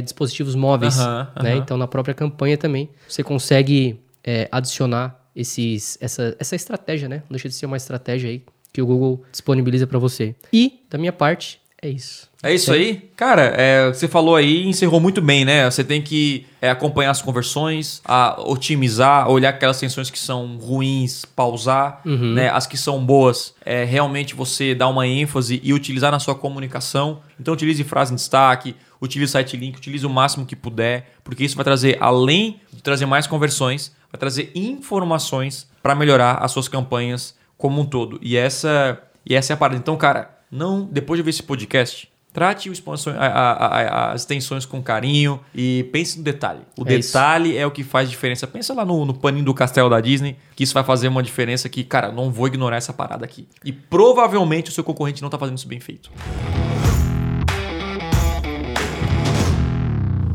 dispositivos 0.00 0.56
móveis, 0.56 0.96
né? 1.40 1.56
Então 1.58 1.78
na 1.78 1.86
própria 1.86 2.12
campanha 2.12 2.58
também 2.58 2.90
você 3.08 3.22
consegue 3.22 4.00
é, 4.24 4.48
adicionar 4.50 5.24
esses, 5.36 5.96
essa, 6.00 6.34
essa 6.40 6.56
estratégia, 6.56 7.08
né? 7.08 7.18
Não 7.28 7.34
deixa 7.36 7.48
de 7.48 7.54
ser 7.54 7.66
uma 7.66 7.76
estratégia 7.76 8.30
aí 8.30 8.42
que 8.76 8.82
o 8.82 8.86
Google 8.86 9.24
disponibiliza 9.32 9.86
para 9.86 9.98
você. 9.98 10.34
E 10.52 10.80
da 10.90 10.98
minha 10.98 11.12
parte 11.12 11.58
é 11.80 11.88
isso. 11.88 12.28
É 12.42 12.54
isso 12.54 12.70
aí? 12.70 13.08
Cara, 13.16 13.54
é, 13.56 13.88
você 13.88 14.06
falou 14.06 14.36
aí 14.36 14.66
encerrou 14.66 15.00
muito 15.00 15.22
bem, 15.22 15.46
né? 15.46 15.68
Você 15.70 15.82
tem 15.82 16.02
que 16.02 16.44
é, 16.60 16.68
acompanhar 16.68 17.10
as 17.10 17.22
conversões, 17.22 18.02
a 18.04 18.38
otimizar, 18.38 19.30
olhar 19.30 19.48
aquelas 19.48 19.80
tensões 19.80 20.10
que 20.10 20.18
são 20.18 20.58
ruins, 20.58 21.24
pausar, 21.24 22.02
né? 22.34 22.50
As 22.50 22.66
que 22.66 22.76
são 22.76 23.02
boas, 23.02 23.54
é, 23.64 23.82
realmente 23.84 24.34
você 24.34 24.74
dar 24.74 24.88
uma 24.88 25.06
ênfase 25.06 25.58
e 25.64 25.72
utilizar 25.72 26.12
na 26.12 26.18
sua 26.18 26.34
comunicação. 26.34 27.20
Então 27.40 27.54
utilize 27.54 27.82
frase 27.82 28.12
em 28.12 28.16
destaque, 28.16 28.76
utilize 29.00 29.32
site 29.32 29.56
link, 29.56 29.78
utilize 29.78 30.04
o 30.04 30.10
máximo 30.10 30.44
que 30.44 30.54
puder, 30.54 31.14
porque 31.24 31.44
isso 31.44 31.56
vai 31.56 31.64
trazer, 31.64 31.96
além 31.98 32.60
de 32.70 32.82
trazer 32.82 33.06
mais 33.06 33.26
conversões, 33.26 33.90
vai 34.12 34.18
trazer 34.18 34.52
informações 34.54 35.66
para 35.82 35.94
melhorar 35.94 36.34
as 36.42 36.52
suas 36.52 36.68
campanhas 36.68 37.35
como 37.56 37.80
um 37.80 37.84
todo. 37.86 38.18
E 38.22 38.36
essa, 38.36 38.98
e 39.24 39.34
essa 39.34 39.52
é 39.52 39.54
a 39.54 39.56
parada. 39.56 39.78
Então, 39.78 39.96
cara, 39.96 40.30
não 40.50 40.84
depois 40.84 41.18
de 41.18 41.22
ver 41.22 41.30
esse 41.30 41.42
podcast, 41.42 42.08
trate 42.32 42.70
a- 43.08 43.26
a- 43.26 43.66
a- 43.66 44.12
as 44.12 44.20
extensões 44.22 44.66
com 44.66 44.82
carinho 44.82 45.40
e 45.54 45.84
pense 45.92 46.18
no 46.18 46.24
detalhe. 46.24 46.60
O 46.78 46.86
É 46.86 46.94
isso. 46.96 47.08
detalhe 47.14 47.56
é 47.56 47.66
o 47.66 47.70
que 47.70 47.82
faz 47.82 48.10
diferença. 48.10 48.46
Pensa 48.46 48.74
lá 48.74 48.84
no, 48.84 49.06
no 49.06 49.14
paninho 49.14 49.44
do 49.44 49.54
castelo 49.54 49.88
da 49.88 50.00
Disney, 50.02 50.36
que 50.54 50.62
isso 50.62 50.74
vai 50.74 50.84
fazer 50.84 51.08
uma 51.08 51.22
diferença 51.22 51.66
que, 51.68 51.82
cara, 51.82 52.12
não 52.12 52.30
vou 52.30 52.46
ignorar 52.46 52.76
essa 52.76 52.92
parada 52.92 53.24
aqui. 53.24 53.48
E 53.64 53.72
provavelmente 53.72 54.68
o 54.70 54.72
seu 54.72 54.84
concorrente 54.84 55.22
não 55.22 55.30
tá 55.30 55.38
fazendo 55.38 55.56
isso 55.56 55.66
bem 55.68 55.80
feito. 55.80 56.10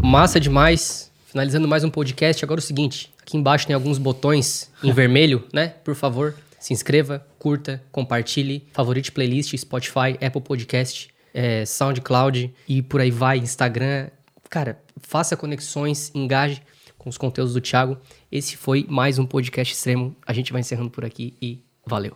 Massa 0.03 0.39
demais. 0.39 1.11
Finalizando 1.28 1.67
mais 1.67 1.84
um 1.84 1.89
podcast. 1.89 2.43
Agora 2.43 2.59
é 2.59 2.63
o 2.63 2.65
seguinte: 2.65 3.13
aqui 3.22 3.38
embaixo 3.38 3.65
tem 3.65 3.74
alguns 3.74 3.97
botões 3.97 4.69
em 4.84 4.91
vermelho, 4.91 5.43
né? 5.53 5.67
Por 5.84 5.95
favor, 5.95 6.36
se 6.62 6.74
inscreva, 6.74 7.26
curta, 7.39 7.84
compartilhe, 7.91 8.68
favorite 8.72 9.12
playlist, 9.12 9.57
Spotify, 9.57 10.16
Apple 10.24 10.41
Podcast, 10.41 11.09
eh, 11.34 11.66
SoundCloud 11.66 12.53
e 12.70 12.84
por 12.84 13.01
aí 13.01 13.09
vai, 13.09 13.39
Instagram. 13.39 14.09
Cara, 14.47 14.80
faça 15.01 15.36
conexões, 15.36 16.12
engaje 16.14 16.62
com 16.99 17.09
os 17.09 17.18
conteúdos 17.18 17.55
do 17.55 17.62
Thiago. 17.62 17.97
Esse 18.32 18.55
foi 18.55 18.86
mais 18.88 19.18
um 19.18 19.26
podcast 19.26 19.74
extremo. 19.74 20.16
A 20.26 20.34
gente 20.34 20.51
vai 20.51 20.62
encerrando 20.62 20.91
por 20.91 21.03
aqui 21.03 21.34
e 21.41 21.64
valeu. 21.84 22.16